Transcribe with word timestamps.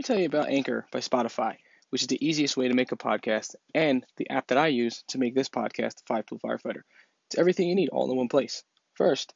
me 0.00 0.04
tell 0.04 0.18
you 0.18 0.24
about 0.24 0.48
Anchor 0.48 0.86
by 0.90 1.00
Spotify, 1.00 1.56
which 1.90 2.00
is 2.00 2.08
the 2.08 2.26
easiest 2.26 2.56
way 2.56 2.68
to 2.68 2.74
make 2.74 2.90
a 2.90 2.96
podcast 2.96 3.54
and 3.74 4.02
the 4.16 4.30
app 4.30 4.46
that 4.46 4.56
I 4.56 4.68
use 4.68 5.04
to 5.08 5.18
make 5.18 5.34
this 5.34 5.50
podcast, 5.50 5.96
Five 6.06 6.24
Tool 6.24 6.38
Firefighter. 6.38 6.84
It's 7.26 7.36
everything 7.36 7.68
you 7.68 7.74
need 7.74 7.90
all 7.90 8.10
in 8.10 8.16
one 8.16 8.30
place. 8.30 8.64
First, 8.94 9.34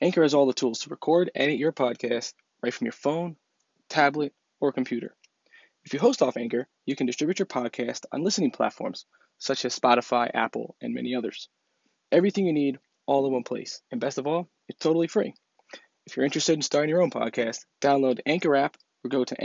Anchor 0.00 0.22
has 0.22 0.34
all 0.34 0.46
the 0.46 0.52
tools 0.52 0.78
to 0.80 0.90
record, 0.90 1.32
edit 1.34 1.58
your 1.58 1.72
podcast 1.72 2.34
right 2.62 2.72
from 2.72 2.84
your 2.84 2.92
phone, 2.92 3.34
tablet, 3.88 4.32
or 4.60 4.70
computer. 4.70 5.16
If 5.84 5.92
you 5.92 5.98
host 5.98 6.22
off 6.22 6.36
Anchor, 6.36 6.68
you 6.86 6.94
can 6.94 7.08
distribute 7.08 7.40
your 7.40 7.46
podcast 7.46 8.04
on 8.12 8.22
listening 8.22 8.52
platforms 8.52 9.04
such 9.38 9.64
as 9.64 9.76
Spotify, 9.76 10.30
Apple, 10.32 10.76
and 10.80 10.94
many 10.94 11.16
others. 11.16 11.48
Everything 12.12 12.46
you 12.46 12.52
need 12.52 12.78
all 13.06 13.26
in 13.26 13.32
one 13.32 13.42
place. 13.42 13.82
And 13.90 14.00
best 14.00 14.18
of 14.18 14.28
all, 14.28 14.48
it's 14.68 14.78
totally 14.78 15.08
free. 15.08 15.34
If 16.06 16.16
you're 16.16 16.24
interested 16.24 16.52
in 16.52 16.62
starting 16.62 16.88
your 16.88 17.02
own 17.02 17.10
podcast, 17.10 17.64
download 17.80 18.18
the 18.18 18.28
Anchor 18.28 18.54
app 18.54 18.76
or 19.02 19.08
go 19.08 19.24
to 19.24 19.44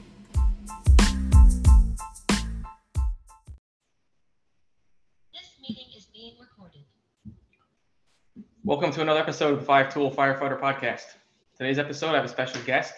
Welcome 8.63 8.91
to 8.91 9.01
another 9.01 9.19
episode 9.19 9.53
of 9.53 9.59
the 9.61 9.65
Five 9.65 9.91
Tool 9.91 10.11
Firefighter 10.11 10.59
Podcast. 10.59 11.15
Today's 11.57 11.79
episode, 11.79 12.11
I 12.11 12.17
have 12.17 12.25
a 12.25 12.27
special 12.27 12.61
guest, 12.61 12.93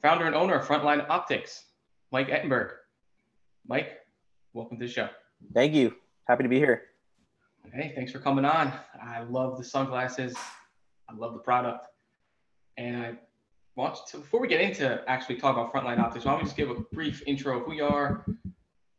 founder 0.00 0.24
and 0.24 0.34
owner 0.34 0.54
of 0.54 0.66
Frontline 0.66 1.06
Optics, 1.10 1.64
Mike 2.12 2.28
Ettenburg. 2.28 2.70
Mike, 3.68 3.98
welcome 4.54 4.78
to 4.78 4.86
the 4.86 4.90
show. 4.90 5.10
Thank 5.52 5.74
you. 5.74 5.96
Happy 6.26 6.44
to 6.44 6.48
be 6.48 6.56
here. 6.56 6.84
Hey, 7.74 7.92
thanks 7.94 8.10
for 8.10 8.20
coming 8.20 8.46
on. 8.46 8.72
I 9.04 9.20
love 9.24 9.58
the 9.58 9.64
sunglasses. 9.64 10.34
I 11.10 11.14
love 11.14 11.34
the 11.34 11.40
product. 11.40 11.86
And 12.78 13.02
I 13.02 13.12
want 13.76 13.98
to, 14.08 14.16
before 14.16 14.40
we 14.40 14.48
get 14.48 14.62
into 14.62 15.04
actually 15.06 15.36
talk 15.36 15.58
about 15.58 15.74
Frontline 15.74 15.98
Optics, 15.98 16.24
why 16.24 16.32
don't 16.32 16.40
we 16.40 16.44
just 16.44 16.56
give 16.56 16.70
a 16.70 16.80
brief 16.94 17.22
intro 17.26 17.58
of 17.58 17.66
who 17.66 17.74
you 17.74 17.84
are, 17.84 18.24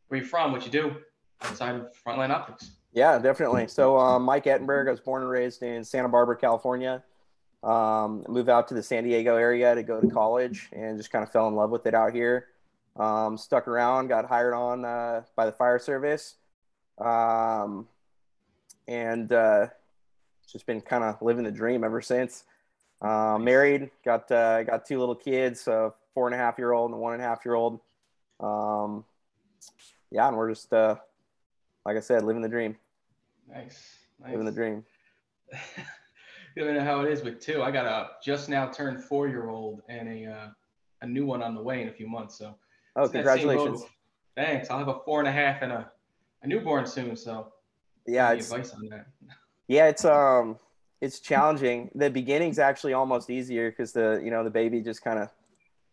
where 0.06 0.20
you're 0.20 0.28
from, 0.28 0.52
what 0.52 0.64
you 0.64 0.70
do 0.70 0.94
outside 1.42 1.74
of 1.74 1.88
Frontline 2.06 2.30
Optics. 2.30 2.70
Yeah, 2.92 3.18
definitely. 3.18 3.68
So, 3.68 3.98
um, 3.98 4.22
Mike 4.22 4.44
Ettenburg, 4.44 4.86
I 4.86 4.90
was 4.90 5.00
born 5.00 5.22
and 5.22 5.30
raised 5.30 5.62
in 5.62 5.82
Santa 5.82 6.08
Barbara, 6.08 6.36
California. 6.36 7.02
Um, 7.62 8.24
moved 8.28 8.48
out 8.48 8.68
to 8.68 8.74
the 8.74 8.82
San 8.82 9.04
Diego 9.04 9.36
area 9.36 9.74
to 9.74 9.82
go 9.82 10.00
to 10.00 10.08
college 10.08 10.68
and 10.72 10.98
just 10.98 11.10
kind 11.10 11.22
of 11.22 11.30
fell 11.30 11.48
in 11.48 11.54
love 11.54 11.70
with 11.70 11.86
it 11.86 11.94
out 11.94 12.12
here. 12.12 12.48
Um, 12.96 13.38
stuck 13.38 13.66
around, 13.68 14.08
got 14.08 14.26
hired 14.26 14.52
on 14.52 14.84
uh, 14.84 15.22
by 15.36 15.46
the 15.46 15.52
fire 15.52 15.78
service. 15.78 16.34
Um, 16.98 17.86
and 18.88 19.32
uh, 19.32 19.68
just 20.50 20.66
been 20.66 20.80
kind 20.80 21.04
of 21.04 21.22
living 21.22 21.44
the 21.44 21.52
dream 21.52 21.84
ever 21.84 22.02
since. 22.02 22.44
Uh, 23.00 23.38
married, 23.40 23.90
got 24.04 24.30
uh, 24.30 24.62
got 24.64 24.84
two 24.84 24.98
little 24.98 25.14
kids, 25.14 25.66
a 25.66 25.92
four 26.14 26.26
and 26.26 26.34
a 26.34 26.38
half 26.38 26.58
year 26.58 26.72
old 26.72 26.90
and 26.90 26.98
a 26.98 27.00
one 27.00 27.14
and 27.14 27.22
a 27.22 27.24
half 27.24 27.44
year 27.44 27.54
old. 27.54 27.80
Um, 28.38 29.04
yeah, 30.10 30.28
and 30.28 30.36
we're 30.36 30.50
just 30.50 30.72
uh, 30.72 30.96
like 31.86 31.96
I 31.96 32.00
said, 32.00 32.24
living 32.24 32.42
the 32.42 32.48
dream. 32.48 32.76
Nice. 33.52 33.98
nice. 34.20 34.30
Living 34.30 34.46
the 34.46 34.52
dream. 34.52 34.84
you 36.56 36.72
know 36.72 36.84
how 36.84 37.00
it 37.00 37.12
is 37.12 37.22
with 37.22 37.40
two. 37.40 37.62
I 37.62 37.70
got 37.70 37.86
a 37.86 38.10
just 38.24 38.48
now 38.48 38.66
turned 38.66 39.02
four 39.04 39.28
year 39.28 39.48
old 39.48 39.82
and 39.88 40.08
a 40.08 40.30
uh, 40.30 40.48
a 41.02 41.06
new 41.06 41.26
one 41.26 41.42
on 41.42 41.54
the 41.54 41.62
way 41.62 41.82
in 41.82 41.88
a 41.88 41.92
few 41.92 42.08
months. 42.08 42.38
So 42.38 42.54
oh, 42.96 43.08
congratulations! 43.08 43.82
Thanks. 44.36 44.70
I'll 44.70 44.78
have 44.78 44.88
a 44.88 45.00
four 45.04 45.20
and 45.20 45.28
a 45.28 45.32
half 45.32 45.62
and 45.62 45.72
a, 45.72 45.90
a 46.42 46.46
newborn 46.46 46.86
soon. 46.86 47.16
So 47.16 47.52
yeah, 48.06 48.30
any 48.30 48.40
advice 48.40 48.72
on 48.72 48.88
that? 48.90 49.06
Yeah, 49.68 49.86
it's 49.86 50.04
um 50.04 50.58
it's 51.00 51.20
challenging. 51.20 51.90
The 51.94 52.10
beginning's 52.10 52.58
actually 52.58 52.92
almost 52.92 53.30
easier 53.30 53.70
because 53.70 53.92
the 53.92 54.20
you 54.22 54.30
know 54.30 54.44
the 54.44 54.50
baby 54.50 54.80
just 54.80 55.02
kind 55.02 55.18
of 55.18 55.30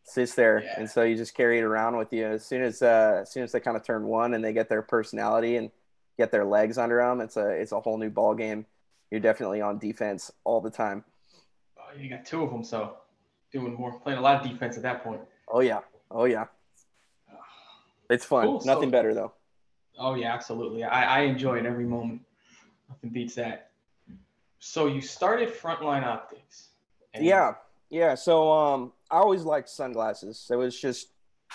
sits 0.04 0.34
there, 0.34 0.64
yeah. 0.64 0.74
and 0.78 0.90
so 0.90 1.04
you 1.04 1.16
just 1.16 1.36
carry 1.36 1.60
it 1.60 1.64
around 1.64 1.96
with 1.96 2.12
you. 2.12 2.26
As 2.26 2.46
soon 2.46 2.64
as 2.64 2.82
uh, 2.82 3.20
as 3.22 3.32
soon 3.32 3.44
as 3.44 3.52
they 3.52 3.60
kind 3.60 3.78
of 3.78 3.84
turn 3.84 4.06
one 4.06 4.34
and 4.34 4.44
they 4.44 4.54
get 4.54 4.70
their 4.70 4.82
personality 4.82 5.56
and 5.56 5.72
get 6.20 6.32
their 6.32 6.46
legs 6.46 6.78
under 6.78 6.98
them, 6.98 7.22
it's 7.22 7.38
a 7.38 7.50
it's 7.50 7.72
a 7.72 7.80
whole 7.80 7.98
new 7.98 8.10
ball 8.10 8.36
game. 8.36 8.66
You're 9.10 9.22
definitely 9.22 9.62
on 9.62 9.80
defense 9.80 10.30
all 10.44 10.62
the 10.62 10.70
time. 10.70 11.04
Oh, 11.78 11.98
you 11.98 12.10
got 12.10 12.26
two 12.26 12.44
of 12.44 12.52
them, 12.52 12.64
so 12.64 12.98
doing 13.52 13.74
more 13.74 14.00
playing 14.00 14.20
a 14.20 14.22
lot 14.22 14.36
of 14.44 14.52
defense 14.52 14.78
at 14.78 14.84
that 14.84 15.04
point. 15.04 15.22
Oh 15.48 15.62
yeah, 15.62 15.80
oh 16.12 16.26
yeah. 16.26 16.46
It's 18.12 18.26
fun. 18.26 18.46
Cool. 18.46 18.62
Nothing 18.66 18.90
so, 18.90 18.92
better 18.92 19.14
though. 19.14 19.34
Oh 19.98 20.16
yeah, 20.16 20.34
absolutely. 20.34 20.84
I, 20.84 21.20
I 21.20 21.22
enjoy 21.22 21.60
it 21.60 21.66
every 21.66 21.86
moment. 21.86 22.22
Nothing 22.90 23.12
beats 23.12 23.36
that. 23.36 23.70
So 24.60 24.88
you 24.88 25.00
started 25.00 25.50
Frontline 25.50 26.04
Optics. 26.04 26.70
And- 27.14 27.24
yeah, 27.24 27.54
yeah. 27.90 28.16
So 28.16 28.52
um, 28.52 28.94
I 29.12 29.18
always 29.18 29.44
liked 29.44 29.70
sunglasses. 29.70 30.48
It 30.52 30.56
was 30.56 30.80
just 30.80 31.10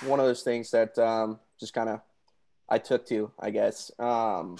one 0.06 0.20
of 0.20 0.26
those 0.26 0.42
things 0.42 0.70
that 0.70 0.96
um, 0.98 1.40
just 1.58 1.74
kind 1.74 1.88
of 1.88 2.00
I 2.68 2.78
took 2.78 3.06
to, 3.08 3.30
I 3.38 3.50
guess. 3.50 3.90
Um, 3.98 4.56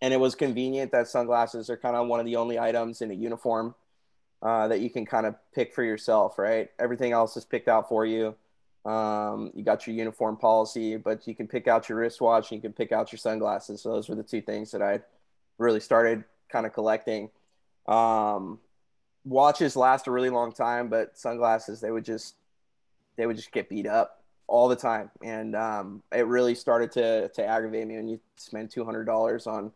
and 0.00 0.14
it 0.14 0.20
was 0.20 0.34
convenient 0.34 0.92
that 0.92 1.08
sunglasses 1.08 1.70
are 1.70 1.76
kind 1.76 1.96
of 1.96 2.06
one 2.06 2.20
of 2.20 2.26
the 2.26 2.36
only 2.36 2.58
items 2.58 3.02
in 3.02 3.10
a 3.10 3.14
uniform 3.14 3.74
uh, 4.42 4.68
that 4.68 4.80
you 4.80 4.90
can 4.90 5.04
kind 5.04 5.26
of 5.26 5.34
pick 5.52 5.74
for 5.74 5.82
yourself, 5.82 6.38
right? 6.38 6.70
Everything 6.78 7.12
else 7.12 7.36
is 7.36 7.44
picked 7.44 7.68
out 7.68 7.88
for 7.88 8.06
you. 8.06 8.34
Um, 8.84 9.50
you 9.54 9.64
got 9.64 9.86
your 9.86 9.96
uniform 9.96 10.36
policy, 10.36 10.96
but 10.96 11.26
you 11.26 11.34
can 11.34 11.48
pick 11.48 11.66
out 11.66 11.88
your 11.88 11.98
wristwatch 11.98 12.50
and 12.50 12.58
you 12.58 12.62
can 12.62 12.72
pick 12.72 12.92
out 12.92 13.10
your 13.10 13.18
sunglasses. 13.18 13.82
So 13.82 13.90
those 13.90 14.08
were 14.08 14.14
the 14.14 14.22
two 14.22 14.40
things 14.40 14.70
that 14.70 14.82
I 14.82 15.00
really 15.58 15.80
started 15.80 16.24
kind 16.48 16.64
of 16.64 16.72
collecting. 16.72 17.30
Um, 17.86 18.60
watches 19.24 19.74
last 19.74 20.06
a 20.06 20.10
really 20.10 20.30
long 20.30 20.52
time, 20.52 20.88
but 20.88 21.18
sunglasses 21.18 21.80
they 21.80 21.90
would 21.90 22.04
just 22.04 22.36
they 23.16 23.26
would 23.26 23.36
just 23.36 23.50
get 23.50 23.68
beat 23.68 23.86
up 23.86 24.17
all 24.48 24.68
the 24.68 24.76
time, 24.76 25.10
and 25.22 25.54
um, 25.54 26.02
it 26.12 26.26
really 26.26 26.54
started 26.54 26.90
to 26.92 27.28
to 27.30 27.46
aggravate 27.46 27.86
me 27.86 27.96
when 27.96 28.08
you 28.08 28.20
spend 28.36 28.70
two 28.70 28.84
hundred 28.84 29.04
dollars 29.04 29.46
on 29.46 29.72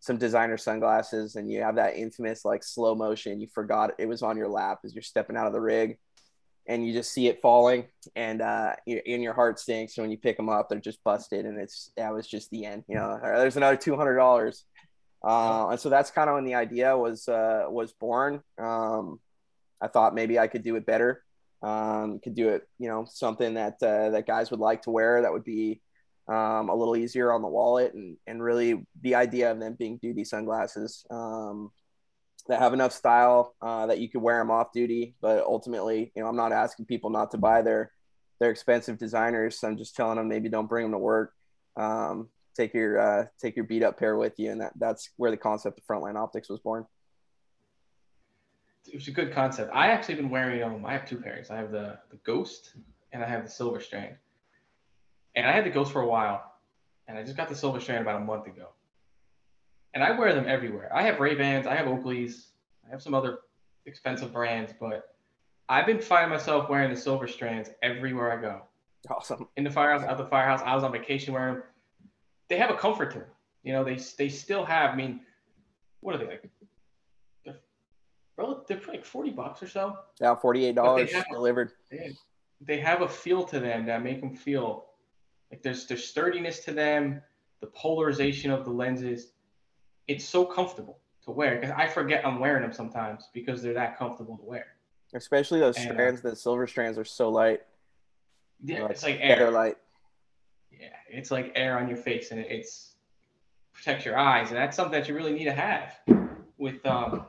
some 0.00 0.16
designer 0.16 0.56
sunglasses 0.56 1.36
and 1.36 1.48
you 1.48 1.62
have 1.62 1.76
that 1.76 1.94
infamous 1.94 2.44
like 2.44 2.64
slow 2.64 2.92
motion 2.92 3.40
you 3.40 3.46
forgot 3.46 3.92
it 3.98 4.06
was 4.06 4.20
on 4.20 4.36
your 4.36 4.48
lap 4.48 4.80
as 4.84 4.92
you're 4.92 5.00
stepping 5.00 5.36
out 5.36 5.46
of 5.46 5.52
the 5.52 5.60
rig 5.60 5.96
and 6.66 6.84
you 6.84 6.92
just 6.92 7.12
see 7.12 7.28
it 7.28 7.40
falling 7.40 7.84
and 8.16 8.42
uh 8.42 8.74
in 8.84 9.22
your 9.22 9.32
heart 9.32 9.60
stinks 9.60 9.96
when 9.96 10.10
you 10.10 10.18
pick 10.18 10.36
them 10.36 10.48
up 10.48 10.68
they're 10.68 10.80
just 10.80 11.04
busted 11.04 11.46
and 11.46 11.56
it's 11.56 11.92
that 11.96 12.12
was 12.12 12.26
just 12.26 12.50
the 12.50 12.64
end 12.66 12.82
you 12.88 12.96
know 12.96 13.16
there's 13.22 13.56
another 13.56 13.76
$200 13.76 14.64
uh, 15.24 15.68
and 15.70 15.80
so 15.80 15.88
that's 15.88 16.10
kind 16.10 16.28
of 16.28 16.34
when 16.34 16.44
the 16.44 16.54
idea 16.54 16.96
was 16.96 17.28
uh, 17.28 17.66
was 17.68 17.92
born. 17.92 18.42
Um, 18.58 19.20
I 19.80 19.88
thought 19.88 20.14
maybe 20.14 20.38
I 20.38 20.48
could 20.48 20.62
do 20.62 20.76
it 20.76 20.86
better. 20.86 21.22
Um, 21.62 22.18
could 22.18 22.34
do 22.34 22.48
it, 22.48 22.66
you 22.78 22.88
know, 22.88 23.06
something 23.08 23.54
that 23.54 23.74
uh, 23.82 24.10
that 24.10 24.26
guys 24.26 24.50
would 24.50 24.60
like 24.60 24.82
to 24.82 24.90
wear 24.90 25.22
that 25.22 25.32
would 25.32 25.44
be 25.44 25.80
um, 26.28 26.68
a 26.68 26.74
little 26.74 26.96
easier 26.96 27.32
on 27.32 27.42
the 27.42 27.48
wallet, 27.48 27.94
and 27.94 28.16
and 28.26 28.42
really 28.42 28.84
the 29.02 29.14
idea 29.14 29.50
of 29.50 29.60
them 29.60 29.76
being 29.78 29.98
duty 29.98 30.24
sunglasses 30.24 31.04
um, 31.10 31.70
that 32.48 32.58
have 32.58 32.72
enough 32.72 32.92
style 32.92 33.54
uh, 33.62 33.86
that 33.86 33.98
you 33.98 34.08
could 34.08 34.22
wear 34.22 34.38
them 34.38 34.50
off 34.50 34.72
duty. 34.72 35.14
But 35.20 35.44
ultimately, 35.44 36.12
you 36.14 36.22
know, 36.22 36.28
I'm 36.28 36.36
not 36.36 36.52
asking 36.52 36.86
people 36.86 37.10
not 37.10 37.30
to 37.32 37.38
buy 37.38 37.62
their 37.62 37.92
their 38.40 38.50
expensive 38.50 38.98
designers. 38.98 39.62
I'm 39.62 39.76
just 39.76 39.94
telling 39.94 40.16
them 40.16 40.28
maybe 40.28 40.48
don't 40.48 40.68
bring 40.68 40.84
them 40.84 40.92
to 40.92 40.98
work. 40.98 41.32
Um, 41.76 42.28
take 42.56 42.74
your 42.74 42.98
uh, 42.98 43.26
take 43.40 43.56
your 43.56 43.66
beat 43.66 43.82
up 43.82 43.98
pair 43.98 44.16
with 44.16 44.38
you, 44.38 44.50
and 44.50 44.60
that 44.60 44.72
that's 44.76 45.10
where 45.16 45.30
the 45.30 45.36
concept 45.36 45.78
of 45.78 45.86
frontline 45.86 46.16
optics 46.16 46.48
was 46.48 46.60
born. 46.60 46.86
It 48.86 48.94
was 48.94 49.08
a 49.08 49.12
good 49.12 49.32
concept. 49.32 49.70
I 49.74 49.88
actually 49.88 50.16
been 50.16 50.30
wearing 50.30 50.60
them. 50.60 50.84
I 50.84 50.92
have 50.92 51.08
two 51.08 51.18
pairs. 51.18 51.50
I 51.50 51.56
have 51.56 51.70
the 51.70 51.98
the 52.10 52.16
Ghost 52.24 52.74
and 53.12 53.22
I 53.22 53.28
have 53.28 53.44
the 53.44 53.50
Silver 53.50 53.80
Strand. 53.80 54.16
And 55.34 55.46
I 55.46 55.52
had 55.52 55.64
the 55.64 55.70
Ghost 55.70 55.92
for 55.92 56.02
a 56.02 56.06
while, 56.06 56.54
and 57.08 57.16
I 57.16 57.22
just 57.22 57.36
got 57.36 57.48
the 57.48 57.54
Silver 57.54 57.80
Strand 57.80 58.02
about 58.02 58.20
a 58.20 58.24
month 58.24 58.46
ago. 58.46 58.68
And 59.94 60.02
I 60.02 60.18
wear 60.18 60.34
them 60.34 60.46
everywhere. 60.46 60.90
I 60.94 61.02
have 61.02 61.20
Ray 61.20 61.34
Bans, 61.34 61.66
I 61.66 61.74
have 61.74 61.86
Oakleys, 61.86 62.48
I 62.86 62.90
have 62.90 63.02
some 63.02 63.14
other 63.14 63.38
expensive 63.86 64.32
brands, 64.32 64.72
but 64.78 65.14
I've 65.68 65.86
been 65.86 66.00
finding 66.00 66.30
myself 66.30 66.68
wearing 66.68 66.90
the 66.90 66.96
Silver 66.96 67.26
Strands 67.26 67.70
everywhere 67.82 68.36
I 68.36 68.40
go. 68.40 68.62
Awesome. 69.10 69.48
In 69.56 69.64
the 69.64 69.70
firehouse, 69.70 70.06
out 70.06 70.18
the 70.18 70.26
firehouse. 70.26 70.60
I 70.64 70.74
was 70.74 70.84
on 70.84 70.92
vacation 70.92 71.32
wearing 71.32 71.54
them 71.54 71.62
they 72.52 72.58
have 72.58 72.70
a 72.70 72.76
comfort 72.76 73.10
to 73.12 73.20
them. 73.20 73.28
You 73.62 73.72
know, 73.72 73.82
they 73.82 73.98
they 74.18 74.28
still 74.28 74.64
have. 74.64 74.90
I 74.90 74.96
mean, 74.96 75.20
what 76.00 76.14
are 76.14 76.18
they 76.18 76.26
like? 76.26 76.44
They're, 78.36 78.46
they're 78.68 78.80
like 78.88 79.04
forty 79.04 79.30
bucks 79.30 79.62
or 79.62 79.68
so. 79.68 79.98
Yeah, 80.20 80.34
forty 80.34 80.64
eight 80.64 80.74
dollars 80.74 81.12
delivered. 81.30 81.72
They, 81.90 82.16
they 82.60 82.78
have 82.80 83.02
a 83.02 83.08
feel 83.08 83.44
to 83.44 83.60
them 83.60 83.86
that 83.86 84.02
make 84.02 84.20
them 84.20 84.34
feel 84.36 84.86
Like 85.50 85.62
there's 85.62 85.86
there's 85.86 86.04
sturdiness 86.04 86.60
to 86.60 86.72
them, 86.72 87.20
the 87.60 87.66
polarization 87.68 88.50
of 88.50 88.64
the 88.64 88.70
lenses. 88.70 89.32
It's 90.08 90.24
so 90.24 90.44
comfortable 90.44 90.98
to 91.24 91.30
wear 91.30 91.58
because 91.60 91.74
I 91.76 91.86
forget 91.86 92.26
I'm 92.26 92.40
wearing 92.40 92.62
them 92.62 92.72
sometimes 92.72 93.28
because 93.32 93.62
they're 93.62 93.74
that 93.74 93.98
comfortable 93.98 94.36
to 94.38 94.44
wear. 94.44 94.66
Especially 95.14 95.60
those 95.60 95.76
And, 95.76 95.90
uh, 95.90 95.92
strands, 95.94 96.22
the 96.22 96.34
silver 96.36 96.66
strands 96.66 96.98
are 96.98 97.04
so 97.04 97.28
light. 97.28 97.60
Yeah, 98.64 98.84
Uh, 98.84 98.86
it's 98.86 99.02
like 99.02 99.18
air. 99.20 99.50
light. 99.50 99.76
Yeah, 100.70 100.88
it's 101.10 101.30
like 101.30 101.52
air 101.54 101.78
on 101.78 101.86
your 101.88 101.98
face, 101.98 102.30
and 102.32 102.40
it's 102.40 102.96
protects 103.74 104.04
your 104.06 104.16
eyes, 104.16 104.48
and 104.48 104.56
that's 104.56 104.76
something 104.76 104.98
that 104.98 105.08
you 105.08 105.14
really 105.14 105.32
need 105.32 105.44
to 105.44 105.52
have 105.52 105.98
with 106.58 106.84
um 106.86 107.26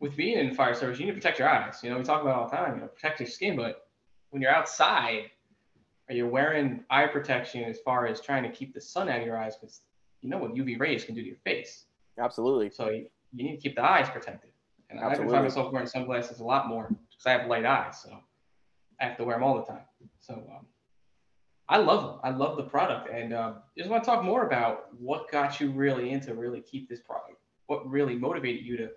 with 0.00 0.16
being 0.16 0.38
in 0.38 0.54
fire 0.54 0.74
service. 0.74 0.98
You 0.98 1.06
need 1.06 1.12
to 1.12 1.16
protect 1.16 1.38
your 1.38 1.48
eyes. 1.48 1.80
You 1.82 1.90
know, 1.90 1.98
we 1.98 2.04
talk 2.04 2.22
about 2.22 2.30
it 2.30 2.36
all 2.36 2.48
the 2.48 2.56
time. 2.56 2.74
You 2.76 2.80
know, 2.82 2.86
protect 2.88 3.20
your 3.20 3.28
skin, 3.28 3.56
but 3.56 3.88
when 4.30 4.42
you're 4.42 4.50
outside, 4.54 5.30
are 6.08 6.14
you 6.14 6.26
wearing 6.26 6.84
eye 6.90 7.06
protection 7.06 7.64
as 7.64 7.78
far 7.80 8.06
as 8.06 8.20
trying 8.20 8.42
to 8.42 8.50
keep 8.50 8.74
the 8.74 8.80
sun 8.80 9.08
out 9.08 9.20
of 9.20 9.26
your 9.26 9.36
eyes? 9.36 9.56
Because 9.56 9.82
you 10.22 10.30
know 10.30 10.38
what 10.38 10.54
UV 10.54 10.78
rays 10.78 11.04
can 11.04 11.14
do 11.14 11.22
to 11.22 11.26
your 11.26 11.36
face. 11.44 11.84
Absolutely. 12.18 12.70
So 12.70 12.90
you, 12.90 13.06
you 13.32 13.44
need 13.44 13.56
to 13.56 13.62
keep 13.62 13.76
the 13.76 13.84
eyes 13.84 14.08
protected. 14.08 14.50
And 14.90 14.98
I've 14.98 15.04
been 15.04 15.10
Absolutely. 15.10 15.32
finding 15.34 15.50
myself 15.50 15.72
wearing 15.72 15.88
sunglasses 15.88 16.40
a 16.40 16.44
lot 16.44 16.66
more 16.66 16.88
because 16.88 17.26
I 17.26 17.32
have 17.32 17.46
light 17.46 17.66
eyes, 17.66 18.00
so 18.02 18.18
I 19.00 19.04
have 19.04 19.16
to 19.18 19.24
wear 19.24 19.36
them 19.36 19.44
all 19.44 19.56
the 19.56 19.64
time. 19.64 19.82
So 20.20 20.34
um, 20.34 20.66
I 21.68 21.76
love 21.76 22.02
them. 22.02 22.20
I 22.24 22.30
love 22.30 22.56
the 22.56 22.62
product, 22.62 23.10
and 23.12 23.34
um, 23.34 23.56
just 23.76 23.90
want 23.90 24.02
to 24.02 24.10
talk 24.10 24.24
more 24.24 24.46
about 24.46 24.86
what 24.98 25.30
got 25.30 25.60
you 25.60 25.70
really 25.70 26.10
into 26.10 26.34
really 26.34 26.62
keep 26.62 26.88
this 26.88 27.00
product. 27.00 27.36
What 27.66 27.88
really 27.88 28.16
motivated 28.16 28.64
you 28.64 28.78
to 28.78 28.90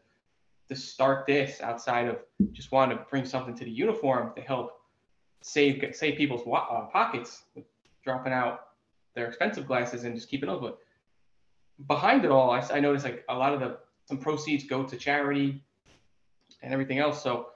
to 0.72 0.78
start 0.78 1.28
this 1.28 1.60
outside 1.60 2.08
of 2.08 2.20
just 2.54 2.72
wanting 2.72 2.98
to 2.98 3.04
bring 3.10 3.26
something 3.26 3.54
to 3.54 3.66
the 3.66 3.70
uniform 3.70 4.32
to 4.36 4.42
help 4.42 4.80
save 5.42 5.84
save 5.94 6.18
people's 6.18 6.48
uh, 6.48 6.86
pockets 6.94 7.44
dropping 8.06 8.32
out 8.32 8.68
their 9.14 9.28
expensive 9.28 9.68
glasses 9.68 10.06
and 10.06 10.16
just 10.16 10.30
keeping 10.30 10.48
those. 10.48 10.62
But 10.62 10.78
behind 11.88 12.24
it 12.24 12.32
all, 12.32 12.52
I, 12.52 12.62
I 12.72 12.80
noticed 12.80 13.04
like 13.04 13.26
a 13.28 13.36
lot 13.36 13.54
of 13.54 13.60
the 13.60 13.80
some 14.06 14.18
proceeds 14.18 14.64
go 14.64 14.84
to 14.84 14.96
charity 14.96 15.62
and 16.64 16.74
everything 16.74 17.00
else. 17.00 17.22
So, 17.22 17.48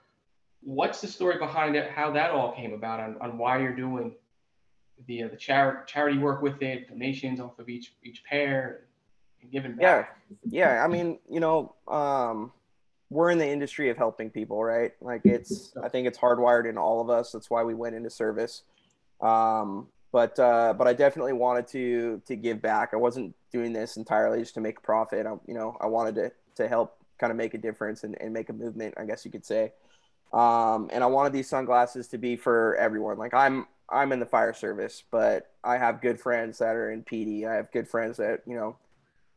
what's 0.61 0.99
the 0.99 1.07
story 1.07 1.37
behind 1.37 1.77
it? 1.77 1.89
How 1.89 2.11
that 2.11 2.31
all 2.31 2.51
came 2.51 2.73
about, 2.73 2.99
on, 2.99 3.17
on 3.21 3.37
why 3.37 3.59
you're 3.59 3.75
doing 3.75 4.13
the 5.07 5.23
uh, 5.23 5.27
the 5.29 5.37
char- 5.37 5.85
charity 5.85 6.17
work 6.17 6.41
with 6.41 6.61
it, 6.61 6.89
donations 6.89 7.39
off 7.39 7.59
of 7.59 7.69
each 7.69 7.93
each 8.03 8.25
pair, 8.25 8.87
and 9.41 9.49
giving 9.53 9.77
Yeah. 9.79 10.01
back. 10.01 10.17
Yeah. 10.43 10.83
I 10.83 10.87
mean, 10.89 11.19
you 11.29 11.39
know, 11.39 11.75
um, 11.87 12.51
we're 13.09 13.29
in 13.29 13.37
the 13.37 13.47
industry 13.47 13.89
of 13.89 13.97
helping 13.97 14.29
people, 14.29 14.63
right? 14.63 14.91
Like 15.01 15.21
it's, 15.25 15.73
I 15.81 15.89
think 15.89 16.07
it's 16.07 16.17
hardwired 16.17 16.67
in 16.67 16.77
all 16.77 17.01
of 17.01 17.09
us. 17.09 17.31
That's 17.31 17.49
why 17.49 17.63
we 17.63 17.73
went 17.73 17.95
into 17.95 18.09
service. 18.09 18.63
Um, 19.21 19.87
but, 20.11 20.39
uh, 20.39 20.73
but 20.77 20.87
I 20.87 20.93
definitely 20.93 21.33
wanted 21.33 21.67
to, 21.69 22.21
to 22.25 22.35
give 22.35 22.61
back. 22.61 22.91
I 22.93 22.97
wasn't 22.97 23.35
doing 23.51 23.73
this 23.73 23.97
entirely 23.97 24.39
just 24.39 24.55
to 24.55 24.61
make 24.61 24.79
a 24.79 24.81
profit. 24.81 25.25
I, 25.25 25.33
you 25.47 25.53
know, 25.53 25.77
I 25.79 25.87
wanted 25.87 26.15
to, 26.15 26.31
to 26.55 26.67
help 26.67 26.97
kind 27.19 27.31
of 27.31 27.37
make 27.37 27.53
a 27.53 27.57
difference 27.57 28.03
and, 28.03 28.19
and 28.19 28.33
make 28.33 28.49
a 28.49 28.53
movement, 28.53 28.95
I 28.97 29.05
guess 29.05 29.23
you 29.23 29.31
could 29.31 29.45
say. 29.45 29.73
Um, 30.33 30.89
and 30.91 31.03
I 31.03 31.07
wanted 31.07 31.33
these 31.33 31.47
sunglasses 31.47 32.07
to 32.09 32.17
be 32.17 32.35
for 32.35 32.75
everyone. 32.77 33.17
Like 33.17 33.33
I'm, 33.33 33.67
I'm 33.89 34.11
in 34.11 34.19
the 34.19 34.25
fire 34.25 34.53
service, 34.53 35.03
but 35.11 35.51
I 35.63 35.77
have 35.77 36.01
good 36.01 36.19
friends 36.19 36.57
that 36.57 36.75
are 36.75 36.91
in 36.91 37.03
PD. 37.03 37.47
I 37.47 37.55
have 37.55 37.71
good 37.71 37.87
friends 37.87 38.17
that, 38.17 38.41
you 38.47 38.55
know, 38.55 38.77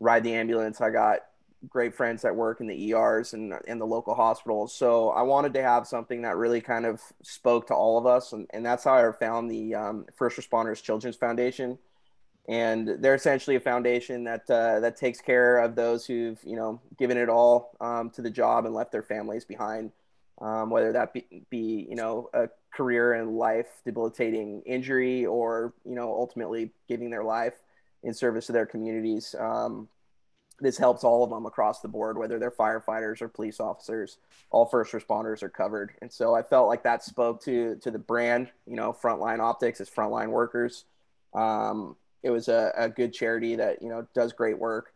ride 0.00 0.24
the 0.24 0.34
ambulance. 0.34 0.80
I 0.80 0.90
got 0.90 1.20
great 1.69 1.94
friends 1.94 2.22
that 2.22 2.34
work 2.34 2.60
in 2.60 2.66
the 2.66 2.93
ERs 2.93 3.32
and 3.32 3.55
in 3.66 3.78
the 3.78 3.87
local 3.87 4.14
hospitals. 4.14 4.75
So 4.75 5.10
I 5.10 5.22
wanted 5.22 5.55
to 5.55 5.62
have 5.62 5.87
something 5.87 6.22
that 6.22 6.37
really 6.37 6.60
kind 6.60 6.87
of 6.87 7.00
spoke 7.22 7.66
to 7.69 7.75
all 7.75 7.99
of 7.99 8.06
us. 8.06 8.32
And, 8.32 8.46
and 8.50 8.64
that's 8.64 8.84
how 8.84 8.94
I 8.94 9.12
found 9.12 9.50
the 9.50 9.75
um, 9.75 10.06
First 10.14 10.37
Responders 10.37 10.82
Children's 10.82 11.16
Foundation. 11.16 11.78
And 12.49 12.88
they're 13.00 13.14
essentially 13.14 13.56
a 13.56 13.60
foundation 13.60 14.25
that 14.25 14.49
uh, 14.49 14.81
that 14.81 14.96
takes 14.96 15.20
care 15.20 15.58
of 15.58 15.75
those 15.75 16.06
who've 16.06 16.38
you 16.44 16.56
know 16.56 16.81
given 16.96 17.19
it 17.19 17.28
all 17.28 17.76
um, 17.78 18.08
to 18.11 18.22
the 18.22 18.31
job 18.31 18.64
and 18.64 18.75
left 18.75 18.90
their 18.90 19.02
families 19.02 19.44
behind, 19.44 19.93
um, 20.40 20.70
whether 20.70 20.90
that 20.93 21.12
be, 21.12 21.44
be 21.50 21.87
you 21.90 21.94
know 21.94 22.31
a 22.32 22.49
career 22.72 23.12
and 23.12 23.37
life 23.37 23.66
debilitating 23.84 24.62
injury 24.64 25.26
or 25.26 25.75
you 25.84 25.94
know 25.94 26.11
ultimately 26.11 26.70
giving 26.88 27.11
their 27.11 27.22
life 27.22 27.52
in 28.02 28.14
service 28.14 28.46
to 28.46 28.52
their 28.52 28.64
communities. 28.64 29.34
Um, 29.38 29.87
this 30.60 30.76
helps 30.76 31.05
all 31.05 31.22
of 31.22 31.31
them 31.31 31.46
across 31.46 31.81
the 31.81 31.88
board, 31.88 32.19
whether 32.19 32.38
they're 32.38 32.50
firefighters 32.50 33.22
or 33.22 33.28
police 33.28 33.60
officers. 33.60 34.19
All 34.50 34.66
first 34.66 34.93
responders 34.93 35.43
are 35.43 35.49
covered, 35.49 35.93
and 36.02 36.10
so 36.10 36.34
I 36.34 36.43
felt 36.43 36.69
like 36.69 36.82
that 36.82 37.05
spoke 37.05 37.43
to 37.44 37.76
to 37.76 37.90
the 37.90 37.99
brand. 37.99 38.50
You 38.66 38.76
know, 38.76 38.93
Frontline 38.93 39.40
Optics 39.40 39.81
is 39.81 39.88
frontline 39.88 40.31
workers. 40.31 40.84
Um, 41.34 41.96
it 42.22 42.31
was 42.31 42.49
a, 42.49 42.72
a 42.76 42.88
good 42.88 43.12
charity 43.12 43.56
that 43.56 43.82
you 43.82 43.88
know 43.88 44.06
does 44.14 44.32
great 44.32 44.58
work, 44.58 44.93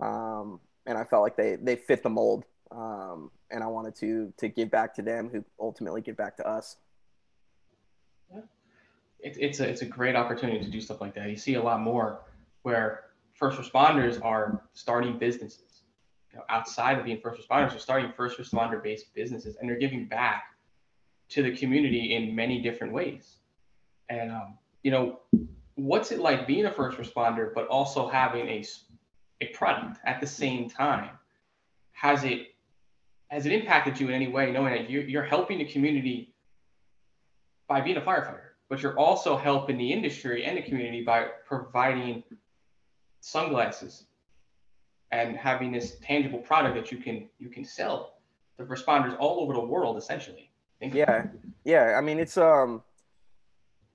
um, 0.00 0.60
and 0.86 0.98
I 0.98 1.04
felt 1.04 1.22
like 1.22 1.36
they 1.36 1.56
they 1.56 1.76
fit 1.76 2.02
the 2.02 2.10
mold. 2.10 2.44
Um, 2.70 3.30
and 3.50 3.62
I 3.62 3.68
wanted 3.68 3.94
to 3.96 4.32
to 4.38 4.48
give 4.48 4.70
back 4.70 4.94
to 4.96 5.02
them, 5.02 5.30
who 5.30 5.44
ultimately 5.58 6.02
give 6.02 6.16
back 6.16 6.36
to 6.38 6.46
us. 6.46 6.76
It, 9.20 9.36
it's 9.40 9.60
a 9.60 9.68
it's 9.68 9.82
a 9.82 9.86
great 9.86 10.14
opportunity 10.14 10.62
to 10.62 10.70
do 10.70 10.80
stuff 10.80 11.00
like 11.00 11.14
that. 11.14 11.30
You 11.30 11.36
see 11.36 11.54
a 11.54 11.62
lot 11.62 11.80
more 11.80 12.20
where 12.62 13.05
first 13.36 13.58
responders 13.58 14.22
are 14.24 14.62
starting 14.72 15.18
businesses. 15.18 15.82
You 16.32 16.38
know, 16.38 16.44
outside 16.48 16.98
of 16.98 17.04
being 17.04 17.20
first 17.20 17.40
responders, 17.40 17.70
they're 17.70 17.78
starting 17.78 18.12
first 18.16 18.38
responder 18.38 18.82
based 18.82 19.14
businesses, 19.14 19.56
and 19.56 19.68
they're 19.68 19.78
giving 19.78 20.06
back 20.06 20.44
to 21.28 21.42
the 21.42 21.56
community 21.56 22.14
in 22.14 22.34
many 22.34 22.62
different 22.62 22.92
ways. 22.92 23.36
And 24.08 24.30
um, 24.30 24.58
you 24.82 24.90
know, 24.90 25.20
what's 25.74 26.12
it 26.12 26.20
like 26.20 26.46
being 26.46 26.66
a 26.66 26.70
first 26.72 26.98
responder, 26.98 27.52
but 27.54 27.66
also 27.68 28.08
having 28.08 28.48
a, 28.48 28.64
a 29.40 29.46
product 29.48 29.98
at 30.04 30.20
the 30.20 30.26
same 30.26 30.68
time? 30.68 31.10
Has 31.92 32.24
it 32.24 32.48
has 33.28 33.44
it 33.44 33.52
impacted 33.52 33.98
you 33.98 34.08
in 34.08 34.14
any 34.14 34.28
way, 34.28 34.52
knowing 34.52 34.72
that 34.72 34.88
you're, 34.88 35.02
you're 35.02 35.24
helping 35.24 35.58
the 35.58 35.64
community 35.64 36.32
by 37.68 37.80
being 37.80 37.96
a 37.96 38.00
firefighter, 38.00 38.52
but 38.68 38.80
you're 38.80 38.96
also 38.96 39.36
helping 39.36 39.76
the 39.76 39.92
industry 39.92 40.44
and 40.44 40.56
the 40.56 40.62
community 40.62 41.02
by 41.02 41.26
providing 41.44 42.22
sunglasses 43.26 44.04
and 45.10 45.36
having 45.36 45.72
this 45.72 45.96
tangible 46.00 46.38
product 46.38 46.76
that 46.76 46.92
you 46.92 46.98
can 46.98 47.28
you 47.38 47.48
can 47.48 47.64
sell 47.64 48.18
to 48.56 48.64
responders 48.64 49.16
all 49.18 49.40
over 49.40 49.52
the 49.52 49.60
world, 49.60 49.96
essentially. 49.98 50.50
Think 50.78 50.94
Yeah, 50.94 51.26
yeah. 51.64 51.96
I 51.98 52.00
mean, 52.00 52.18
it's 52.20 52.36
um, 52.36 52.82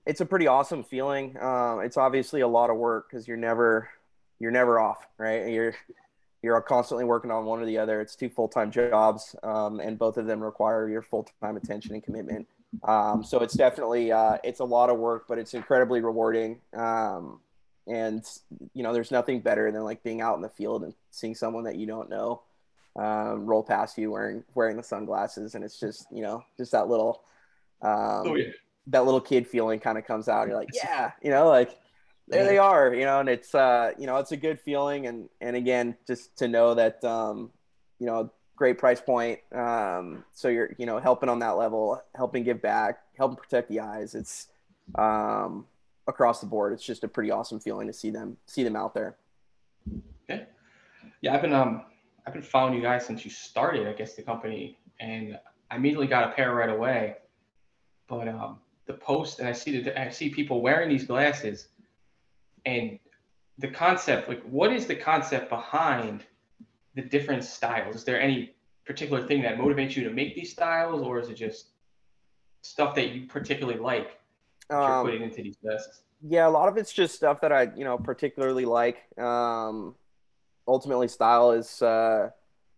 it's 0.06 0.20
a 0.20 0.26
pretty 0.26 0.48
awesome 0.48 0.84
feeling. 0.84 1.38
Um, 1.42 1.80
it's 1.82 1.98
obviously 1.98 2.42
a 2.42 2.48
lot 2.48 2.70
of 2.70 2.78
work 2.78 3.10
because 3.10 3.28
you're 3.28 3.38
never 3.38 3.90
you're 4.40 4.52
never 4.52 4.80
off, 4.80 5.08
right? 5.18 5.48
You're 5.48 5.76
you're 6.44 6.60
constantly 6.62 7.06
working 7.06 7.32
on 7.32 7.46
one 7.46 7.62
or 7.62 7.66
the 7.66 7.78
other. 7.78 8.02
It's 8.02 8.16
two 8.16 8.30
full 8.30 8.50
time 8.50 8.70
jobs, 8.70 9.36
um, 9.44 9.80
and 9.80 9.98
both 9.98 10.18
of 10.18 10.26
them 10.26 10.42
require 10.42 10.90
your 10.90 11.02
full 11.02 11.30
time 11.42 11.56
attention 11.56 11.94
and 11.94 12.04
commitment. 12.04 12.48
Um, 12.84 13.24
so 13.24 13.40
it's 13.40 13.54
definitely 13.54 14.12
uh, 14.12 14.38
it's 14.44 14.60
a 14.60 14.66
lot 14.66 14.90
of 14.90 14.98
work, 14.98 15.26
but 15.30 15.38
it's 15.38 15.54
incredibly 15.54 16.02
rewarding. 16.02 16.60
Um, 16.76 17.40
and 17.88 18.24
you 18.74 18.84
know, 18.84 18.94
there's 18.94 19.12
nothing 19.12 19.40
better 19.42 19.72
than 19.72 19.84
like 19.84 20.04
being 20.04 20.22
out 20.22 20.36
in 20.36 20.42
the 20.42 20.50
field 20.50 20.84
and 20.84 20.94
seeing 21.10 21.36
someone 21.36 21.64
that 21.64 21.76
you 21.76 21.86
don't 21.86 22.10
know 22.10 22.42
um, 22.96 23.46
roll 23.46 23.64
past 23.64 23.98
you 23.98 24.12
wearing 24.12 24.44
wearing 24.54 24.78
the 24.78 24.84
sunglasses, 24.84 25.56
and 25.56 25.64
it's 25.64 25.80
just 25.80 26.06
you 26.12 26.22
know 26.22 26.44
just 26.58 26.72
that 26.72 26.88
little 26.88 27.24
um, 27.82 28.28
Oh 28.28 28.36
yeah. 28.36 28.52
that 28.88 29.06
little 29.06 29.22
kid 29.22 29.48
feeling 29.48 29.80
kind 29.80 29.98
of 29.98 30.06
comes 30.06 30.28
out. 30.28 30.48
You're 30.48 30.58
like, 30.58 30.70
yeah, 30.74 31.12
you 31.22 31.32
know, 31.32 31.48
like 31.48 31.78
there 32.28 32.46
they 32.46 32.58
are, 32.58 32.94
you 32.94 33.06
know, 33.06 33.20
and 33.20 33.30
it's 33.30 33.56
uh, 33.56 33.92
you 33.98 34.06
know, 34.08 34.18
it's 34.18 34.32
a 34.32 34.38
good 34.38 34.60
feeling, 34.60 35.08
and 35.08 35.30
and 35.40 35.56
again, 35.56 35.96
just 36.08 36.36
to 36.38 36.48
know 36.48 36.74
that 36.76 37.04
um, 37.04 37.52
you 38.00 38.06
know, 38.06 38.32
great 38.56 38.78
price 38.78 39.02
point. 39.02 39.40
Um, 39.54 40.24
so 40.34 40.48
you're 40.48 40.76
you 40.78 40.86
know 40.86 41.00
helping 41.00 41.30
on 41.30 41.40
that 41.40 41.58
level, 41.58 42.02
helping 42.16 42.44
give 42.44 42.62
back, 42.62 43.00
helping 43.18 43.38
protect 43.38 43.70
the 43.70 43.80
eyes. 43.80 44.16
It's 44.16 44.48
um, 44.96 45.66
across 46.12 46.40
the 46.40 46.46
board. 46.46 46.74
It's 46.74 46.86
just 46.86 47.04
a 47.04 47.08
pretty 47.08 47.32
awesome 47.32 47.60
feeling 47.60 47.88
to 47.88 47.94
see 47.94 48.12
them 48.12 48.38
see 48.46 48.64
them 48.64 48.76
out 48.76 48.94
there. 48.94 49.18
Okay. 50.30 50.46
Yeah, 51.22 51.34
I've 51.34 51.42
been 51.42 51.54
um 51.54 51.86
I've 52.26 52.34
been 52.34 52.44
following 52.44 52.76
you 52.76 52.82
guys 52.82 53.06
since 53.06 53.26
you 53.26 53.32
started, 53.32 53.88
I 53.88 53.94
guess, 53.94 54.14
the 54.14 54.22
company, 54.22 54.78
and 55.00 55.40
I 55.72 55.78
immediately 55.78 56.08
got 56.08 56.30
a 56.30 56.34
pair 56.34 56.54
right 56.54 56.70
away. 56.70 57.18
But 58.08 58.28
um, 58.28 58.60
the 58.86 58.94
post, 58.94 59.40
and 59.40 59.48
I 59.48 59.54
see 59.54 59.82
that 59.82 60.00
I 60.00 60.10
see 60.12 60.30
people 60.30 60.62
wearing 60.62 60.90
these 60.90 61.06
glasses, 61.06 61.70
and 62.66 63.00
the 63.58 63.70
concept, 63.70 64.30
like, 64.30 64.44
what 64.44 64.72
is 64.72 64.86
the 64.86 64.96
concept 64.96 65.50
behind 65.50 66.26
the 66.96 67.02
different 67.02 67.44
styles? 67.44 67.96
Is 67.96 68.04
there 68.04 68.22
any 68.22 68.54
particular 68.86 69.26
thing 69.26 69.42
that 69.42 69.58
motivates 69.58 69.96
you 69.96 70.04
to 70.04 70.12
make 70.12 70.36
these 70.36 70.52
styles, 70.52 71.02
or 71.02 71.20
is 71.20 71.30
it 71.30 71.36
just 71.36 71.70
stuff 72.62 72.94
that 72.96 73.10
you 73.10 73.26
particularly 73.26 73.80
like 73.80 74.21
Um, 74.72 75.06
putting 75.06 75.24
into 75.24 75.44
these 75.44 75.58
glasses? 75.58 76.04
yeah, 76.22 76.48
a 76.48 76.50
lot 76.50 76.70
of 76.70 76.78
it's 76.78 76.94
just 76.94 77.16
stuff 77.16 77.42
that 77.42 77.52
I, 77.52 77.72
you 77.76 77.84
know, 77.84 77.98
particularly 77.98 78.66
like. 78.66 78.98
Um, 79.18 79.96
ultimately, 80.68 81.08
style 81.08 81.52
is 81.52 81.82
uh, 81.82 82.30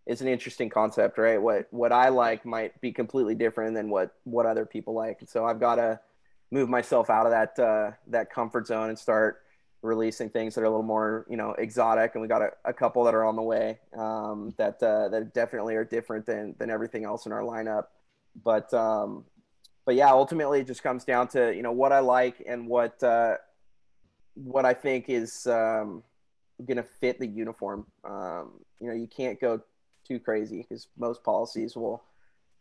is 0.06 0.20
an 0.20 0.28
interesting 0.28 0.70
concept, 0.70 1.18
right? 1.18 1.40
What 1.40 1.66
what 1.70 1.92
I 1.92 2.08
like 2.08 2.46
might 2.46 2.80
be 2.80 2.92
completely 2.92 3.34
different 3.34 3.74
than 3.74 3.90
what 3.90 4.14
what 4.24 4.46
other 4.46 4.64
people 4.64 4.94
like. 4.94 5.18
And 5.20 5.28
so 5.28 5.44
I've 5.44 5.60
got 5.60 5.76
to 5.76 6.00
move 6.50 6.68
myself 6.68 7.10
out 7.10 7.26
of 7.26 7.32
that 7.32 7.58
uh, 7.62 7.90
that 8.08 8.30
comfort 8.30 8.66
zone 8.66 8.88
and 8.88 8.98
start 8.98 9.42
releasing 9.82 10.30
things 10.30 10.54
that 10.54 10.62
are 10.62 10.64
a 10.64 10.70
little 10.70 10.82
more 10.82 11.26
you 11.28 11.36
know 11.36 11.50
exotic 11.58 12.14
and 12.14 12.22
we 12.22 12.28
got 12.28 12.40
a, 12.40 12.50
a 12.64 12.72
couple 12.72 13.04
that 13.04 13.14
are 13.14 13.24
on 13.24 13.36
the 13.36 13.42
way 13.42 13.78
um, 13.98 14.54
that 14.56 14.82
uh, 14.82 15.10
that 15.10 15.34
definitely 15.34 15.74
are 15.74 15.84
different 15.84 16.24
than 16.24 16.54
than 16.58 16.70
everything 16.70 17.04
else 17.04 17.26
in 17.26 17.32
our 17.32 17.42
lineup 17.42 17.88
but 18.42 18.72
um, 18.72 19.24
but 19.84 19.94
yeah 19.94 20.10
ultimately 20.10 20.60
it 20.60 20.66
just 20.66 20.82
comes 20.82 21.04
down 21.04 21.28
to 21.28 21.54
you 21.54 21.62
know 21.62 21.72
what 21.72 21.92
I 21.92 22.00
like 22.00 22.42
and 22.46 22.66
what 22.66 23.02
uh, 23.02 23.36
what 24.34 24.64
I 24.64 24.74
think 24.74 25.08
is 25.08 25.46
um, 25.46 26.02
going 26.64 26.76
to 26.76 26.82
fit 26.82 27.18
the 27.18 27.26
uniform 27.26 27.86
um, 28.04 28.52
you 28.80 28.88
know 28.88 28.94
you 28.94 29.06
can't 29.06 29.40
go 29.40 29.60
too 30.06 30.18
crazy 30.18 30.58
because 30.62 30.88
most 30.98 31.22
policies 31.22 31.76
will 31.76 32.02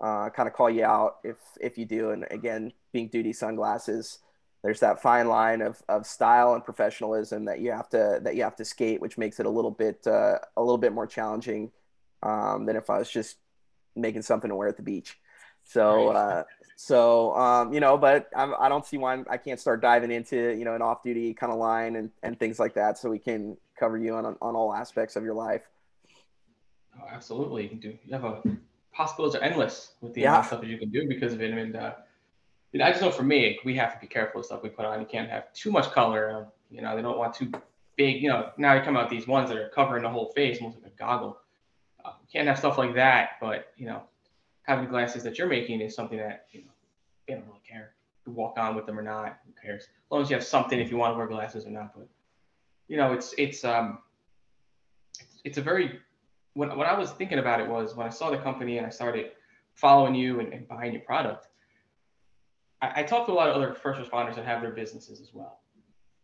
uh, 0.01 0.29
kind 0.29 0.47
of 0.47 0.53
call 0.53 0.69
you 0.69 0.83
out 0.83 1.17
if 1.23 1.37
if 1.59 1.77
you 1.77 1.85
do 1.85 2.11
and 2.11 2.25
again 2.31 2.71
being 2.91 3.07
duty 3.07 3.33
sunglasses 3.33 4.19
there's 4.63 4.79
that 4.79 5.01
fine 5.01 5.27
line 5.27 5.61
of, 5.61 5.83
of 5.89 6.05
style 6.07 6.53
and 6.53 6.63
professionalism 6.63 7.45
that 7.45 7.59
you 7.59 7.71
have 7.71 7.89
to 7.89 8.19
that 8.23 8.35
you 8.35 8.43
have 8.43 8.55
to 8.55 8.65
skate, 8.65 9.01
which 9.01 9.17
makes 9.17 9.39
it 9.39 9.45
a 9.45 9.49
little 9.49 9.71
bit 9.71 10.07
uh, 10.07 10.39
a 10.55 10.61
little 10.61 10.77
bit 10.77 10.93
more 10.93 11.05
challenging 11.05 11.71
um, 12.23 12.65
than 12.65 12.77
if 12.77 12.89
I 12.89 12.97
was 12.97 13.09
just 13.09 13.37
making 13.95 14.21
something 14.21 14.49
to 14.49 14.55
wear 14.55 14.69
at 14.69 14.77
the 14.77 14.83
beach. 14.83 15.19
So 15.63 16.09
uh, 16.09 16.43
so 16.75 17.35
um, 17.35 17.73
you 17.73 17.79
know, 17.79 17.97
but 17.97 18.29
I'm, 18.35 18.53
I 18.59 18.67
do 18.67 18.75
not 18.75 18.87
see 18.87 18.97
why 18.97 19.13
I'm, 19.13 19.25
I 19.29 19.37
can 19.37 19.51
not 19.51 19.59
start 19.59 19.81
diving 19.81 20.11
into 20.11 20.55
you 20.57 20.65
know 20.65 20.75
an 20.75 20.81
off 20.81 21.03
duty 21.03 21.33
kind 21.33 21.51
of 21.51 21.59
line 21.59 21.95
and, 21.95 22.09
and 22.21 22.39
things 22.39 22.59
like 22.59 22.73
that, 22.75 22.97
so 22.97 23.09
we 23.09 23.19
can 23.19 23.57
cover 23.79 23.97
you 23.97 24.15
on 24.15 24.25
on 24.25 24.55
all 24.55 24.73
aspects 24.73 25.15
of 25.15 25.23
your 25.23 25.33
life. 25.33 25.61
Oh, 26.99 27.07
absolutely, 27.09 27.63
you 27.63 27.69
can 27.69 27.79
do. 27.79 27.97
You 28.05 28.13
have 28.13 28.23
a 28.23 28.41
possibilities 28.93 29.39
are 29.39 29.43
endless 29.43 29.93
with 30.01 30.13
the 30.13 30.21
yeah. 30.21 30.29
amount 30.29 30.43
of 30.43 30.47
stuff 30.47 30.61
that 30.61 30.67
you 30.67 30.77
can 30.77 30.89
do 30.89 31.07
because 31.07 31.33
of 31.33 31.41
it. 31.41 31.51
And 31.51 31.75
uh, 31.75 31.93
you 32.71 32.79
know, 32.79 32.85
I 32.85 32.91
just 32.91 33.01
know 33.01 33.11
for 33.11 33.23
me, 33.23 33.59
we 33.65 33.75
have 33.75 33.93
to 33.93 33.99
be 33.99 34.07
careful 34.07 34.39
with 34.39 34.45
stuff 34.45 34.63
we 34.63 34.69
put 34.69 34.85
on. 34.85 34.99
You 34.99 35.05
can't 35.05 35.29
have 35.29 35.51
too 35.53 35.71
much 35.71 35.91
color. 35.91 36.47
You 36.69 36.81
know, 36.81 36.95
they 36.95 37.01
don't 37.01 37.17
want 37.17 37.33
too 37.33 37.51
big. 37.97 38.21
You 38.21 38.29
know, 38.29 38.49
now 38.57 38.73
you 38.73 38.81
come 38.81 38.97
out 38.97 39.09
these 39.09 39.27
ones 39.27 39.49
that 39.49 39.57
are 39.57 39.69
covering 39.69 40.03
the 40.03 40.09
whole 40.09 40.31
face, 40.35 40.59
almost 40.61 40.81
like 40.81 40.91
a 40.91 40.95
goggle. 40.97 41.37
Uh, 42.03 42.11
you 42.21 42.27
can't 42.31 42.47
have 42.47 42.57
stuff 42.57 42.77
like 42.77 42.95
that. 42.95 43.31
But 43.41 43.67
you 43.77 43.85
know, 43.85 44.03
having 44.63 44.87
glasses 44.87 45.23
that 45.23 45.37
you're 45.37 45.47
making 45.47 45.81
is 45.81 45.95
something 45.95 46.17
that 46.17 46.47
you 46.51 46.61
know 46.61 46.71
they 47.27 47.35
don't 47.35 47.45
really 47.45 47.61
care. 47.67 47.93
You 48.25 48.33
walk 48.33 48.57
on 48.57 48.75
with 48.75 48.85
them 48.85 48.97
or 48.97 49.03
not, 49.03 49.39
who 49.45 49.51
cares? 49.61 49.83
As 49.83 50.11
long 50.11 50.21
as 50.21 50.29
you 50.29 50.35
have 50.35 50.45
something, 50.45 50.79
if 50.79 50.89
you 50.89 50.97
want 50.97 51.13
to 51.13 51.17
wear 51.17 51.27
glasses 51.27 51.65
or 51.65 51.69
not. 51.69 51.93
But 51.95 52.07
you 52.87 52.97
know, 52.97 53.13
it's 53.13 53.33
it's 53.37 53.63
um, 53.63 53.99
it's, 55.43 55.57
a 55.57 55.61
very 55.61 55.99
when 56.53 56.75
when 56.77 56.87
I 56.87 56.97
was 56.97 57.11
thinking 57.11 57.39
about 57.39 57.59
it 57.59 57.67
was 57.67 57.95
when 57.95 58.07
I 58.07 58.09
saw 58.09 58.29
the 58.29 58.37
company 58.37 58.77
and 58.77 58.87
I 58.87 58.89
started 58.89 59.31
following 59.73 60.15
you 60.15 60.39
and, 60.39 60.53
and 60.53 60.67
buying 60.67 60.93
your 60.93 61.01
product 61.01 61.47
I, 62.83 63.01
I 63.01 63.03
talk 63.03 63.25
to 63.27 63.31
a 63.31 63.33
lot 63.33 63.49
of 63.49 63.55
other 63.55 63.73
first 63.73 63.99
responders 63.99 64.35
that 64.35 64.45
have 64.45 64.61
their 64.61 64.71
businesses 64.71 65.21
as 65.21 65.33
well. 65.33 65.61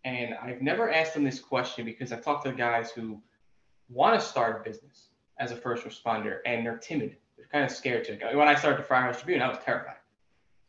And 0.04 0.36
I've 0.36 0.62
never 0.62 0.92
asked 0.92 1.14
them 1.14 1.24
this 1.24 1.40
question 1.40 1.86
because 1.86 2.12
I've 2.12 2.24
talked 2.24 2.46
to 2.46 2.52
guys 2.52 2.92
who 2.92 3.22
want 3.90 4.20
to 4.20 4.26
start 4.26 4.62
a 4.62 4.70
business 4.70 5.10
as 5.40 5.52
a 5.52 5.56
first 5.56 5.86
responder 5.86 6.40
and 6.46 6.66
they're 6.66 6.78
timid. 6.78 7.18
Kind 7.52 7.66
of 7.66 7.72
scared 7.72 8.06
to. 8.06 8.18
When 8.36 8.48
I 8.48 8.56
started 8.56 8.80
the 8.80 8.84
Firehouse 8.84 9.18
Tribune, 9.18 9.42
I 9.42 9.50
was 9.50 9.58
terrified. 9.64 9.96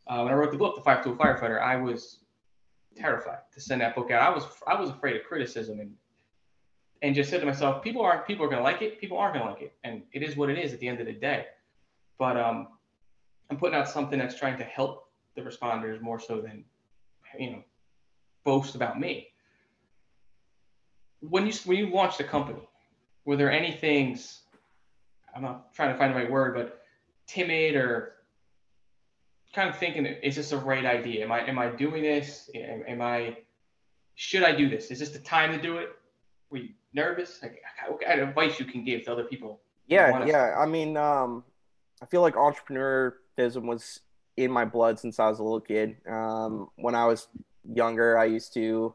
Uh, 0.07 0.23
when 0.23 0.33
I 0.33 0.35
wrote 0.35 0.51
the 0.51 0.57
book, 0.57 0.75
The 0.75 0.81
Five 0.81 1.03
Tool 1.03 1.15
Firefighter, 1.15 1.61
I 1.61 1.75
was 1.75 2.19
terrified 2.95 3.39
to 3.53 3.61
send 3.61 3.81
that 3.81 3.95
book 3.95 4.11
out. 4.11 4.21
I 4.21 4.33
was 4.33 4.45
I 4.67 4.79
was 4.79 4.89
afraid 4.89 5.15
of 5.15 5.23
criticism 5.23 5.79
and 5.79 5.93
and 7.01 7.15
just 7.15 7.29
said 7.29 7.39
to 7.39 7.45
myself, 7.45 7.83
people 7.83 8.01
aren't 8.01 8.25
people 8.25 8.45
are 8.45 8.49
gonna 8.49 8.63
like 8.63 8.81
it, 8.81 8.99
people 8.99 9.17
aren't 9.17 9.35
gonna 9.35 9.49
like 9.49 9.61
it, 9.61 9.73
and 9.83 10.03
it 10.13 10.23
is 10.23 10.35
what 10.35 10.49
it 10.49 10.57
is 10.57 10.73
at 10.73 10.79
the 10.79 10.87
end 10.87 10.99
of 10.99 11.05
the 11.05 11.13
day. 11.13 11.45
But 12.17 12.37
um, 12.37 12.67
I'm 13.49 13.57
putting 13.57 13.77
out 13.77 13.89
something 13.89 14.19
that's 14.19 14.37
trying 14.37 14.57
to 14.57 14.63
help 14.63 15.07
the 15.35 15.41
responders 15.41 16.01
more 16.01 16.19
so 16.19 16.41
than 16.41 16.63
you 17.39 17.51
know 17.51 17.63
boast 18.43 18.75
about 18.75 18.99
me. 18.99 19.27
When 21.21 21.47
you 21.47 21.53
when 21.65 21.77
you 21.77 21.89
launched 21.89 22.17
the 22.17 22.23
company, 22.23 22.67
were 23.25 23.35
there 23.35 23.51
any 23.51 23.71
things? 23.71 24.40
I'm 25.35 25.41
not 25.41 25.73
trying 25.73 25.91
to 25.91 25.97
find 25.97 26.13
the 26.13 26.17
right 26.17 26.31
word, 26.31 26.55
but 26.55 26.81
timid 27.27 27.75
or 27.75 28.13
kind 29.53 29.69
of 29.69 29.77
thinking, 29.77 30.05
is 30.05 30.35
this 30.35 30.51
a 30.51 30.57
right 30.57 30.85
idea? 30.85 31.23
Am 31.23 31.31
I 31.31 31.47
am 31.47 31.59
I 31.59 31.67
doing 31.67 32.03
this? 32.03 32.49
Am, 32.55 32.83
am 32.87 33.01
I 33.01 33.37
should 34.15 34.43
I 34.43 34.55
do 34.55 34.69
this? 34.69 34.91
Is 34.91 34.99
this 34.99 35.09
the 35.09 35.19
time 35.19 35.51
to 35.51 35.61
do 35.61 35.77
it? 35.77 35.89
Were 36.49 36.57
you 36.57 36.69
nervous? 36.93 37.39
Like, 37.41 37.61
what 37.87 38.01
kind 38.01 38.19
of 38.19 38.29
advice 38.29 38.59
you 38.59 38.65
can 38.65 38.83
give 38.83 39.03
to 39.05 39.11
other 39.11 39.23
people? 39.23 39.61
Yeah, 39.87 40.25
yeah. 40.25 40.55
I 40.57 40.65
mean, 40.65 40.95
um, 40.97 41.43
I 42.01 42.05
feel 42.05 42.21
like 42.21 42.35
entrepreneurism 42.35 43.63
was 43.63 44.01
in 44.37 44.51
my 44.51 44.65
blood 44.65 44.99
since 44.99 45.19
I 45.19 45.27
was 45.27 45.39
a 45.39 45.43
little 45.43 45.59
kid. 45.59 45.97
Um, 46.09 46.69
when 46.75 46.95
I 46.95 47.05
was 47.05 47.27
younger, 47.63 48.17
I 48.17 48.25
used 48.25 48.53
to 48.53 48.93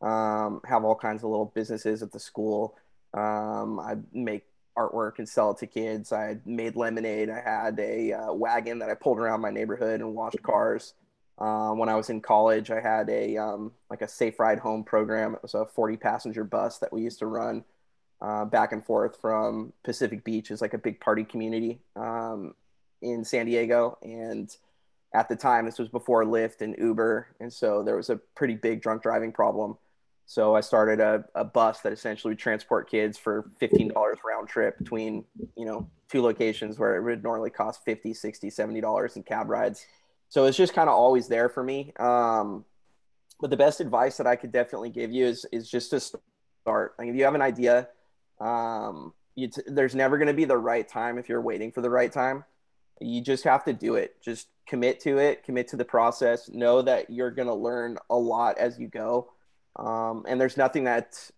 um, 0.00 0.60
have 0.64 0.84
all 0.84 0.96
kinds 0.96 1.22
of 1.22 1.30
little 1.30 1.52
businesses 1.54 2.02
at 2.02 2.12
the 2.12 2.20
school. 2.20 2.76
Um, 3.14 3.78
I 3.78 3.96
make 4.12 4.44
artwork 4.76 5.18
and 5.18 5.28
sell 5.28 5.50
it 5.50 5.58
to 5.58 5.66
kids. 5.66 6.12
I 6.12 6.38
made 6.44 6.76
lemonade. 6.76 7.30
I 7.30 7.40
had 7.40 7.78
a 7.78 8.12
uh, 8.12 8.32
wagon 8.32 8.78
that 8.80 8.90
I 8.90 8.94
pulled 8.94 9.18
around 9.18 9.40
my 9.40 9.50
neighborhood 9.50 10.00
and 10.00 10.14
washed 10.14 10.42
cars. 10.42 10.94
Uh, 11.38 11.72
when 11.72 11.88
I 11.88 11.94
was 11.94 12.10
in 12.10 12.20
college, 12.20 12.70
I 12.70 12.80
had 12.80 13.08
a 13.10 13.36
um, 13.36 13.72
like 13.90 14.02
a 14.02 14.08
safe 14.08 14.38
ride 14.38 14.58
home 14.58 14.84
program. 14.84 15.34
It 15.34 15.42
was 15.42 15.54
a 15.54 15.66
40 15.66 15.96
passenger 15.96 16.44
bus 16.44 16.78
that 16.78 16.92
we 16.92 17.02
used 17.02 17.18
to 17.20 17.26
run 17.26 17.64
uh, 18.20 18.44
back 18.44 18.72
and 18.72 18.84
forth 18.84 19.20
from 19.20 19.72
Pacific 19.82 20.24
Beach, 20.24 20.50
is 20.50 20.60
like 20.60 20.74
a 20.74 20.78
big 20.78 21.00
party 21.00 21.24
community 21.24 21.80
um, 21.96 22.54
in 23.00 23.24
San 23.24 23.46
Diego, 23.46 23.98
and 24.02 24.54
at 25.14 25.28
the 25.28 25.36
time 25.36 25.66
this 25.66 25.78
was 25.78 25.88
before 25.88 26.24
lyft 26.24 26.60
and 26.62 26.76
uber 26.78 27.26
and 27.40 27.52
so 27.52 27.82
there 27.82 27.96
was 27.96 28.10
a 28.10 28.16
pretty 28.34 28.54
big 28.54 28.80
drunk 28.80 29.02
driving 29.02 29.32
problem 29.32 29.76
so 30.26 30.54
i 30.54 30.60
started 30.60 31.00
a, 31.00 31.24
a 31.34 31.44
bus 31.44 31.80
that 31.80 31.92
essentially 31.92 32.32
would 32.32 32.38
transport 32.38 32.90
kids 32.90 33.18
for 33.18 33.50
$15 33.60 33.92
round 34.24 34.48
trip 34.48 34.78
between 34.78 35.24
you 35.56 35.64
know 35.66 35.88
two 36.12 36.22
locations 36.22 36.78
where 36.78 36.96
it 36.96 37.02
would 37.02 37.22
normally 37.22 37.50
cost 37.50 37.84
50 37.84 38.12
60 38.12 38.50
70 38.50 38.80
dollars 38.82 39.16
in 39.16 39.22
cab 39.22 39.48
rides. 39.48 39.86
So 40.28 40.44
it's 40.44 40.56
just 40.56 40.74
kind 40.74 40.88
of 40.88 40.94
always 40.94 41.26
there 41.26 41.48
for 41.48 41.64
me. 41.64 41.92
Um, 41.98 42.64
but 43.40 43.50
the 43.50 43.56
best 43.56 43.80
advice 43.80 44.18
that 44.18 44.26
i 44.26 44.36
could 44.36 44.52
definitely 44.52 44.90
give 44.90 45.10
you 45.10 45.26
is 45.26 45.46
is 45.50 45.70
just 45.70 45.90
to 45.90 46.00
start. 46.00 46.94
Like 46.98 47.08
if 47.08 47.16
you 47.16 47.24
have 47.24 47.34
an 47.34 47.42
idea 47.42 47.88
um, 48.40 49.14
t- 49.36 49.50
there's 49.66 49.94
never 49.94 50.18
going 50.18 50.28
to 50.28 50.34
be 50.34 50.44
the 50.44 50.56
right 50.56 50.86
time 50.86 51.18
if 51.18 51.28
you're 51.28 51.40
waiting 51.40 51.72
for 51.72 51.80
the 51.80 51.90
right 51.90 52.12
time. 52.12 52.44
You 53.00 53.20
just 53.20 53.44
have 53.44 53.64
to 53.64 53.72
do 53.72 53.94
it. 53.94 54.22
Just 54.22 54.48
commit 54.68 55.00
to 55.00 55.18
it 55.18 55.42
commit 55.44 55.68
to 55.68 55.76
the 55.76 55.84
process. 55.84 56.50
Know 56.50 56.82
that 56.82 57.10
you're 57.10 57.30
going 57.30 57.48
to 57.48 57.54
learn 57.54 57.98
a 58.10 58.16
lot 58.16 58.58
as 58.58 58.78
you 58.78 58.86
go 58.86 59.30
um, 59.76 60.24
and 60.28 60.40
there's 60.40 60.56
nothing 60.56 60.84
that 60.84 61.30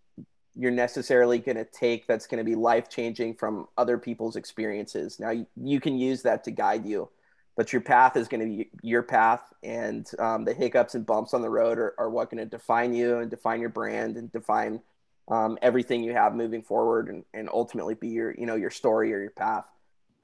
you're 0.57 0.71
necessarily 0.71 1.39
going 1.39 1.57
to 1.57 1.65
take 1.65 2.07
that's 2.07 2.27
going 2.27 2.39
to 2.39 2.45
be 2.45 2.55
life 2.55 2.89
changing 2.89 3.35
from 3.35 3.67
other 3.77 3.99
people's 3.99 4.37
experiences 4.37 5.19
now 5.19 5.31
you, 5.31 5.47
you, 5.57 5.81
can 5.81 5.99
use 5.99 6.23
that 6.23 6.45
to 6.45 6.51
guide 6.51 6.87
you 6.87 7.09
but 7.57 7.73
your 7.73 7.83
path 7.83 8.17
is 8.17 8.29
going 8.29 8.41
to 8.41 8.47
be 8.47 8.71
your 8.83 9.03
path 9.03 9.53
and 9.63 10.11
um, 10.19 10.45
the 10.45 10.55
hiccups 10.55 10.95
and 10.95 11.07
bumps 11.07 11.35
on 11.35 11.43
the 11.43 11.51
road 11.51 11.79
are, 11.79 11.95
are 11.99 12.11
what 12.11 12.31
going 12.31 12.43
to 12.43 12.49
define 12.49 12.95
you 12.95 13.19
and 13.19 13.31
define 13.31 13.61
your 13.61 13.71
brand 13.71 14.17
and 14.17 14.31
define 14.33 14.81
um, 15.29 15.59
everything 15.63 16.05
you 16.05 16.13
have 16.13 16.35
moving 16.35 16.63
forward 16.63 17.09
and, 17.09 17.25
and 17.33 17.49
ultimately 17.53 17.95
be 17.95 18.09
your 18.09 18.35
you 18.39 18.47
know 18.47 18.57
your 18.57 18.71
story 18.71 19.13
or 19.13 19.21
your 19.21 19.31
path 19.31 19.65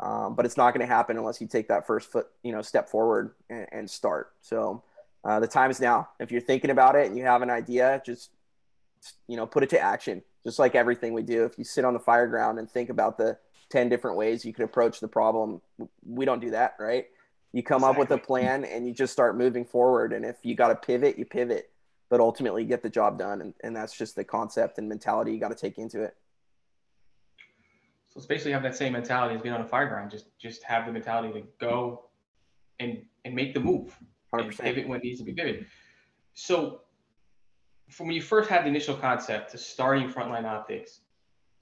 um, 0.00 0.34
but 0.34 0.46
it's 0.46 0.56
not 0.56 0.72
going 0.72 0.86
to 0.86 0.92
happen 0.92 1.18
unless 1.18 1.40
you 1.40 1.46
take 1.46 1.68
that 1.68 1.86
first 1.86 2.10
foot, 2.10 2.26
you 2.42 2.52
know, 2.52 2.62
step 2.62 2.88
forward 2.88 3.34
and, 3.50 3.66
and 3.70 3.90
start. 3.90 4.32
So 4.40 4.82
uh, 5.24 5.40
the 5.40 5.46
time 5.46 5.70
is 5.70 5.80
now. 5.80 6.08
If 6.18 6.30
you're 6.32 6.40
thinking 6.40 6.70
about 6.70 6.96
it 6.96 7.06
and 7.06 7.16
you 7.16 7.24
have 7.24 7.42
an 7.42 7.50
idea, 7.50 8.02
just 8.04 8.30
you 9.28 9.36
know, 9.36 9.46
put 9.46 9.62
it 9.62 9.70
to 9.70 9.80
action. 9.80 10.22
Just 10.44 10.58
like 10.58 10.74
everything 10.74 11.12
we 11.12 11.22
do. 11.22 11.44
If 11.44 11.58
you 11.58 11.64
sit 11.64 11.84
on 11.84 11.92
the 11.92 12.00
fire 12.00 12.26
ground 12.26 12.58
and 12.58 12.70
think 12.70 12.88
about 12.88 13.18
the 13.18 13.38
ten 13.68 13.88
different 13.88 14.16
ways 14.16 14.44
you 14.44 14.52
could 14.52 14.64
approach 14.64 15.00
the 15.00 15.08
problem, 15.08 15.60
we 16.06 16.24
don't 16.24 16.40
do 16.40 16.50
that, 16.50 16.76
right? 16.78 17.06
You 17.52 17.62
come 17.62 17.82
exactly. 17.82 18.02
up 18.02 18.10
with 18.10 18.18
a 18.18 18.22
plan 18.22 18.64
and 18.64 18.86
you 18.86 18.94
just 18.94 19.12
start 19.12 19.36
moving 19.36 19.64
forward. 19.64 20.12
And 20.12 20.24
if 20.24 20.36
you 20.42 20.54
got 20.54 20.68
to 20.68 20.76
pivot, 20.76 21.18
you 21.18 21.24
pivot. 21.24 21.70
But 22.08 22.20
ultimately, 22.20 22.62
you 22.62 22.68
get 22.68 22.82
the 22.82 22.90
job 22.90 23.18
done, 23.18 23.40
and, 23.40 23.54
and 23.62 23.76
that's 23.76 23.96
just 23.96 24.16
the 24.16 24.24
concept 24.24 24.78
and 24.78 24.88
mentality 24.88 25.32
you 25.32 25.38
got 25.38 25.50
to 25.50 25.54
take 25.54 25.78
into 25.78 26.02
it. 26.02 26.16
So 28.08 28.18
it's 28.18 28.26
basically 28.26 28.50
have 28.52 28.64
that 28.64 28.74
same 28.74 28.94
mentality 28.94 29.36
as 29.36 29.42
being 29.42 29.54
on 29.54 29.60
a 29.60 29.66
fire 29.66 29.88
ground. 29.88 30.10
Just 30.10 30.26
just 30.36 30.64
have 30.64 30.86
the 30.86 30.92
mentality 30.92 31.40
to 31.40 31.46
go 31.60 32.06
and 32.80 33.02
and 33.24 33.34
make 33.34 33.54
the 33.54 33.60
move. 33.60 33.96
100%. 34.34 34.40
And 34.40 34.58
pivot 34.58 34.88
when 34.88 35.00
it 35.00 35.04
needs 35.04 35.18
to 35.18 35.24
be 35.24 35.32
pivoted. 35.32 35.66
So 36.34 36.82
from 37.88 38.06
when 38.06 38.16
you 38.16 38.22
first 38.22 38.48
had 38.48 38.64
the 38.64 38.68
initial 38.68 38.96
concept 38.96 39.50
to 39.52 39.58
starting 39.58 40.08
Frontline 40.08 40.44
Optics 40.44 41.00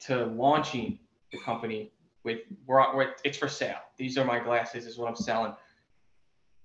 to 0.00 0.26
launching 0.26 0.98
the 1.32 1.38
company 1.38 1.92
with 2.24 2.40
we're, 2.66 2.94
we're, 2.94 3.12
it's 3.24 3.38
for 3.38 3.48
sale. 3.48 3.78
These 3.96 4.18
are 4.18 4.24
my 4.24 4.38
glasses. 4.38 4.86
Is 4.86 4.98
what 4.98 5.08
I'm 5.08 5.16
selling. 5.16 5.52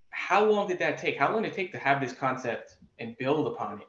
How 0.09 0.45
long 0.45 0.67
did 0.67 0.79
that 0.79 0.97
take? 0.97 1.17
How 1.17 1.31
long 1.31 1.43
did 1.43 1.53
it 1.53 1.55
take 1.55 1.71
to 1.71 1.79
have 1.79 2.01
this 2.01 2.13
concept 2.13 2.77
and 2.99 3.17
build 3.17 3.47
upon 3.47 3.79
it 3.79 3.87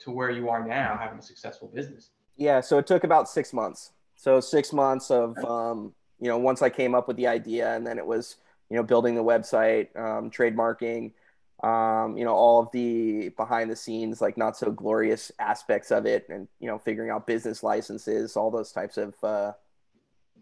to 0.00 0.10
where 0.10 0.30
you 0.30 0.48
are 0.48 0.66
now, 0.66 0.96
having 0.98 1.18
a 1.18 1.22
successful 1.22 1.70
business? 1.74 2.10
Yeah, 2.36 2.60
so 2.60 2.78
it 2.78 2.86
took 2.86 3.04
about 3.04 3.28
six 3.28 3.52
months. 3.52 3.92
So 4.16 4.40
six 4.40 4.72
months 4.72 5.10
of, 5.10 5.36
um, 5.44 5.92
you 6.20 6.28
know, 6.28 6.38
once 6.38 6.62
I 6.62 6.70
came 6.70 6.94
up 6.94 7.08
with 7.08 7.16
the 7.16 7.26
idea, 7.26 7.74
and 7.74 7.86
then 7.86 7.98
it 7.98 8.06
was, 8.06 8.36
you 8.70 8.76
know, 8.76 8.82
building 8.82 9.14
the 9.14 9.22
website, 9.22 9.94
um, 9.96 10.30
trademarking, 10.30 11.12
um, 11.62 12.16
you 12.16 12.24
know, 12.24 12.34
all 12.34 12.62
of 12.62 12.70
the 12.72 13.28
behind 13.30 13.70
the 13.70 13.76
scenes, 13.76 14.20
like 14.20 14.38
not 14.38 14.56
so 14.56 14.70
glorious 14.70 15.30
aspects 15.38 15.90
of 15.90 16.06
it, 16.06 16.26
and 16.28 16.48
you 16.58 16.66
know, 16.66 16.78
figuring 16.78 17.10
out 17.10 17.26
business 17.26 17.62
licenses, 17.62 18.36
all 18.36 18.50
those 18.50 18.72
types 18.72 18.96
of 18.96 19.14
uh, 19.22 19.52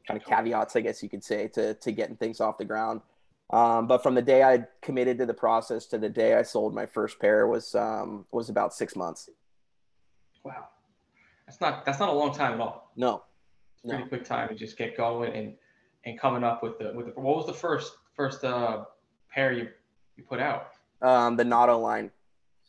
kind 0.06 0.20
of 0.20 0.26
caveats, 0.26 0.76
I 0.76 0.80
guess 0.80 1.02
you 1.02 1.08
could 1.08 1.24
say, 1.24 1.48
to 1.48 1.74
to 1.74 1.92
getting 1.92 2.16
things 2.16 2.40
off 2.40 2.58
the 2.58 2.64
ground. 2.64 3.00
Um, 3.50 3.86
but 3.86 4.02
from 4.02 4.14
the 4.14 4.22
day 4.22 4.42
I 4.42 4.64
committed 4.82 5.18
to 5.18 5.26
the 5.26 5.34
process 5.34 5.86
to 5.86 5.98
the 5.98 6.08
day 6.08 6.34
I 6.34 6.42
sold 6.42 6.74
my 6.74 6.86
first 6.86 7.18
pair 7.18 7.46
was 7.46 7.74
um, 7.74 8.26
was 8.30 8.48
about 8.48 8.72
six 8.72 8.94
months. 8.94 9.28
Wow, 10.44 10.68
that's 11.46 11.60
not 11.60 11.84
that's 11.84 11.98
not 11.98 12.10
a 12.10 12.12
long 12.12 12.32
time 12.32 12.54
at 12.54 12.60
all. 12.60 12.92
No, 12.94 13.24
It's 13.82 13.92
pretty 13.92 14.08
quick 14.08 14.24
time 14.24 14.48
to 14.48 14.54
just 14.54 14.76
get 14.76 14.96
going 14.96 15.32
and 15.34 15.54
and 16.04 16.18
coming 16.18 16.44
up 16.44 16.62
with 16.62 16.78
the 16.78 16.92
with 16.94 17.06
the. 17.06 17.20
What 17.20 17.36
was 17.36 17.46
the 17.46 17.52
first 17.52 17.94
first 18.14 18.44
uh, 18.44 18.84
pair 19.30 19.52
you 19.52 19.68
you 20.16 20.22
put 20.22 20.38
out? 20.38 20.72
Um, 21.02 21.36
the 21.36 21.44
Natto 21.44 21.80
line. 21.80 22.10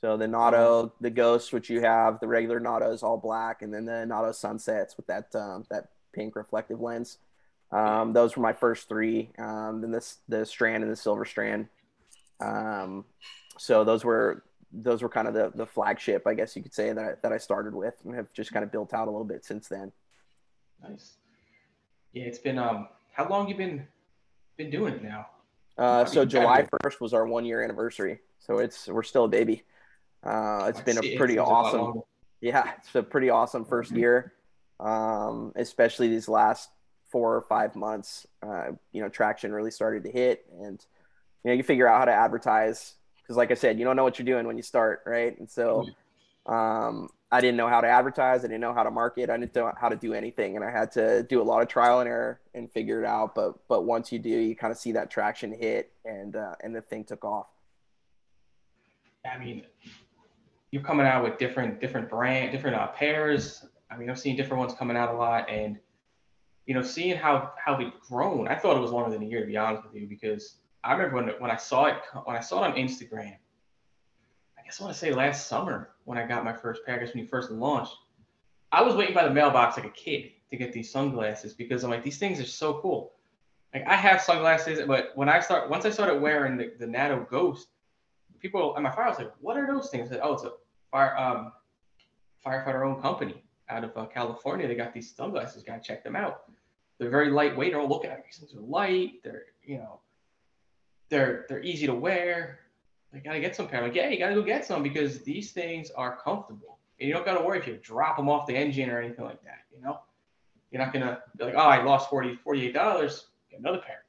So 0.02 0.16
the 0.16 0.28
Natto, 0.28 0.92
the 1.02 1.10
Ghost, 1.10 1.52
which 1.52 1.70
you 1.70 1.82
have, 1.82 2.20
the 2.20 2.28
regular 2.28 2.60
Natto 2.60 2.94
is 2.94 3.04
all 3.04 3.18
black, 3.18 3.62
and 3.62 3.74
then 3.74 3.86
the 3.86 4.06
Natto 4.08 4.34
Sunsets 4.34 4.96
with 4.96 5.08
that 5.08 5.34
um, 5.36 5.66
that 5.70 5.90
pink 6.14 6.36
reflective 6.36 6.80
lens. 6.80 7.18
Um, 7.72 8.14
those 8.14 8.36
were 8.36 8.42
my 8.42 8.54
first 8.54 8.88
three. 8.88 9.30
Um, 9.38 9.82
then 9.82 9.92
this 9.92 10.18
the 10.28 10.46
Strand 10.46 10.84
and 10.84 10.92
the 10.92 10.96
Silver 10.96 11.26
Strand. 11.26 11.68
Um, 12.40 13.06
so 13.58 13.84
those 13.84 14.06
were 14.06 14.44
those 14.72 15.02
were 15.02 15.10
kind 15.10 15.28
of 15.28 15.34
the 15.34 15.52
the 15.54 15.66
flagship, 15.66 16.26
I 16.26 16.34
guess 16.34 16.56
you 16.56 16.64
could 16.64 16.74
say 16.74 16.94
that 16.94 17.04
I, 17.04 17.14
that 17.22 17.34
I 17.34 17.38
started 17.38 17.74
with, 17.74 17.96
and 18.06 18.16
have 18.16 18.32
just 18.34 18.54
kind 18.54 18.64
of 18.64 18.72
built 18.72 18.94
out 18.94 19.08
a 19.08 19.12
little 19.12 19.26
bit 19.26 19.44
since 19.44 19.68
then. 19.68 19.92
Nice. 20.82 21.18
Yeah, 22.14 22.24
it's 22.24 22.40
been 22.40 22.58
um. 22.58 22.88
How 23.14 23.28
long 23.28 23.50
you 23.50 23.56
been 23.56 23.86
been 24.58 24.70
doing 24.70 24.94
it 24.94 25.04
now? 25.04 25.28
Uh, 25.80 26.04
so 26.04 26.26
July 26.26 26.68
first 26.82 27.00
was 27.00 27.14
our 27.14 27.26
one 27.26 27.46
year 27.46 27.64
anniversary. 27.64 28.20
So 28.40 28.58
it's 28.60 28.88
we're 28.88 29.04
still 29.04 29.26
a 29.26 29.30
baby. 29.30 29.64
Uh, 30.24 30.66
it's 30.68 30.82
been 30.82 30.98
a 30.98 31.16
pretty 31.16 31.40
awesome. 31.40 32.02
Yeah, 32.42 32.74
it's 32.78 32.94
a 32.96 33.04
pretty 33.04 33.30
awesome 33.30 33.64
first 33.64 33.92
year, 33.92 34.34
um, 34.80 35.54
especially 35.56 36.10
these 36.10 36.28
last 36.28 36.70
four 37.10 37.36
or 37.36 37.42
five 37.42 37.76
months. 37.78 38.28
Uh, 38.42 38.72
you 38.92 39.02
know, 39.02 39.08
traction 39.08 39.54
really 39.54 39.72
started 39.72 40.04
to 40.04 40.12
hit, 40.12 40.46
and 40.62 40.86
you 41.44 41.52
know, 41.52 41.56
you 41.56 41.64
figure 41.64 41.88
out 41.88 42.00
how 42.00 42.06
to 42.06 42.14
advertise 42.14 42.96
because, 43.22 43.38
like 43.38 43.52
I 43.52 43.56
said, 43.56 43.80
you 43.80 43.86
don't 43.86 43.96
know 43.96 44.04
what 44.04 44.20
you're 44.20 44.26
doing 44.26 44.46
when 44.48 44.58
you 44.58 44.64
start, 44.64 45.04
right? 45.06 45.38
And 45.40 45.50
so, 45.50 45.88
um, 46.46 47.10
I 47.32 47.42
didn't 47.42 47.58
know 47.58 47.68
how 47.68 47.80
to 47.82 47.88
advertise. 47.88 48.44
I 48.44 48.48
didn't 48.48 48.62
know 48.62 48.74
how 48.74 48.82
to 48.82 48.90
market. 48.90 49.30
I 49.30 49.38
didn't 49.38 49.54
know 49.56 49.72
how 49.80 49.90
to 49.90 49.96
do 49.96 50.14
anything, 50.14 50.56
and 50.56 50.66
I 50.66 50.72
had 50.72 50.92
to 50.94 51.22
do 51.24 51.42
a 51.42 51.44
lot 51.44 51.62
of 51.62 51.68
trial 51.68 52.00
and 52.00 52.10
error 52.10 52.40
and 52.56 52.72
figure 52.72 53.00
it 53.04 53.06
out. 53.06 53.36
But 53.36 53.68
but 53.68 53.86
once 53.86 54.12
you 54.12 54.18
do, 54.18 54.30
you 54.30 54.56
kind 54.56 54.72
of 54.72 54.78
see 54.78 54.94
that 54.94 55.12
traction 55.12 55.54
hit, 55.54 55.92
and 56.06 56.36
uh, 56.36 56.56
and 56.64 56.76
the 56.76 56.82
thing 56.82 57.04
took 57.04 57.24
off. 57.24 57.48
I 59.32 59.38
mean, 59.38 59.64
you're 60.72 60.82
coming 60.82 61.06
out 61.06 61.24
with 61.24 61.38
different 61.38 61.80
different 61.80 62.10
brand, 62.10 62.52
different 62.52 62.76
uh, 62.76 62.88
pairs. 62.88 63.64
I 63.92 63.98
mean, 63.98 64.10
I've 64.10 64.20
seen 64.20 64.36
different 64.36 64.62
ones 64.62 64.74
coming 64.74 64.98
out 64.98 65.14
a 65.14 65.18
lot, 65.18 65.50
and 65.50 65.78
you 66.66 66.74
know, 66.74 66.82
seeing 66.82 67.16
how 67.16 67.52
how 67.64 67.78
they've 67.78 67.94
grown. 68.08 68.48
I 68.48 68.56
thought 68.56 68.76
it 68.76 68.80
was 68.80 68.92
longer 68.92 69.12
than 69.12 69.22
a 69.22 69.28
year, 69.28 69.42
to 69.42 69.46
be 69.46 69.58
honest 69.58 69.84
with 69.84 69.94
you, 69.94 70.08
because 70.08 70.56
I 70.84 70.94
remember 70.94 71.16
when 71.18 71.28
when 71.40 71.52
I 71.52 71.58
saw 71.58 71.86
it 71.86 71.98
when 72.26 72.36
I 72.36 72.40
saw 72.40 72.64
it 72.64 72.72
on 72.72 72.76
Instagram. 72.76 73.36
I 74.58 74.64
guess 74.64 74.82
I 74.82 74.84
want 74.84 74.96
to 74.96 75.00
say 75.00 75.14
last 75.14 75.48
summer 75.48 75.92
when 76.10 76.18
I 76.18 76.26
got 76.26 76.44
my 76.44 76.54
first. 76.54 76.82
I 76.88 76.98
guess 76.98 77.14
when 77.14 77.24
you 77.24 77.30
first 77.30 77.52
launched, 77.52 77.96
I 78.72 78.82
was 78.82 78.96
waiting 78.96 79.14
by 79.14 79.26
the 79.26 79.34
mailbox 79.34 79.78
like 79.78 79.86
a 79.86 79.92
kid 79.92 80.32
to 80.50 80.58
get 80.58 80.74
these 80.74 80.92
sunglasses 80.92 81.54
because 81.54 81.84
I'm 81.84 81.92
like, 81.92 82.04
these 82.04 82.18
things 82.18 82.40
are 82.40 82.46
so 82.46 82.80
cool. 82.82 83.12
Like 83.76 83.86
I 83.88 83.96
have 83.96 84.20
sunglasses, 84.20 84.82
but 84.88 85.12
when 85.14 85.30
I 85.30 85.40
start 85.40 85.70
once 85.70 85.86
I 85.86 85.92
started 85.92 86.20
wearing 86.20 86.58
the, 86.58 86.72
the 86.80 86.88
Natto 86.88 87.30
Ghost, 87.30 87.68
people 88.40 88.74
at 88.76 88.82
my 88.82 88.90
fire 88.90 89.08
was 89.08 89.20
like, 89.20 89.32
"What 89.40 89.56
are 89.56 89.68
those 89.68 89.92
things?" 89.92 90.10
I 90.10 90.14
said, 90.14 90.22
"Oh, 90.24 90.34
it's 90.34 90.44
a 90.44 90.54
fire 90.90 91.16
um, 91.16 91.52
firefighter 92.44 92.84
owned 92.88 93.04
company 93.04 93.44
out 93.70 93.84
of 93.84 93.96
uh, 93.96 94.08
California. 94.08 94.68
They 94.68 94.74
got 94.74 94.96
these 94.96 95.16
sunglasses. 95.16 95.62
Gotta 95.62 95.82
check 95.82 96.04
them 96.04 96.16
out. 96.16 96.50
They're 96.98 97.12
very 97.12 97.30
lightweight. 97.30 97.76
Oh, 97.76 97.86
look 97.86 98.04
at 98.04 98.10
them. 98.10 98.22
These 98.26 98.38
things 98.38 98.56
are 98.56 98.66
light. 98.66 99.22
They're 99.24 99.44
you 99.64 99.78
know, 99.78 100.00
they're 101.10 101.46
they're 101.48 101.62
easy 101.62 101.86
to 101.86 101.94
wear. 101.94 102.62
I 103.14 103.20
gotta 103.20 103.40
get 103.40 103.56
some 103.56 103.68
pair. 103.68 103.80
I'm 103.80 103.86
like, 103.86 103.96
yeah, 103.96 104.10
you 104.10 104.20
gotta 104.20 104.36
go 104.36 104.44
get 104.44 104.66
some 104.66 104.84
because 104.84 105.22
these 105.22 105.52
things 105.52 105.90
are 105.92 106.18
comfortable. 106.18 106.78
And 107.00 107.08
you 107.08 107.14
don't 107.14 107.26
gotta 107.26 107.44
worry 107.44 107.60
if 107.60 107.68
you 107.68 107.80
drop 107.82 108.18
them 108.18 108.30
off 108.30 108.46
the 108.46 108.56
engine 108.56 108.90
or 108.90 109.02
anything 109.02 109.26
like 109.26 109.44
that. 109.44 109.60
You 109.76 109.82
know, 109.82 110.00
you're 110.72 110.82
not 110.82 110.94
gonna 110.94 111.20
be 111.38 111.46
like, 111.46 111.56
oh, 111.56 111.60
I 111.60 111.84
lost 111.84 112.10
40 112.10 112.36
48 112.44 112.74
dollars. 112.74 113.28
Get 113.50 113.60
another 113.60 113.80
pair. 113.80 114.04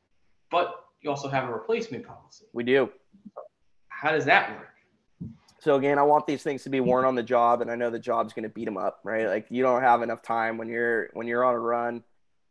But 0.51 0.85
you 1.01 1.11
also 1.11 1.29
have 1.29 1.49
a 1.49 1.53
replacement 1.53 2.07
policy. 2.07 2.47
We 2.53 2.65
do. 2.65 2.91
How 3.89 4.11
does 4.11 4.25
that 4.27 4.51
work? 4.51 4.67
So 5.61 5.75
again, 5.75 5.99
I 5.99 6.03
want 6.03 6.27
these 6.27 6.43
things 6.43 6.63
to 6.65 6.71
be 6.71 6.81
worn 6.81 7.05
on 7.05 7.15
the 7.15 7.23
job, 7.23 7.61
and 7.61 7.71
I 7.71 7.77
know 7.77 7.91
the 7.91 7.99
job's 7.99 8.33
going 8.33 8.45
to 8.45 8.49
beat 8.49 8.65
them 8.65 8.79
up, 8.79 9.01
right? 9.05 9.27
Like 9.27 9.47
you 9.51 9.63
don't 9.63 9.83
have 9.83 10.01
enough 10.01 10.23
time 10.23 10.57
when 10.57 10.69
you're 10.69 11.11
when 11.13 11.27
you're 11.27 11.45
on 11.45 11.55
a 11.55 11.59
run. 11.59 12.03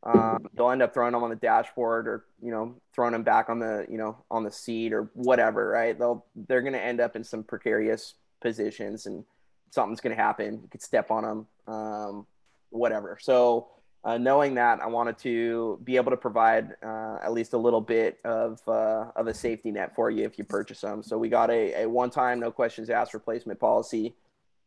Um, 0.04 0.48
they'll 0.54 0.72
end 0.72 0.82
up 0.82 0.94
throwing 0.94 1.12
them 1.12 1.24
on 1.24 1.30
the 1.30 1.36
dashboard, 1.36 2.08
or 2.08 2.26
you 2.42 2.52
know, 2.52 2.76
throwing 2.94 3.12
them 3.12 3.24
back 3.24 3.50
on 3.50 3.60
the 3.60 3.86
you 3.90 3.98
know 3.98 4.18
on 4.32 4.44
the 4.44 4.52
seat 4.52 4.94
or 4.94 5.10
whatever, 5.14 5.68
right? 5.68 5.98
They'll 5.98 6.26
they're 6.36 6.62
going 6.62 6.74
to 6.74 6.82
end 6.82 7.02
up 7.02 7.16
in 7.16 7.24
some 7.24 7.44
precarious 7.44 8.14
positions, 8.42 9.06
and 9.06 9.26
something's 9.72 10.00
going 10.00 10.16
to 10.16 10.22
happen. 10.22 10.62
You 10.62 10.70
could 10.70 10.82
step 10.82 11.12
on 11.12 11.24
them, 11.24 11.74
um, 11.74 12.28
whatever. 12.70 13.18
So 13.22 13.68
uh, 14.06 14.18
knowing 14.18 14.56
that, 14.56 14.82
I 14.82 14.88
wanted 14.88 15.18
to 15.20 15.80
be 15.84 15.98
able 15.98 16.12
to 16.12 16.18
provide 16.18 16.76
uh, 16.82 17.18
at 17.22 17.34
least 17.34 17.52
a 17.52 17.58
little 17.58 17.82
bit 17.82 18.20
of 18.24 18.62
uh, 18.68 19.12
of 19.16 19.28
a 19.28 19.34
safety 19.34 19.72
net 19.72 19.96
for 19.96 20.10
you 20.10 20.24
if 20.24 20.38
you 20.38 20.46
purchase 20.46 20.80
them. 20.80 21.04
So 21.04 21.18
we 21.18 21.28
got 21.28 21.50
a, 21.50 21.84
a 21.84 21.90
one 21.90 22.10
time, 22.10 22.40
no 22.40 22.52
questions 22.52 22.90
asked 22.90 23.14
replacement 23.14 23.60
policy. 23.60 24.16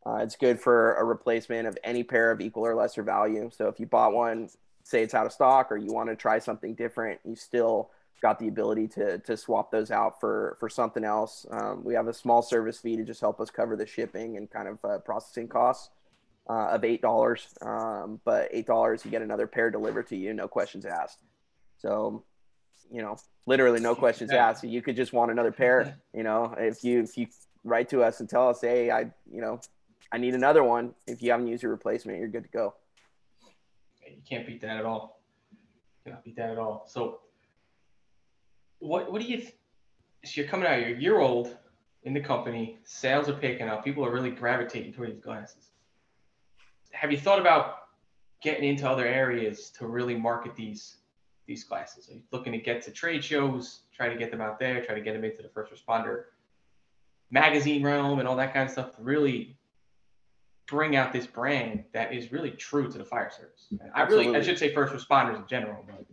Uh, 0.05 0.17
it's 0.17 0.37
good 0.37 0.61
for 0.61 0.97
a 0.97 1.05
replacement 1.05 1.67
of 1.67 1.79
any 1.85 2.03
pair 2.03 2.31
of 2.31 2.41
equal 2.41 2.67
or 2.67 2.75
lesser 2.75 3.03
value. 3.03 3.51
So 3.57 3.69
if 3.69 3.81
you 3.81 3.87
bought 3.87 4.13
one, 4.13 4.51
say 4.85 5.03
it's 5.03 5.15
out 5.15 5.27
of 5.27 5.33
stock, 5.33 5.71
or 5.71 5.77
you 5.77 5.93
want 5.93 6.09
to 6.09 6.17
try 6.17 6.39
something 6.39 6.75
different, 6.75 7.21
you 7.25 7.37
still 7.37 7.91
got 8.23 8.39
the 8.39 8.49
ability 8.49 8.87
to 8.87 9.19
to 9.19 9.37
swap 9.37 9.71
those 9.71 9.91
out 9.91 10.21
for 10.21 10.57
for 10.61 10.69
something 10.69 11.05
else. 11.05 11.45
Um, 11.51 11.85
we 11.85 11.95
have 11.95 12.07
a 12.07 12.15
small 12.15 12.41
service 12.41 12.79
fee 12.79 12.97
to 12.97 13.05
just 13.05 13.21
help 13.21 13.41
us 13.41 13.51
cover 13.51 13.77
the 13.77 13.87
shipping 13.87 14.37
and 14.37 14.51
kind 14.51 14.69
of 14.69 14.79
uh, 14.85 14.99
processing 14.99 15.49
costs 15.49 15.91
uh, 16.49 16.69
of 16.71 16.85
eight 16.85 17.03
dollars. 17.03 17.49
Um, 17.61 18.21
but 18.25 18.49
eight 18.53 18.67
dollars, 18.67 19.05
you 19.05 19.11
get 19.11 19.23
another 19.23 19.47
pair 19.47 19.71
delivered 19.71 20.07
to 20.09 20.17
you, 20.17 20.33
no 20.33 20.49
questions 20.49 20.85
asked. 20.87 21.19
So, 21.79 22.23
you 22.91 23.03
know, 23.03 23.17
literally 23.47 23.81
no 23.81 23.95
questions 23.95 24.31
asked. 24.31 24.63
You 24.63 24.83
could 24.83 24.97
just 24.97 25.13
want 25.13 25.31
another 25.31 25.53
pair. 25.53 25.99
You 26.15 26.23
know, 26.25 26.55
if 26.59 26.85
you 26.85 27.01
if 27.01 27.17
you 27.17 27.27
write 27.65 27.89
to 27.89 28.03
us 28.03 28.21
and 28.21 28.29
tell 28.29 28.51
us, 28.51 28.61
hey, 28.61 28.91
I 28.91 29.11
you 29.31 29.41
know, 29.41 29.61
I 30.13 30.19
need 30.19 30.35
another 30.35 30.63
one. 30.63 30.95
If 31.07 31.23
you 31.23 31.31
haven't 31.31 31.49
used 31.49 31.63
your 31.63 31.73
replacement, 31.73 32.19
you're 32.19 32.29
good 32.29 32.45
to 32.45 32.51
go. 32.51 32.75
You 34.17 34.23
can't 34.29 34.47
beat 34.47 34.61
that 34.63 34.77
at 34.77 34.85
all. 34.85 35.21
You 35.51 35.59
cannot 36.05 36.25
beat 36.25 36.37
that 36.37 36.51
at 36.51 36.59
all. 36.59 36.85
So, 36.89 37.21
what 38.79 39.13
what 39.13 39.21
do 39.21 39.29
you? 39.29 39.43
So 40.25 40.41
you're 40.41 40.49
coming 40.49 40.67
out. 40.67 40.81
You're 40.81 40.97
a 40.97 41.01
year 41.01 41.19
old 41.19 41.57
in 42.05 42.15
the 42.15 42.21
company. 42.21 42.79
Sales 42.85 43.29
are 43.29 43.35
picking 43.35 43.69
up. 43.69 43.85
People 43.85 44.05
are 44.05 44.13
really 44.13 44.31
gravitating 44.31 44.93
toward 44.93 45.11
these 45.11 45.21
glasses. 45.21 45.71
Have 46.93 47.11
you 47.11 47.19
thought 47.19 47.41
about 47.41 47.77
getting 48.43 48.69
into 48.69 48.89
other 48.89 49.07
areas 49.07 49.71
to 49.79 49.87
really 49.87 50.17
market 50.17 50.55
these 50.55 50.97
these 51.47 51.65
glasses? 51.65 52.09
Are 52.09 52.15
you 52.15 52.23
looking 52.31 52.53
to 52.53 52.59
get 52.59 52.83
to 52.83 52.91
trade 52.91 53.25
shows, 53.25 53.81
try 53.95 54.09
to 54.09 54.17
get 54.17 54.31
them 54.31 54.41
out 54.41 54.59
there, 54.59 54.85
try 54.85 54.95
to 54.95 55.01
get 55.01 55.15
them 55.15 55.25
into 55.25 55.43
the 55.43 55.49
first 55.49 55.73
responder 55.73 56.25
magazine 57.33 57.83
realm 57.83 58.19
and 58.19 58.29
all 58.29 58.37
that 58.37 58.53
kind 58.53 58.67
of 58.67 58.71
stuff 58.71 58.91
really 58.99 59.57
bring 60.69 60.97
out 60.97 61.13
this 61.13 61.27
brand 61.27 61.85
that 61.93 62.13
is 62.15 62.33
really 62.33 62.51
true 62.51 62.91
to 62.91 62.99
the 62.99 63.05
fire 63.05 63.31
service. 63.31 63.69
I 63.95 64.03
really, 64.03 64.35
I 64.37 64.43
should 64.43 64.59
say 64.59 64.73
first 64.73 64.93
responders 64.95 65.37
in 65.37 65.47
general, 65.47 65.85
but 65.87 66.05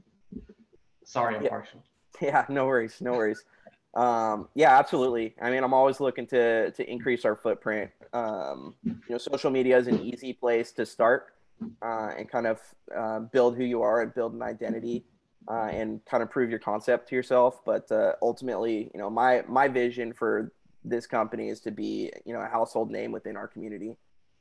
sorry, 1.04 1.36
I'm 1.36 1.44
Yeah. 1.44 1.50
partial. 1.50 1.84
Yeah, 2.22 2.46
no 2.50 2.66
worries, 2.66 3.00
no 3.00 3.14
worries. 3.14 3.46
Um, 3.94 4.50
yeah, 4.54 4.78
absolutely. 4.78 5.36
I 5.42 5.50
mean, 5.52 5.64
I'm 5.64 5.74
always 5.74 6.02
looking 6.02 6.28
to 6.28 6.72
to 6.72 6.90
increase 6.90 7.24
our 7.24 7.36
footprint. 7.36 7.92
Um, 8.12 8.76
you 8.84 8.92
know, 9.10 9.18
social 9.18 9.50
media 9.52 9.78
is 9.78 9.88
an 9.88 10.00
easy 10.00 10.34
place 10.34 10.74
to 10.74 10.86
start 10.86 11.34
uh, 11.82 12.12
and 12.18 12.30
kind 12.30 12.46
of 12.46 12.60
uh, 12.94 13.20
build 13.20 13.56
who 13.56 13.64
you 13.64 13.82
are 13.82 14.02
and 14.02 14.14
build 14.14 14.34
an 14.34 14.42
identity 14.42 15.06
uh, 15.50 15.68
and 15.72 16.04
kind 16.06 16.22
of 16.22 16.30
prove 16.30 16.50
your 16.50 16.60
concept 16.60 17.08
to 17.10 17.16
yourself. 17.16 17.64
But 17.66 17.90
uh, 17.90 18.14
ultimately, 18.22 18.92
you 18.94 19.00
know, 19.00 19.10
my 19.10 19.44
my 19.48 19.70
vision 19.70 20.12
for 20.12 20.52
this 20.84 21.08
company 21.08 21.48
is 21.48 21.62
to 21.62 21.72
be 21.72 22.12
you 22.26 22.34
know 22.34 22.42
a 22.42 22.48
household 22.48 22.92
name 22.92 23.14
within 23.14 23.38
our 23.38 23.48
community 23.48 23.96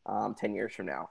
um, 0.09 0.35
ten 0.35 0.55
years 0.55 0.75
from 0.75 0.87
now. 0.87 1.11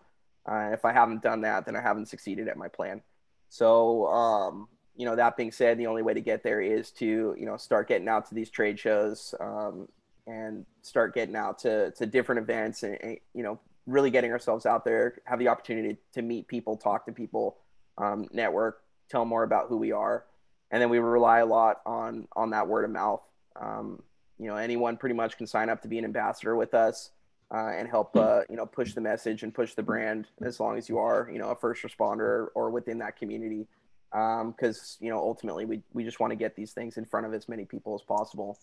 Uh, 0.49 0.69
if 0.71 0.83
I 0.85 0.93
haven't 0.93 1.21
done 1.21 1.41
that, 1.41 1.65
then 1.65 1.75
I 1.75 1.81
haven't 1.81 2.07
succeeded 2.07 2.47
at 2.47 2.57
my 2.57 2.67
plan. 2.67 3.01
So, 3.49 4.07
um, 4.07 4.67
you 4.95 5.05
know, 5.05 5.15
that 5.15 5.37
being 5.37 5.51
said, 5.51 5.77
the 5.77 5.87
only 5.87 6.01
way 6.01 6.13
to 6.13 6.21
get 6.21 6.41
there 6.41 6.61
is 6.61 6.91
to, 6.91 7.35
you 7.37 7.45
know, 7.45 7.57
start 7.57 7.87
getting 7.87 8.07
out 8.07 8.27
to 8.29 8.35
these 8.35 8.49
trade 8.49 8.79
shows 8.79 9.35
um, 9.39 9.87
and 10.25 10.65
start 10.81 11.13
getting 11.13 11.35
out 11.35 11.59
to, 11.59 11.91
to 11.91 12.05
different 12.05 12.39
events 12.39 12.83
and, 12.83 12.97
and, 13.01 13.17
you 13.33 13.43
know, 13.43 13.59
really 13.85 14.09
getting 14.09 14.31
ourselves 14.31 14.65
out 14.65 14.83
there, 14.83 15.19
have 15.25 15.39
the 15.39 15.47
opportunity 15.47 15.97
to 16.13 16.21
meet 16.21 16.47
people, 16.47 16.75
talk 16.75 17.05
to 17.05 17.11
people, 17.11 17.57
um, 17.97 18.27
network, 18.31 18.81
tell 19.09 19.23
more 19.23 19.43
about 19.43 19.67
who 19.69 19.77
we 19.77 19.91
are. 19.91 20.25
And 20.71 20.81
then 20.81 20.89
we 20.89 20.99
rely 20.99 21.39
a 21.39 21.45
lot 21.45 21.81
on, 21.85 22.27
on 22.35 22.49
that 22.49 22.67
word 22.67 22.83
of 22.83 22.91
mouth. 22.91 23.21
Um, 23.59 24.01
you 24.39 24.47
know, 24.47 24.55
anyone 24.55 24.97
pretty 24.97 25.15
much 25.15 25.37
can 25.37 25.47
sign 25.47 25.69
up 25.69 25.81
to 25.81 25.87
be 25.87 25.97
an 25.97 26.05
ambassador 26.05 26.55
with 26.55 26.73
us 26.73 27.11
uh, 27.53 27.69
and 27.69 27.87
help, 27.87 28.15
uh, 28.15 28.41
you 28.49 28.55
know, 28.55 28.65
push 28.65 28.93
the 28.93 29.01
message 29.01 29.43
and 29.43 29.53
push 29.53 29.73
the 29.73 29.83
brand 29.83 30.27
as 30.41 30.59
long 30.59 30.77
as 30.77 30.89
you 30.89 30.97
are, 30.97 31.29
you 31.31 31.39
know, 31.39 31.49
a 31.49 31.55
first 31.55 31.83
responder 31.83 32.47
or 32.55 32.69
within 32.69 32.97
that 32.99 33.17
community. 33.17 33.67
Because, 34.11 34.97
um, 34.99 35.05
you 35.05 35.09
know, 35.09 35.17
ultimately 35.17 35.65
we, 35.65 35.81
we 35.93 36.03
just 36.03 36.19
want 36.19 36.31
to 36.31 36.35
get 36.35 36.55
these 36.55 36.71
things 36.71 36.97
in 36.97 37.05
front 37.05 37.25
of 37.25 37.33
as 37.33 37.47
many 37.49 37.65
people 37.65 37.95
as 37.95 38.01
possible. 38.01 38.57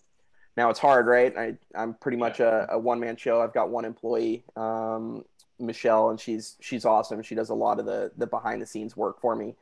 Now 0.57 0.69
it's 0.69 0.79
hard, 0.79 1.07
right? 1.07 1.35
I, 1.37 1.57
I'm 1.75 1.95
pretty 1.95 2.17
much 2.17 2.39
a, 2.39 2.67
a 2.71 2.79
one 2.79 2.99
man 2.99 3.17
show. 3.17 3.41
I've 3.41 3.53
got 3.53 3.69
one 3.69 3.85
employee, 3.85 4.43
um, 4.55 5.25
Michelle, 5.59 6.09
and 6.09 6.19
she's 6.19 6.55
she's 6.61 6.85
awesome. 6.85 7.21
She 7.21 7.35
does 7.35 7.49
a 7.49 7.53
lot 7.55 7.79
of 7.79 7.85
the 7.85 8.11
the 8.17 8.27
behind 8.27 8.61
the 8.61 8.65
scenes 8.65 8.95
work 8.95 9.19
for 9.19 9.35
me. 9.35 9.55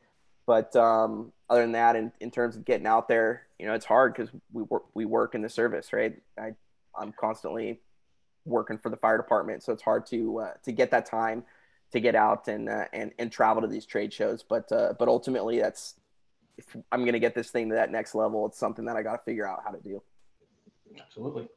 But 0.45 0.75
um, 0.75 1.31
other 1.49 1.62
than 1.62 1.71
that, 1.71 1.95
in, 1.95 2.12
in 2.19 2.29
terms 2.29 2.55
of 2.55 2.65
getting 2.65 2.86
out 2.86 3.07
there, 3.07 3.43
you 3.57 3.65
know, 3.65 3.73
it's 3.73 3.86
hard 3.86 4.13
because 4.13 4.29
we 4.51 4.63
work 4.63 4.83
we 4.93 5.05
work 5.05 5.36
in 5.36 5.41
the 5.41 5.49
service, 5.49 5.93
right? 5.93 6.15
I 6.38 6.53
I'm 6.95 7.13
constantly 7.13 7.79
working 8.45 8.77
for 8.77 8.89
the 8.89 8.97
fire 8.97 9.17
department, 9.17 9.63
so 9.63 9.73
it's 9.73 9.84
hard 9.84 10.06
to 10.08 10.39
uh, 10.39 10.53
to 10.63 10.71
get 10.71 10.91
that 10.91 11.06
time 11.06 11.43
to 11.91 11.99
get 11.99 12.15
out 12.15 12.47
and 12.47 12.69
uh, 12.69 12.86
and 12.93 13.12
and 13.19 13.32
travel 13.32 13.62
to 13.62 13.67
these 13.67 13.86
trade 13.86 14.13
shows. 14.13 14.43
But 14.43 14.71
uh, 14.71 14.93
but 14.97 15.08
ultimately, 15.08 15.60
that's 15.60 15.95
if 16.58 16.75
I'm 16.91 17.01
going 17.01 17.13
to 17.13 17.19
get 17.19 17.36
this 17.36 17.49
thing 17.49 17.69
to 17.69 17.75
that 17.75 17.91
next 17.91 18.15
level, 18.15 18.45
it's 18.45 18.58
something 18.58 18.86
that 18.86 18.95
I 18.95 19.03
got 19.03 19.13
to 19.13 19.23
figure 19.23 19.47
out 19.47 19.62
how 19.65 19.71
to 19.71 19.79
do. 19.79 20.01
Absolutely, 20.99 21.47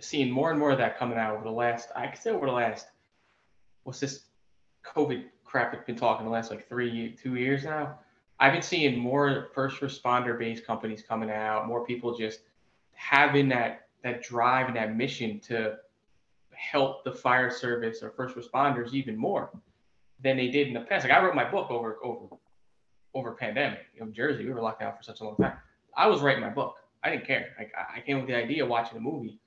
seeing 0.00 0.30
more 0.30 0.50
and 0.50 0.58
more 0.58 0.70
of 0.70 0.78
that 0.78 0.98
coming 0.98 1.18
out 1.18 1.34
over 1.34 1.44
the 1.44 1.50
last, 1.50 1.88
I 1.96 2.06
could 2.08 2.22
say 2.22 2.30
over 2.30 2.46
the 2.46 2.52
last, 2.52 2.86
what's 3.84 4.00
this 4.00 4.24
COVID 4.84 5.24
crap 5.44 5.72
that's 5.72 5.84
been 5.84 5.96
talking 5.96 6.26
the 6.26 6.32
last 6.32 6.50
like 6.50 6.68
three, 6.68 7.16
two 7.22 7.36
years 7.36 7.64
now 7.64 7.98
I've 8.42 8.52
been 8.52 8.62
seeing 8.62 8.98
more 8.98 9.50
first 9.54 9.80
responder 9.80 10.36
based 10.36 10.66
companies 10.66 11.00
coming 11.00 11.30
out, 11.30 11.68
more 11.68 11.86
people 11.86 12.18
just 12.18 12.40
having 12.92 13.48
that 13.50 13.86
that 14.02 14.20
drive 14.24 14.66
and 14.66 14.76
that 14.76 14.96
mission 14.96 15.38
to 15.38 15.76
help 16.70 17.04
the 17.04 17.12
fire 17.12 17.50
service 17.50 18.02
or 18.02 18.10
first 18.10 18.36
responders 18.36 18.92
even 18.92 19.16
more 19.16 19.50
than 20.22 20.36
they 20.36 20.48
did 20.48 20.68
in 20.68 20.74
the 20.74 20.80
past. 20.80 21.04
Like 21.04 21.12
I 21.12 21.22
wrote 21.22 21.34
my 21.34 21.50
book 21.50 21.70
over 21.70 21.98
over 22.02 22.36
over 23.14 23.32
pandemic. 23.32 23.80
In 23.98 24.12
Jersey, 24.12 24.44
we 24.44 24.52
were 24.52 24.62
locked 24.62 24.80
down 24.80 24.94
for 24.96 25.02
such 25.02 25.20
a 25.20 25.24
long 25.24 25.36
time. 25.36 25.56
I 25.96 26.06
was 26.06 26.20
writing 26.20 26.42
my 26.42 26.50
book. 26.50 26.76
I 27.02 27.10
didn't 27.10 27.26
care. 27.26 27.48
Like 27.58 27.72
I 27.76 28.00
came 28.00 28.18
with 28.18 28.26
the 28.26 28.36
idea 28.36 28.64
watching 28.64 28.96
a 28.96 29.00
movie 29.00 29.38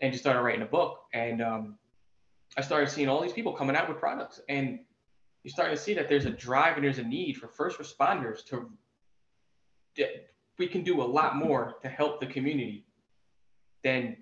and 0.00 0.12
just 0.12 0.24
started 0.24 0.40
writing 0.40 0.62
a 0.62 0.66
book. 0.66 1.00
And 1.12 1.42
um, 1.42 1.76
I 2.56 2.62
started 2.62 2.88
seeing 2.88 3.08
all 3.08 3.20
these 3.20 3.32
people 3.32 3.52
coming 3.52 3.76
out 3.76 3.88
with 3.88 3.98
products. 3.98 4.40
And 4.48 4.80
you're 5.44 5.52
starting 5.52 5.76
to 5.76 5.82
see 5.82 5.94
that 5.94 6.08
there's 6.08 6.24
a 6.24 6.30
drive 6.30 6.76
and 6.76 6.84
there's 6.84 6.98
a 6.98 7.04
need 7.04 7.36
for 7.36 7.48
first 7.48 7.78
responders 7.78 8.44
to 8.46 8.70
we 10.58 10.66
can 10.66 10.82
do 10.82 11.02
a 11.02 11.08
lot 11.18 11.36
more 11.36 11.76
to 11.82 11.88
help 11.88 12.20
the 12.20 12.26
community 12.26 12.84
than 13.82 14.16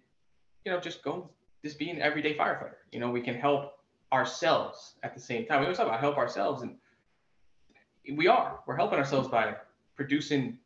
you 0.64 0.72
know 0.72 0.81
just 0.81 1.02
go 1.02 1.31
just 1.64 1.78
being 1.78 1.96
an 1.96 2.02
everyday 2.02 2.34
firefighter. 2.34 2.76
You 2.92 3.00
know 3.00 3.10
we 3.10 3.20
can 3.20 3.34
help 3.34 3.78
ourselves 4.12 4.94
at 5.02 5.14
the 5.14 5.20
same 5.20 5.46
time. 5.46 5.60
We 5.60 5.66
always 5.66 5.78
talk 5.78 5.86
about 5.86 6.00
help 6.00 6.16
ourselves 6.16 6.62
and 6.62 6.76
we 8.16 8.26
are. 8.26 8.60
We're 8.66 8.76
helping 8.76 8.98
ourselves 8.98 9.28
by 9.28 9.54
producing 9.94 10.58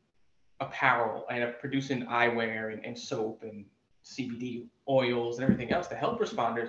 apparel 0.60 1.26
and 1.28 1.52
producing 1.58 2.06
eyewear 2.06 2.72
and, 2.72 2.84
and 2.84 2.96
soap 2.96 3.42
and 3.42 3.64
cbd 4.04 4.66
oils 4.88 5.38
and 5.38 5.44
everything 5.44 5.72
else 5.72 5.88
to 5.88 5.94
help 5.94 6.20
responders. 6.20 6.68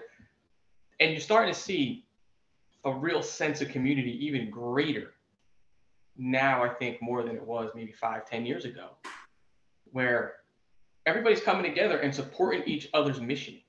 And 0.99 1.11
you're 1.11 1.19
starting 1.19 1.53
to 1.53 1.59
see 1.59 2.05
a 2.85 2.91
real 2.91 3.21
sense 3.21 3.61
of 3.61 3.69
community 3.69 4.25
even 4.25 4.49
greater 4.49 5.13
now, 6.15 6.63
I 6.63 6.69
think, 6.69 7.01
more 7.01 7.23
than 7.23 7.35
it 7.35 7.45
was 7.45 7.71
maybe 7.73 7.91
five, 7.91 8.25
ten 8.29 8.45
years 8.45 8.65
ago, 8.65 8.91
where 9.91 10.35
everybody's 11.05 11.41
coming 11.41 11.63
together 11.63 11.99
and 11.99 12.13
supporting 12.13 12.63
each 12.65 12.87
other's 12.93 13.19
mission 13.19 13.59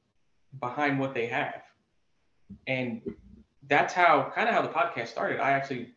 behind 0.60 0.98
what 0.98 1.14
they 1.14 1.26
have. 1.26 1.62
And 2.66 3.02
that's 3.68 3.92
how 3.92 4.30
kind 4.34 4.48
of 4.48 4.54
how 4.54 4.62
the 4.62 4.68
podcast 4.68 5.08
started. 5.08 5.40
I 5.40 5.52
actually 5.52 5.90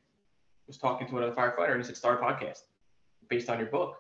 was 0.68 0.78
talking 0.78 1.08
to 1.08 1.18
another 1.18 1.34
firefighter 1.34 1.72
and 1.72 1.82
he 1.82 1.84
said, 1.86 1.98
start 1.98 2.22
a 2.22 2.26
podcast 2.26 2.62
based 3.30 3.50
on 3.50 3.60
your 3.60 3.68
book. 3.68 3.98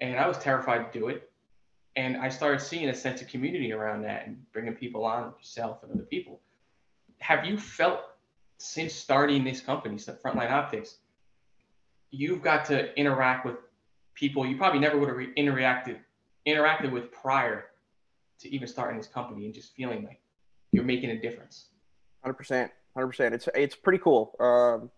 And 0.00 0.18
I 0.18 0.26
was 0.28 0.38
terrified 0.38 0.92
to 0.92 0.98
do 0.98 1.08
it. 1.08 1.30
And 1.96 2.16
I 2.16 2.28
started 2.28 2.60
seeing 2.60 2.88
a 2.88 2.94
sense 2.94 3.20
of 3.20 3.28
community 3.28 3.72
around 3.72 4.02
that 4.02 4.26
and 4.26 4.40
bringing 4.52 4.74
people 4.74 5.04
on, 5.04 5.32
yourself 5.36 5.82
and 5.82 5.92
other 5.92 6.04
people. 6.04 6.40
Have 7.18 7.44
you 7.44 7.58
felt 7.58 8.00
since 8.58 8.94
starting 8.94 9.42
this 9.44 9.60
company, 9.60 9.96
Frontline 9.96 10.50
Optics, 10.50 10.98
you've 12.10 12.42
got 12.42 12.64
to 12.66 12.96
interact 12.98 13.44
with 13.44 13.56
people 14.14 14.44
you 14.44 14.56
probably 14.56 14.80
never 14.80 14.98
would 14.98 15.08
have 15.08 15.16
re- 15.16 15.32
interacted 15.36 15.96
interacted 16.46 16.90
with 16.90 17.12
prior 17.12 17.66
to 18.40 18.54
even 18.54 18.68
starting 18.68 18.96
this 18.96 19.08
company 19.08 19.44
and 19.44 19.54
just 19.54 19.74
feeling 19.74 20.04
like 20.04 20.20
you're 20.72 20.84
making 20.84 21.10
a 21.10 21.20
difference. 21.20 21.68
Hundred 22.22 22.34
percent, 22.34 22.70
hundred 22.94 23.08
percent. 23.08 23.34
It's 23.34 23.48
it's 23.54 23.76
pretty 23.76 23.98
cool. 23.98 24.34
Um, 24.40 24.90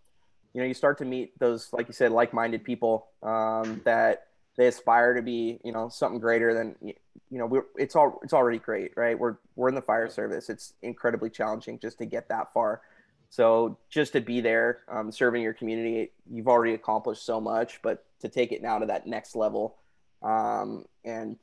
you 0.52 0.60
know, 0.60 0.66
you 0.66 0.74
start 0.74 0.98
to 0.98 1.04
meet 1.04 1.38
those, 1.38 1.72
like 1.72 1.86
you 1.86 1.94
said, 1.94 2.10
like-minded 2.10 2.64
people 2.64 3.06
um, 3.22 3.80
that 3.84 4.26
they 4.56 4.66
aspire 4.66 5.14
to 5.14 5.22
be, 5.22 5.60
you 5.64 5.70
know, 5.70 5.88
something 5.88 6.18
greater 6.18 6.52
than, 6.52 6.74
you 6.82 6.94
know, 7.38 7.46
we're, 7.46 7.66
it's 7.76 7.94
all, 7.94 8.18
it's 8.24 8.32
already 8.32 8.58
great, 8.58 8.90
right? 8.96 9.16
We're, 9.16 9.36
we're 9.54 9.68
in 9.68 9.76
the 9.76 9.82
fire 9.82 10.08
service. 10.10 10.50
It's 10.50 10.74
incredibly 10.82 11.30
challenging 11.30 11.78
just 11.78 11.98
to 11.98 12.04
get 12.04 12.28
that 12.30 12.52
far. 12.52 12.82
So 13.28 13.78
just 13.90 14.12
to 14.14 14.20
be 14.20 14.40
there, 14.40 14.80
um, 14.90 15.12
serving 15.12 15.40
your 15.40 15.54
community, 15.54 16.10
you've 16.28 16.48
already 16.48 16.74
accomplished 16.74 17.24
so 17.24 17.40
much, 17.40 17.80
but 17.80 18.04
to 18.20 18.28
take 18.28 18.50
it 18.50 18.60
now 18.60 18.80
to 18.80 18.86
that 18.86 19.06
next 19.06 19.36
level 19.36 19.76
um, 20.20 20.84
and 21.04 21.36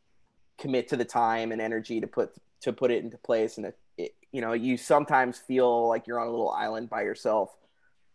commit 0.58 0.88
to 0.89 0.98
the 0.98 1.06
time 1.06 1.52
and 1.52 1.62
energy 1.62 2.02
to 2.02 2.08
put 2.08 2.34
to 2.62 2.74
put 2.74 2.91
it 2.91 3.04
into 3.04 3.17
place, 3.17 3.58
and 3.58 3.67
it, 3.67 3.78
it, 3.98 4.15
you 4.32 4.41
know, 4.41 4.54
you 4.54 4.78
sometimes 4.78 5.38
feel 5.38 5.88
like 5.88 6.08
you're 6.08 6.20
on 6.20 6.28
a 6.28 6.32
little 6.32 6.52
island 6.52 6.89
by 6.89 7.04
yourself. 7.04 7.56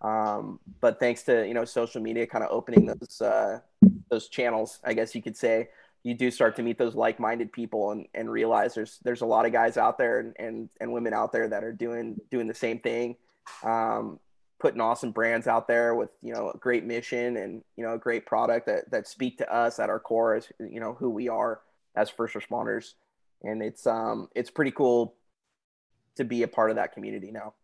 Um, 0.01 0.59
but 0.81 0.99
thanks 0.99 1.23
to 1.25 1.47
you 1.47 1.55
know 1.55 1.65
social 1.65 2.03
media, 2.03 2.27
kind 2.27 2.45
of 2.45 2.51
opening 2.51 2.87
those 2.87 3.21
uh, 3.21 3.61
those 4.11 4.29
channels, 4.29 4.81
I 4.85 4.95
guess 4.95 5.15
you 5.15 5.23
could 5.23 5.37
say, 5.37 5.69
you 6.03 6.15
do 6.15 6.31
start 6.31 6.57
to 6.57 6.63
meet 6.63 6.79
those 6.79 6.95
like-minded 6.95 7.53
people 7.53 7.93
and, 7.93 8.07
and 8.15 8.31
realize 8.31 8.75
there's 8.75 8.99
there's 9.05 9.21
a 9.21 9.27
lot 9.27 9.47
of 9.47 9.53
guys 9.53 9.77
out 9.77 9.99
there 9.99 10.19
and, 10.19 10.35
and, 10.39 10.69
and 10.81 10.93
women 10.93 11.15
out 11.15 11.33
there 11.33 11.49
that 11.49 11.63
are 11.63 11.73
doing 11.73 12.21
doing 12.31 12.49
the 12.49 12.55
same 12.55 12.79
thing. 12.81 13.17
Um, 13.63 14.19
putting 14.59 14.81
awesome 14.81 15.11
brands 15.11 15.49
out 15.49 15.67
there 15.67 15.95
with 15.95 16.11
you 16.23 16.33
know 16.33 16.51
a 16.51 16.59
great 16.59 16.85
mission 16.85 17.37
and 17.37 17.63
you 17.77 17.85
know 17.85 17.95
a 17.95 17.99
great 17.99 18.27
product 18.27 18.67
that 18.67 18.89
that 18.91 19.09
speak 19.09 19.39
to 19.39 19.53
us 19.53 19.81
at 19.81 19.91
our 19.91 19.99
core 19.99 20.37
as 20.37 20.49
you 20.61 20.79
know 20.79 20.95
who 20.95 21.11
we 21.11 21.29
are 21.29 21.61
as 21.97 22.11
first 22.11 22.35
responders 22.35 22.95
and 23.43 23.63
it's 23.63 23.87
um 23.87 24.29
it's 24.35 24.51
pretty 24.51 24.71
cool 24.71 25.15
to 26.17 26.25
be 26.25 26.43
a 26.43 26.49
part 26.49 26.71
of 26.71 26.77
that 26.77 26.93
community 26.93 27.31
now 27.31 27.55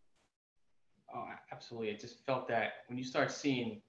oh 1.14 1.27
absolutely 1.53 1.91
i 1.91 1.97
just 1.97 2.25
felt 2.27 2.49
that 2.49 2.73
when 2.88 2.99
you 2.99 3.05
start 3.05 3.31
seeing 3.31 3.81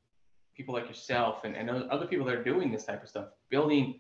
people 0.55 0.73
like 0.73 0.87
yourself 0.87 1.45
and, 1.45 1.55
and 1.55 1.69
other 1.69 2.05
people 2.05 2.25
that 2.25 2.35
are 2.35 2.43
doing 2.43 2.71
this 2.71 2.85
type 2.85 3.01
of 3.01 3.09
stuff 3.09 3.27
building 3.49 3.99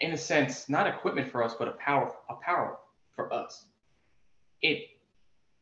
in 0.00 0.12
a 0.12 0.16
sense 0.16 0.68
not 0.68 0.86
equipment 0.86 1.30
for 1.30 1.42
us 1.42 1.54
but 1.58 1.68
a 1.68 1.72
power 1.72 2.12
a 2.28 2.34
power 2.34 2.78
for 3.14 3.32
us 3.32 3.66
it 4.62 4.90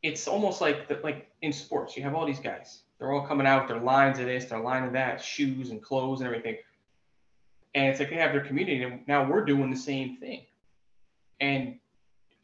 it's 0.03 0.29
almost 0.29 0.61
like 0.61 0.89
the, 0.89 1.01
like 1.03 1.29
in 1.43 1.53
sports, 1.53 1.97
you 1.97 2.03
have 2.03 2.15
all 2.15 2.27
these 2.27 2.39
guys. 2.39 2.83
They're 2.99 3.13
all 3.13 3.27
coming 3.27 3.47
out 3.47 3.63
with 3.63 3.77
their 3.77 3.85
lines 3.85 4.19
of 4.19 4.27
this, 4.27 4.47
their 4.47 4.61
line 4.61 4.85
of 4.85 4.93
that, 4.93 5.23
shoes 5.23 5.71
and 5.71 5.83
clothes 5.83 6.21
and 6.21 6.27
everything. 6.27 6.57
And 7.75 7.87
it's 7.87 8.01
like 8.01 8.11
they 8.11 8.17
have 8.17 8.33
their 8.33 8.45
community, 8.45 8.83
and 8.83 9.07
now 9.07 9.29
we're 9.29 9.45
doing 9.45 9.71
the 9.71 9.77
same 9.77 10.17
thing. 10.17 10.47
And 11.41 11.79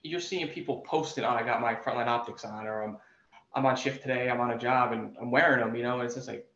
you're 0.03 0.21
seeing 0.21 0.49
people 0.49 0.85
posting, 0.87 1.25
"Oh, 1.25 1.31
I 1.31 1.43
got 1.43 1.61
my 1.61 1.75
frontline 1.75 2.07
optics 2.07 2.45
on," 2.45 2.67
or 2.67 2.83
"I'm 2.83 2.99
I'm 3.55 3.67
on 3.67 3.77
shift 3.77 4.03
today, 4.03 4.29
I'm 4.29 4.41
on 4.41 4.51
a 4.51 4.59
job, 4.59 4.93
and 4.93 5.17
I'm 5.21 5.31
wearing 5.31 5.61
them." 5.61 5.75
You 5.75 5.83
know, 5.83 5.95
and 5.95 6.05
it's 6.05 6.15
just 6.15 6.29
like 6.29 6.47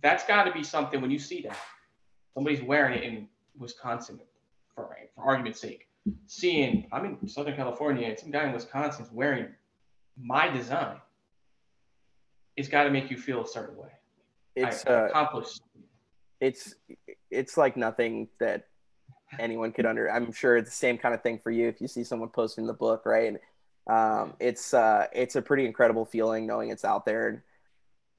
that's 0.00 0.24
got 0.24 0.44
to 0.44 0.52
be 0.52 0.62
something 0.62 1.00
when 1.00 1.10
you 1.10 1.18
see 1.18 1.42
that 1.42 1.56
somebody's 2.34 2.62
wearing 2.62 2.98
it 2.98 3.04
in 3.04 3.28
Wisconsin, 3.58 4.20
for 4.74 4.96
for 5.14 5.22
argument's 5.24 5.60
sake. 5.60 5.88
Seeing 6.26 6.86
I'm 6.92 7.04
in 7.04 7.28
Southern 7.28 7.56
California, 7.56 8.08
and 8.08 8.18
some 8.18 8.30
guy 8.30 8.46
in 8.46 8.52
Wisconsin's 8.52 9.10
wearing 9.10 9.48
my 10.16 10.48
design, 10.48 10.98
it's 12.56 12.68
got 12.68 12.84
to 12.84 12.90
make 12.90 13.10
you 13.10 13.16
feel 13.16 13.42
a 13.42 13.48
certain 13.48 13.76
way. 13.76 13.90
It's 14.54 14.86
I, 14.86 14.90
uh, 14.90 15.06
accomplished. 15.06 15.62
It's 16.40 16.74
it's 17.34 17.56
like 17.56 17.76
nothing 17.76 18.28
that 18.40 18.66
anyone 19.38 19.72
could 19.72 19.86
under. 19.86 20.10
I'm 20.10 20.32
sure 20.32 20.56
it's 20.56 20.70
the 20.70 20.76
same 20.76 20.98
kind 20.98 21.14
of 21.14 21.22
thing 21.22 21.38
for 21.42 21.50
you 21.50 21.68
if 21.68 21.80
you 21.80 21.88
see 21.88 22.04
someone 22.04 22.28
posting 22.28 22.66
the 22.66 22.72
book, 22.72 23.04
right? 23.04 23.36
Um, 23.86 24.34
it's 24.40 24.72
uh, 24.72 25.06
it's 25.12 25.36
a 25.36 25.42
pretty 25.42 25.66
incredible 25.66 26.04
feeling 26.04 26.46
knowing 26.46 26.70
it's 26.70 26.84
out 26.84 27.04
there. 27.04 27.28
And 27.28 27.40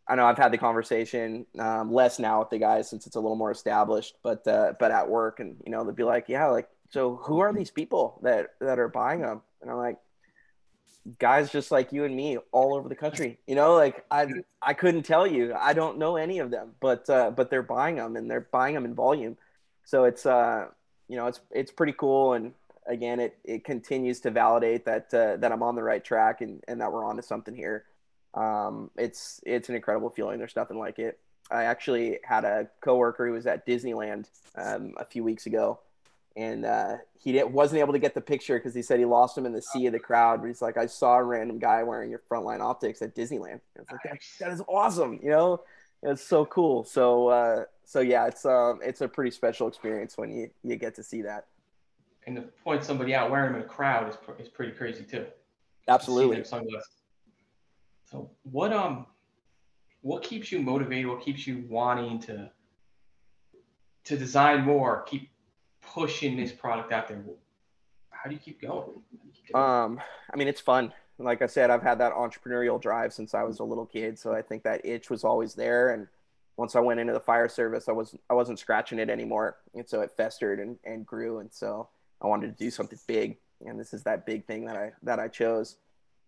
I 0.08 0.16
know 0.16 0.26
I've 0.26 0.38
had 0.38 0.52
the 0.52 0.58
conversation 0.58 1.46
um, 1.58 1.92
less 1.92 2.20
now 2.20 2.40
with 2.40 2.50
the 2.50 2.60
guys 2.60 2.90
since 2.90 3.08
it's 3.08 3.16
a 3.16 3.20
little 3.20 3.38
more 3.38 3.52
established, 3.52 4.16
but 4.24 4.48
uh, 4.48 4.74
but 4.80 4.92
at 4.92 5.10
work, 5.10 5.40
and 5.40 5.58
you 5.66 5.72
know 5.72 5.84
they'll 5.84 5.94
be 5.94 6.04
like, 6.04 6.30
yeah, 6.30 6.46
like 6.48 6.70
so 6.90 7.16
who 7.16 7.40
are 7.40 7.54
these 7.54 7.72
people 7.72 8.20
that 8.24 8.50
that 8.62 8.80
are 8.80 8.90
buying 8.90 9.22
them? 9.22 9.42
And 9.62 9.72
I'm 9.72 9.78
like, 9.78 9.98
guys 11.20 11.52
just 11.52 11.72
like 11.72 11.92
you 11.92 12.04
and 12.04 12.16
me 12.16 12.38
all 12.52 12.76
over 12.76 12.90
the 12.90 12.96
country. 12.96 13.40
You 13.48 13.56
know, 13.56 13.76
like 13.76 14.06
I 14.10 14.28
I 14.62 14.74
couldn't 14.74 15.04
tell 15.04 15.28
you. 15.28 15.54
I 15.54 15.74
don't 15.74 15.98
know 15.98 16.16
any 16.16 16.40
of 16.40 16.52
them, 16.52 16.72
but 16.80 17.10
uh, 17.10 17.32
but 17.32 17.50
they're 17.50 17.64
buying 17.64 17.96
them 17.96 18.16
and 18.16 18.30
they're 18.30 18.48
buying 18.52 18.74
them 18.74 18.86
in 18.86 18.94
volume. 18.96 19.38
So 19.84 20.06
it's 20.06 20.26
uh 20.26 20.68
you 21.08 21.16
know 21.16 21.28
it's 21.28 21.40
it's 21.52 21.72
pretty 21.72 21.94
cool 21.94 22.34
and 22.34 22.54
again, 22.86 23.20
it 23.20 23.38
it 23.44 23.64
continues 23.64 24.20
to 24.22 24.32
validate 24.32 24.86
that 24.86 25.14
uh, 25.14 25.38
that 25.38 25.52
I'm 25.52 25.64
on 25.64 25.76
the 25.76 25.84
right 25.84 26.04
track 26.04 26.42
and, 26.42 26.64
and 26.68 26.80
that 26.82 26.92
we're 26.92 27.06
on 27.06 27.16
to 27.18 27.24
something 27.24 27.56
here. 27.56 27.86
Um, 28.34 28.92
it's 28.98 29.42
it's 29.46 29.70
an 29.70 29.76
incredible 29.76 30.10
feeling. 30.10 30.40
There's 30.40 30.56
nothing 30.56 30.78
like 30.78 31.00
it. 31.00 31.20
I 31.52 31.64
actually 31.64 32.20
had 32.24 32.44
a 32.44 32.68
coworker 32.82 33.28
who 33.28 33.34
was 33.34 33.46
at 33.46 33.68
Disneyland 33.68 34.30
um, 34.56 34.94
a 34.98 35.06
few 35.06 35.24
weeks 35.24 35.46
ago, 35.46 35.80
and 36.36 36.66
uh, 36.66 36.98
he 37.18 37.32
didn't, 37.32 37.52
wasn't 37.52 37.80
able 37.80 37.94
to 37.94 38.00
get 38.00 38.14
the 38.14 38.22
picture 38.22 38.58
because 38.58 38.74
he 38.74 38.82
said 38.82 39.00
he 39.00 39.06
lost 39.06 39.38
him 39.38 39.46
in 39.46 39.54
the 39.54 39.62
sea 39.62 39.86
of 39.88 39.94
the 39.94 40.00
crowd. 40.00 40.42
But 40.42 40.48
he's 40.48 40.62
like, 40.62 40.78
I 40.78 40.86
saw 40.86 41.16
a 41.18 41.24
random 41.24 41.60
guy 41.60 41.84
wearing 41.84 42.10
your 42.10 42.22
frontline 42.30 42.60
optics 42.60 43.02
at 43.02 43.16
Disneyland. 43.16 43.62
I 43.78 43.80
was 43.80 43.88
like, 43.92 44.04
that, 44.04 44.20
that 44.40 44.52
is 44.52 44.62
awesome, 44.68 45.20
you 45.24 45.30
know. 45.30 45.62
It's 46.04 46.24
so 46.24 46.46
cool. 46.46 46.84
So 46.84 47.30
uh, 47.30 47.64
so 47.84 48.02
yeah, 48.02 48.28
it's 48.28 48.46
um 48.46 48.80
it's 48.84 49.02
a 49.02 49.08
pretty 49.08 49.32
special 49.32 49.68
experience 49.68 50.18
when 50.18 50.32
you 50.32 50.50
you 50.64 50.76
get 50.76 50.96
to 50.96 51.04
see 51.04 51.22
that. 51.24 51.48
And 52.28 52.36
to 52.36 52.42
point 52.64 52.84
somebody 52.84 53.16
out 53.16 53.32
wearing 53.32 53.54
them 53.54 53.62
in 53.62 53.68
a 53.68 53.70
crowd 53.70 54.10
is, 54.10 54.18
is 54.40 54.50
pretty 54.50 54.74
crazy 54.74 55.04
too. 55.04 55.26
Absolutely. 55.88 56.44
Sunglasses. 56.44 56.90
So 58.12 58.30
what 58.44 58.74
um 58.74 59.06
what 60.02 60.22
keeps 60.22 60.52
you 60.52 60.60
motivated? 60.60 61.08
What 61.08 61.22
keeps 61.22 61.48
you 61.48 61.66
wanting 61.70 62.20
to 62.22 62.52
to 64.04 64.18
design 64.18 64.62
more? 64.62 65.04
Keep 65.04 65.30
pushing 65.94 66.36
this 66.38 66.52
product 66.52 66.92
out 66.92 67.08
there. 67.08 67.22
How 68.10 68.30
do 68.30 68.36
you 68.36 68.42
keep 68.42 68.62
going? 68.62 68.90
Um, 69.54 70.02
I 70.34 70.38
mean, 70.38 70.48
it's 70.48 70.62
fun. 70.62 70.92
Like 71.18 71.42
I 71.42 71.46
said, 71.48 71.70
I've 71.70 71.84
had 71.84 72.00
that 72.00 72.14
entrepreneurial 72.14 72.82
drive 72.82 73.14
since 73.14 73.34
I 73.34 73.44
was 73.44 73.60
a 73.60 73.64
little 73.64 73.86
kid, 73.86 74.20
so 74.20 74.34
I 74.34 74.42
think 74.42 74.64
that 74.64 74.86
itch 74.86 75.10
was 75.10 75.24
always 75.24 75.54
there. 75.54 75.92
And 75.92 76.08
once 76.58 76.76
I 76.76 76.80
went 76.80 77.00
into 77.00 77.14
the 77.14 77.20
fire 77.20 77.48
service, 77.48 77.88
I 77.88 77.92
was 77.92 78.16
I 78.30 78.34
wasn't 78.34 78.60
scratching 78.60 79.00
it 79.00 79.10
anymore, 79.10 79.58
and 79.74 79.88
so 79.88 80.02
it 80.02 80.12
festered 80.12 80.60
and, 80.60 80.78
and 80.84 81.06
grew. 81.06 81.40
And 81.40 81.54
so 81.54 81.88
I 82.22 82.28
wanted 82.28 82.58
to 82.58 82.64
do 82.64 82.70
something 82.70 83.00
big, 83.08 83.38
and 83.66 83.80
this 83.80 83.94
is 83.94 84.04
that 84.04 84.26
big 84.26 84.46
thing 84.46 84.66
that 84.66 84.76
I 84.76 84.92
that 85.04 85.20
I 85.20 85.28
chose. 85.28 85.78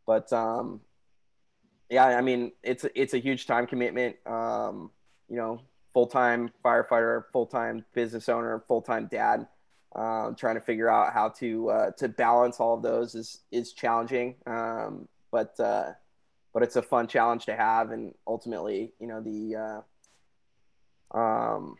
But 0.06 0.32
um, 0.32 0.82
yeah, 1.90 2.06
I 2.06 2.22
mean, 2.22 2.52
it's 2.64 2.86
it's 2.96 3.14
a 3.14 3.20
huge 3.20 3.48
time 3.48 3.68
commitment. 3.68 4.16
Um, 4.26 4.92
you 5.30 5.36
know, 5.36 5.62
full 5.98 6.06
time 6.06 6.52
firefighter, 6.64 7.24
full 7.34 7.48
time 7.48 7.84
business 7.96 8.30
owner, 8.30 8.64
full 8.68 8.84
time 8.84 9.08
dad. 9.12 9.48
Um, 9.96 10.36
trying 10.36 10.54
to 10.54 10.62
figure 10.62 10.92
out 10.92 11.12
how 11.12 11.30
to 11.40 11.70
uh, 11.72 11.92
to 11.98 12.08
balance 12.08 12.60
all 12.60 12.76
of 12.76 12.84
those 12.84 13.16
is 13.16 13.40
is 13.52 13.74
challenging, 13.74 14.36
um, 14.46 15.08
but 15.32 15.60
uh, 15.60 15.94
but 16.54 16.62
it's 16.62 16.76
a 16.76 16.84
fun 16.84 17.08
challenge 17.08 17.46
to 17.46 17.56
have, 17.56 17.90
and 17.90 18.14
ultimately, 18.28 18.94
you 19.00 19.08
know, 19.08 19.22
the 19.22 19.82
uh, 21.16 21.18
um, 21.18 21.78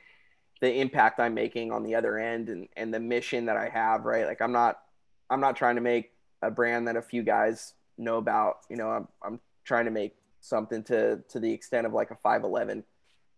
the 0.62 0.80
impact 0.82 1.20
I'm 1.20 1.36
making 1.36 1.72
on 1.72 1.84
the 1.84 1.94
other 1.94 2.18
end, 2.18 2.50
and 2.50 2.68
and 2.76 2.92
the 2.92 3.00
mission 3.00 3.46
that 3.46 3.56
I 3.56 3.70
have, 3.70 4.06
right? 4.06 4.26
Like 4.26 4.42
I'm 4.42 4.52
not 4.52 4.80
I'm 5.30 5.42
not 5.42 5.56
trying 5.56 5.76
to 5.76 5.82
make 5.82 6.10
a 6.42 6.50
brand 6.50 6.88
that 6.88 6.96
a 6.96 7.04
few 7.04 7.22
guys 7.22 7.76
know 8.00 8.18
about. 8.18 8.62
You 8.68 8.78
know, 8.78 8.90
I'm 8.90 9.08
I'm 9.22 9.40
trying 9.64 9.86
to 9.86 9.92
make 9.92 10.16
something 10.42 10.82
to 10.86 11.22
to 11.30 11.40
the 11.40 11.52
extent 11.52 11.86
of 11.86 11.94
like 11.94 12.10
a 12.10 12.16
511, 12.16 12.84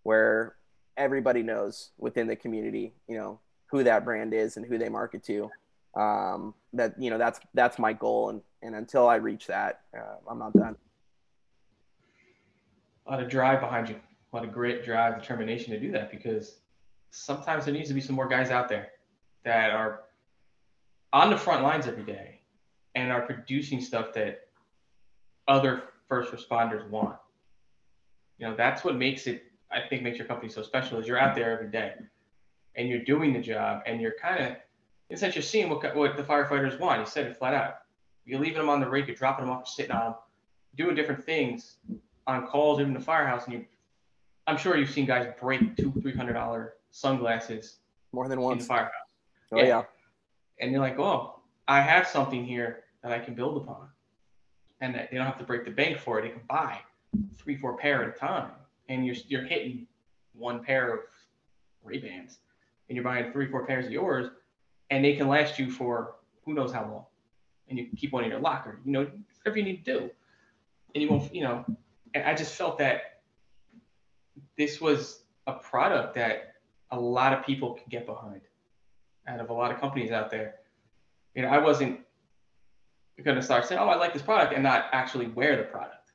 where 0.03 0.55
everybody 0.99 1.41
knows 1.41 1.89
within 1.97 2.27
the 2.27 2.35
community, 2.35 2.93
you 3.07 3.17
know, 3.17 3.39
who 3.67 3.83
that 3.83 4.05
brand 4.05 4.33
is 4.33 4.57
and 4.57 4.65
who 4.65 4.77
they 4.77 4.89
market 4.89 5.23
to. 5.23 5.49
Um, 5.95 6.53
that 6.73 6.93
you 7.01 7.09
know 7.09 7.17
that's 7.17 7.39
that's 7.55 7.79
my 7.79 7.93
goal, 7.93 8.29
and 8.29 8.41
and 8.61 8.75
until 8.75 9.07
I 9.07 9.15
reach 9.15 9.47
that, 9.47 9.81
uh, 9.97 10.17
I'm 10.29 10.37
not 10.37 10.53
done. 10.53 10.75
A 13.07 13.11
lot 13.11 13.23
of 13.23 13.29
drive 13.29 13.59
behind 13.59 13.89
you, 13.89 13.95
a 13.95 14.35
lot 14.35 14.45
of 14.45 14.53
grit, 14.53 14.85
drive, 14.85 15.19
determination 15.19 15.73
to 15.73 15.79
do 15.79 15.91
that 15.93 16.11
because 16.11 16.59
sometimes 17.09 17.65
there 17.65 17.73
needs 17.73 17.87
to 17.87 17.95
be 17.95 18.01
some 18.01 18.15
more 18.15 18.27
guys 18.27 18.51
out 18.51 18.69
there 18.69 18.89
that 19.43 19.71
are 19.71 20.01
on 21.11 21.31
the 21.31 21.37
front 21.37 21.63
lines 21.63 21.87
every 21.87 22.03
day 22.03 22.39
and 22.93 23.11
are 23.11 23.21
producing 23.21 23.81
stuff 23.81 24.13
that 24.13 24.47
other 25.47 25.83
first 26.07 26.31
responders 26.31 26.87
want. 26.89 27.15
You 28.37 28.47
know, 28.47 28.55
that's 28.55 28.83
what 28.83 28.95
makes 28.95 29.27
it, 29.27 29.43
I 29.71 29.81
think, 29.87 30.03
makes 30.03 30.17
your 30.17 30.27
company 30.27 30.49
so 30.51 30.61
special 30.61 30.99
is 30.99 31.07
you're 31.07 31.19
out 31.19 31.35
there 31.35 31.51
every 31.51 31.69
day 31.69 31.93
and 32.75 32.89
you're 32.89 33.03
doing 33.03 33.33
the 33.33 33.39
job 33.39 33.81
and 33.85 34.01
you're 34.01 34.15
kind 34.21 34.43
of, 34.43 34.49
in 35.09 35.15
a 35.15 35.17
sense, 35.17 35.35
you're 35.35 35.41
seeing 35.43 35.69
what, 35.69 35.95
what 35.95 36.17
the 36.17 36.23
firefighters 36.23 36.79
want. 36.79 36.99
You 36.99 37.05
said 37.05 37.27
it 37.27 37.37
flat 37.37 37.53
out. 37.53 37.75
You're 38.25 38.39
leaving 38.39 38.57
them 38.57 38.69
on 38.69 38.79
the 38.79 38.89
rig, 38.89 39.07
you're 39.07 39.15
dropping 39.15 39.45
them 39.45 39.53
off, 39.55 39.67
sitting 39.67 39.91
on 39.91 40.05
them, 40.05 40.15
doing 40.75 40.95
different 40.95 41.23
things 41.23 41.77
on 42.27 42.45
calls, 42.47 42.79
even 42.79 42.93
the 42.93 42.99
firehouse. 42.99 43.45
And 43.45 43.53
you, 43.53 43.65
I'm 44.47 44.57
sure 44.57 44.77
you've 44.77 44.91
seen 44.91 45.05
guys 45.05 45.27
break 45.39 45.75
two, 45.77 45.91
three 46.01 46.15
hundred 46.15 46.33
dollar 46.33 46.73
sunglasses 46.91 47.77
More 48.11 48.27
than 48.27 48.39
one 48.41 48.53
in 48.53 48.59
the 48.59 48.65
firehouse. 48.65 48.91
Oh 49.51 49.57
Yeah. 49.57 49.65
yeah. 49.65 49.83
And 50.59 50.71
you're 50.71 50.81
like, 50.81 50.99
oh, 50.99 51.39
I 51.67 51.81
have 51.81 52.07
something 52.07 52.45
here 52.45 52.83
that 53.03 53.11
I 53.11 53.19
can 53.19 53.33
build 53.33 53.57
upon. 53.57 53.87
And 54.81 54.93
that 54.95 55.09
they 55.11 55.17
don't 55.17 55.25
have 55.25 55.37
to 55.39 55.43
break 55.43 55.65
the 55.65 55.71
bank 55.71 55.97
for 55.99 56.19
it. 56.19 56.23
They 56.23 56.29
can 56.29 56.41
buy 56.47 56.79
three, 57.37 57.57
four 57.57 57.77
pair 57.77 58.03
at 58.03 58.15
a 58.15 58.19
time. 58.19 58.51
And 58.89 59.05
you're, 59.05 59.15
you're 59.27 59.45
hitting 59.45 59.87
one 60.33 60.63
pair 60.63 60.93
of 60.93 60.99
Ray-Bans. 61.83 62.39
And 62.89 62.95
you're 62.95 63.03
buying 63.03 63.31
three, 63.31 63.49
four 63.49 63.65
pairs 63.65 63.85
of 63.85 63.91
yours. 63.91 64.29
And 64.89 65.05
they 65.05 65.15
can 65.15 65.27
last 65.27 65.57
you 65.59 65.71
for 65.71 66.15
who 66.43 66.53
knows 66.53 66.73
how 66.73 66.81
long. 66.81 67.05
And 67.69 67.77
you 67.77 67.87
keep 67.95 68.11
one 68.11 68.23
in 68.23 68.31
your 68.31 68.39
locker. 68.39 68.81
You 68.83 68.91
know, 68.91 69.07
whatever 69.37 69.59
you 69.59 69.63
need 69.63 69.85
to 69.85 69.99
do. 69.99 70.09
And 70.93 71.03
you 71.03 71.09
won't, 71.09 71.33
you 71.33 71.43
know, 71.43 71.63
and 72.13 72.23
I 72.23 72.33
just 72.33 72.55
felt 72.55 72.79
that 72.79 73.21
this 74.57 74.81
was 74.81 75.21
a 75.47 75.53
product 75.53 76.15
that 76.15 76.55
a 76.91 76.99
lot 76.99 77.33
of 77.33 77.45
people 77.45 77.73
can 77.73 77.85
get 77.89 78.05
behind 78.05 78.41
out 79.27 79.39
of 79.39 79.49
a 79.49 79.53
lot 79.53 79.71
of 79.71 79.79
companies 79.79 80.11
out 80.11 80.31
there. 80.31 80.55
You 81.35 81.43
know, 81.43 81.49
I 81.49 81.59
wasn't 81.59 81.99
going 83.23 83.35
to 83.35 83.43
start 83.43 83.65
saying, 83.65 83.79
"Oh, 83.79 83.87
I 83.87 83.95
like 83.95 84.13
this 84.13 84.21
product," 84.21 84.53
and 84.53 84.63
not 84.63 84.85
actually 84.91 85.27
wear 85.27 85.55
the 85.55 85.63
product. 85.63 86.08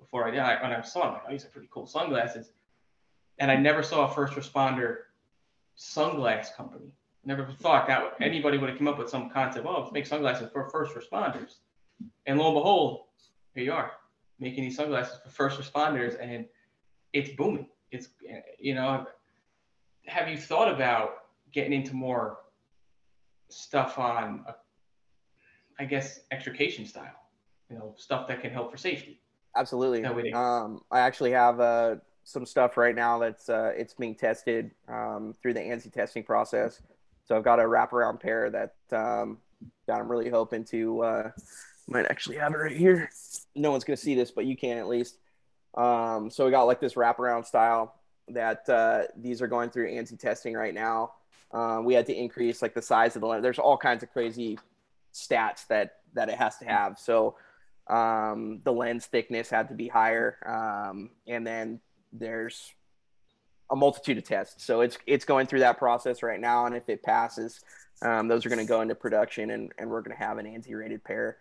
Before 0.00 0.26
I 0.26 0.30
did, 0.30 0.40
I, 0.40 0.60
when 0.62 0.72
I 0.72 0.80
saw 0.80 1.02
them, 1.02 1.12
like, 1.12 1.22
"Oh, 1.28 1.30
these 1.30 1.44
are 1.44 1.48
pretty 1.48 1.68
cool 1.70 1.86
sunglasses," 1.86 2.50
and 3.38 3.50
I 3.50 3.56
never 3.56 3.82
saw 3.82 4.06
a 4.10 4.14
first 4.14 4.34
responder 4.34 4.96
sunglass 5.76 6.54
company. 6.54 6.92
Never 7.24 7.46
thought 7.46 7.86
that 7.86 8.14
anybody 8.20 8.58
would 8.58 8.70
have 8.70 8.78
come 8.78 8.88
up 8.88 8.98
with 8.98 9.10
some 9.10 9.30
concept. 9.30 9.66
Oh, 9.66 9.80
let's 9.80 9.92
make 9.92 10.06
sunglasses 10.06 10.48
for 10.52 10.68
first 10.70 10.94
responders, 10.94 11.56
and 12.26 12.38
lo 12.38 12.46
and 12.46 12.54
behold, 12.54 13.06
here 13.54 13.64
you 13.64 13.72
are 13.72 13.92
making 14.38 14.64
these 14.64 14.76
sunglasses 14.76 15.18
for 15.22 15.28
first 15.28 15.60
responders, 15.60 16.16
and 16.20 16.46
it's 17.12 17.30
booming. 17.36 17.68
It's 17.92 18.08
you 18.58 18.74
know, 18.74 19.06
have 20.06 20.28
you 20.28 20.38
thought 20.38 20.72
about 20.72 21.24
getting 21.52 21.72
into 21.72 21.94
more 21.94 22.38
stuff 23.48 23.98
on, 23.98 24.44
I 25.78 25.84
guess, 25.84 26.20
extrication 26.30 26.86
style? 26.86 27.28
You 27.68 27.76
know, 27.76 27.94
stuff 27.96 28.26
that 28.28 28.40
can 28.40 28.50
help 28.50 28.70
for 28.70 28.78
safety. 28.78 29.20
Absolutely. 29.56 30.00
No. 30.00 30.38
Um, 30.38 30.82
I 30.90 31.00
actually 31.00 31.32
have 31.32 31.60
uh, 31.60 31.96
some 32.24 32.46
stuff 32.46 32.76
right 32.76 32.94
now 32.94 33.18
that's 33.18 33.48
uh, 33.48 33.72
it's 33.76 33.94
being 33.94 34.14
tested 34.14 34.70
um, 34.88 35.34
through 35.42 35.54
the 35.54 35.60
ANSI 35.60 35.92
testing 35.92 36.22
process. 36.22 36.80
So 37.24 37.36
I've 37.36 37.44
got 37.44 37.60
a 37.60 37.64
wraparound 37.64 38.20
pair 38.20 38.50
that 38.50 38.74
um, 38.96 39.38
that 39.86 39.98
I'm 39.98 40.10
really 40.10 40.30
hoping 40.30 40.64
to 40.66 41.02
uh, 41.02 41.30
might 41.88 42.06
actually 42.06 42.36
have 42.36 42.52
it 42.52 42.58
right 42.58 42.76
here. 42.76 43.10
No 43.54 43.70
one's 43.70 43.84
gonna 43.84 43.96
see 43.96 44.14
this, 44.14 44.30
but 44.30 44.46
you 44.46 44.56
can 44.56 44.78
at 44.78 44.88
least. 44.88 45.18
Um, 45.74 46.30
so 46.30 46.44
we 46.44 46.50
got 46.50 46.64
like 46.64 46.80
this 46.80 46.94
wraparound 46.94 47.46
style 47.46 47.94
that 48.28 48.68
uh, 48.68 49.02
these 49.16 49.42
are 49.42 49.46
going 49.46 49.70
through 49.70 49.90
ANSI 49.90 50.18
testing 50.18 50.54
right 50.54 50.74
now. 50.74 51.12
Uh, 51.52 51.80
we 51.82 51.94
had 51.94 52.06
to 52.06 52.14
increase 52.14 52.62
like 52.62 52.74
the 52.74 52.82
size 52.82 53.16
of 53.16 53.22
the 53.22 53.26
lens. 53.26 53.42
There's 53.42 53.58
all 53.58 53.76
kinds 53.76 54.02
of 54.02 54.12
crazy 54.12 54.58
stats 55.12 55.66
that 55.66 55.96
that 56.14 56.28
it 56.28 56.36
has 56.36 56.58
to 56.58 56.64
have. 56.64 56.98
So 56.98 57.36
um, 57.90 58.60
the 58.64 58.72
lens 58.72 59.06
thickness 59.06 59.50
had 59.50 59.68
to 59.68 59.74
be 59.74 59.88
higher, 59.88 60.36
um, 60.46 61.10
and 61.26 61.46
then 61.46 61.80
there's 62.12 62.72
a 63.70 63.76
multitude 63.76 64.18
of 64.18 64.24
tests. 64.24 64.64
So 64.64 64.80
it's 64.80 64.96
it's 65.06 65.24
going 65.24 65.46
through 65.46 65.60
that 65.60 65.78
process 65.78 66.22
right 66.22 66.40
now, 66.40 66.66
and 66.66 66.76
if 66.76 66.88
it 66.88 67.02
passes, 67.02 67.60
um, 68.02 68.28
those 68.28 68.46
are 68.46 68.48
going 68.48 68.60
to 68.60 68.64
go 68.64 68.80
into 68.80 68.94
production, 68.94 69.50
and, 69.50 69.72
and 69.76 69.90
we're 69.90 70.02
going 70.02 70.16
to 70.16 70.22
have 70.22 70.38
an 70.38 70.46
ANSI 70.46 70.74
rated 70.74 71.02
pair. 71.04 71.38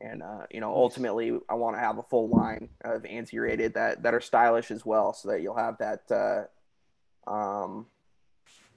And 0.00 0.22
uh, 0.22 0.46
you 0.50 0.60
know, 0.60 0.74
ultimately, 0.74 1.38
I 1.48 1.54
want 1.54 1.76
to 1.76 1.80
have 1.80 1.98
a 1.98 2.02
full 2.02 2.30
line 2.30 2.70
of 2.82 3.02
ANSI 3.02 3.38
rated 3.38 3.74
that 3.74 4.02
that 4.02 4.14
are 4.14 4.22
stylish 4.22 4.70
as 4.70 4.86
well, 4.86 5.12
so 5.12 5.28
that 5.28 5.42
you'll 5.42 5.56
have 5.56 5.76
that 5.78 6.48
uh, 7.28 7.30
um, 7.30 7.86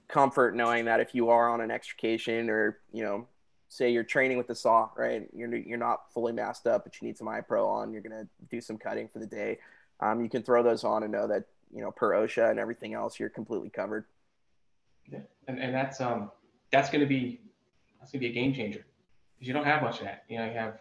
comfort 0.09 0.55
knowing 0.55 0.85
that 0.85 0.99
if 0.99 1.15
you 1.15 1.29
are 1.29 1.49
on 1.49 1.61
an 1.61 1.71
extrication 1.71 2.49
or 2.49 2.79
you 2.91 3.03
know 3.03 3.27
say 3.73 3.89
you're 3.89 4.03
training 4.03 4.37
with 4.37 4.47
the 4.47 4.55
saw, 4.55 4.89
right? 4.95 5.27
You're 5.33 5.55
you're 5.55 5.77
not 5.77 6.11
fully 6.13 6.31
masked 6.31 6.67
up, 6.67 6.83
but 6.83 7.01
you 7.01 7.07
need 7.07 7.17
some 7.17 7.27
eye 7.27 7.41
pro 7.41 7.67
on. 7.67 7.91
You're 7.91 8.01
gonna 8.01 8.27
do 8.49 8.61
some 8.61 8.77
cutting 8.77 9.07
for 9.07 9.19
the 9.19 9.25
day. 9.25 9.57
Um, 9.99 10.21
you 10.21 10.29
can 10.29 10.43
throw 10.43 10.61
those 10.61 10.83
on 10.83 11.03
and 11.03 11.11
know 11.11 11.27
that 11.27 11.45
you 11.73 11.81
know 11.81 11.91
per 11.91 12.11
OSHA 12.11 12.51
and 12.51 12.59
everything 12.59 12.93
else, 12.93 13.19
you're 13.19 13.29
completely 13.29 13.69
covered. 13.69 14.05
Yeah. 15.11 15.19
And, 15.47 15.59
and 15.59 15.73
that's 15.73 15.99
um 15.99 16.31
that's 16.71 16.89
to 16.89 17.05
be 17.05 17.41
that's 17.99 18.11
to 18.11 18.19
be 18.19 18.27
a 18.27 18.31
game 18.31 18.53
changer 18.53 18.85
because 19.35 19.47
you 19.47 19.53
don't 19.53 19.65
have 19.65 19.81
much 19.81 19.99
of 19.99 20.05
that. 20.05 20.23
You 20.29 20.37
know, 20.37 20.45
you 20.45 20.53
have 20.53 20.79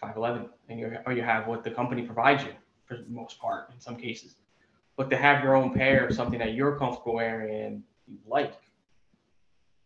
511 0.00 0.48
and 0.68 0.78
you 0.78 0.96
or 1.06 1.12
you 1.12 1.22
have 1.22 1.48
what 1.48 1.64
the 1.64 1.70
company 1.70 2.02
provides 2.02 2.44
you 2.44 2.52
for 2.84 2.96
the 2.96 3.04
most 3.08 3.40
part 3.40 3.70
in 3.74 3.80
some 3.80 3.96
cases. 3.96 4.36
But 4.96 5.10
to 5.10 5.16
have 5.16 5.42
your 5.42 5.56
own 5.56 5.74
pair 5.74 6.06
of 6.06 6.14
something 6.14 6.38
that 6.38 6.54
you're 6.54 6.78
comfortable 6.78 7.14
wearing 7.14 7.64
and 7.64 7.82
you 8.06 8.18
like, 8.28 8.54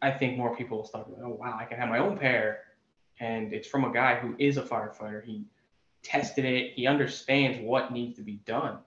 I 0.00 0.10
think 0.10 0.36
more 0.36 0.54
people 0.56 0.78
will 0.78 0.84
start 0.84 1.08
going, 1.08 1.22
oh 1.24 1.36
wow, 1.40 1.56
I 1.60 1.64
can 1.64 1.78
have 1.78 1.88
my 1.88 1.98
own 1.98 2.16
pair, 2.16 2.60
and 3.20 3.52
it's 3.52 3.66
from 3.66 3.84
a 3.84 3.92
guy 3.92 4.16
who 4.16 4.34
is 4.38 4.56
a 4.56 4.62
firefighter. 4.62 5.24
He 5.24 5.44
tested 6.02 6.44
it. 6.44 6.72
He 6.74 6.86
understands 6.86 7.58
what 7.60 7.92
needs 7.92 8.16
to 8.16 8.22
be 8.22 8.40
done 8.46 8.78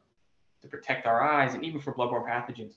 to 0.61 0.67
protect 0.67 1.05
our 1.05 1.21
eyes, 1.21 1.53
and 1.53 1.63
even 1.65 1.81
for 1.81 1.93
bloodborne 1.93 2.27
pathogens. 2.27 2.75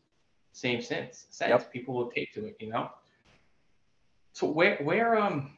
Same 0.52 0.80
sense. 0.80 1.26
Sense. 1.30 1.50
Yep. 1.50 1.72
People 1.72 1.94
will 1.94 2.10
take 2.10 2.32
to 2.34 2.46
it, 2.46 2.56
you 2.60 2.70
know. 2.70 2.90
So 4.32 4.48
where 4.48 4.76
where 4.78 5.16
um 5.16 5.52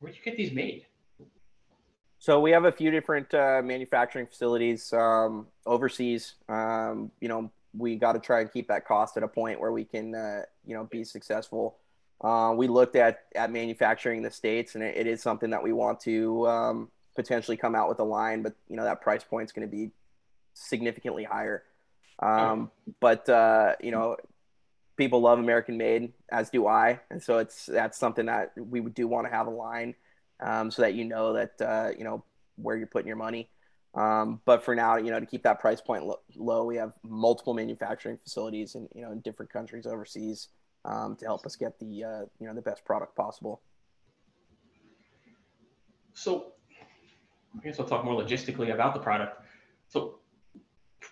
where 0.00 0.12
do 0.12 0.18
you 0.18 0.24
get 0.24 0.36
these 0.36 0.52
made? 0.52 0.86
So 2.20 2.40
we 2.40 2.50
have 2.50 2.64
a 2.64 2.72
few 2.72 2.90
different 2.90 3.32
uh, 3.32 3.62
manufacturing 3.64 4.26
facilities 4.26 4.92
um, 4.92 5.46
overseas. 5.64 6.34
Um, 6.48 7.12
you 7.20 7.28
know, 7.28 7.50
we 7.76 7.96
got 7.96 8.12
to 8.12 8.18
try 8.18 8.40
and 8.40 8.52
keep 8.52 8.68
that 8.68 8.86
cost 8.86 9.16
at 9.16 9.22
a 9.22 9.28
point 9.28 9.60
where 9.60 9.72
we 9.72 9.84
can, 9.84 10.14
uh, 10.14 10.42
you 10.66 10.74
know, 10.74 10.84
be 10.84 11.04
successful. 11.04 11.76
Uh, 12.20 12.52
we 12.56 12.66
looked 12.66 12.96
at 12.96 13.20
at 13.34 13.52
manufacturing 13.52 14.18
in 14.18 14.22
the 14.22 14.30
states, 14.30 14.74
and 14.74 14.82
it, 14.82 14.96
it 14.96 15.06
is 15.06 15.22
something 15.22 15.50
that 15.50 15.62
we 15.62 15.72
want 15.72 16.00
to 16.00 16.48
um, 16.48 16.88
potentially 17.14 17.56
come 17.56 17.74
out 17.74 17.88
with 17.88 18.00
a 18.00 18.04
line, 18.04 18.42
but 18.42 18.54
you 18.68 18.76
know 18.76 18.84
that 18.84 19.00
price 19.00 19.22
point 19.22 19.46
is 19.46 19.52
going 19.52 19.68
to 19.68 19.70
be 19.70 19.90
significantly 20.54 21.24
higher. 21.24 21.62
Um, 22.20 22.70
but 22.98 23.28
uh, 23.28 23.76
you 23.80 23.92
know, 23.92 24.16
people 24.96 25.20
love 25.20 25.38
American 25.38 25.76
made, 25.76 26.12
as 26.30 26.50
do 26.50 26.66
I, 26.66 27.00
and 27.10 27.22
so 27.22 27.38
it's 27.38 27.66
that's 27.66 27.98
something 27.98 28.26
that 28.26 28.52
we 28.56 28.80
do 28.80 29.06
want 29.06 29.26
to 29.26 29.32
have 29.32 29.46
a 29.46 29.50
line, 29.50 29.94
um, 30.40 30.70
so 30.70 30.82
that 30.82 30.94
you 30.94 31.04
know 31.04 31.34
that 31.34 31.60
uh, 31.60 31.90
you 31.96 32.04
know 32.04 32.24
where 32.56 32.76
you're 32.76 32.88
putting 32.88 33.06
your 33.06 33.16
money. 33.16 33.48
Um, 33.94 34.40
but 34.44 34.62
for 34.62 34.74
now, 34.74 34.96
you 34.96 35.10
know, 35.10 35.18
to 35.18 35.26
keep 35.26 35.42
that 35.44 35.60
price 35.60 35.80
point 35.80 36.04
lo- 36.04 36.20
low, 36.36 36.64
we 36.64 36.76
have 36.76 36.92
multiple 37.02 37.54
manufacturing 37.54 38.18
facilities 38.22 38.74
in 38.74 38.88
you 38.94 39.02
know 39.02 39.12
in 39.12 39.20
different 39.20 39.50
countries 39.50 39.86
overseas 39.86 40.48
um, 40.84 41.16
to 41.16 41.24
help 41.24 41.46
us 41.46 41.56
get 41.56 41.78
the 41.78 42.04
uh, 42.04 42.20
you 42.38 42.46
know 42.46 42.54
the 42.54 42.62
best 42.62 42.84
product 42.84 43.16
possible. 43.16 43.62
So 46.12 46.52
I 47.56 47.64
guess 47.64 47.80
I'll 47.80 47.86
talk 47.86 48.04
more 48.04 48.20
logistically 48.22 48.72
about 48.72 48.94
the 48.94 49.00
product. 49.00 49.42
So 49.88 50.18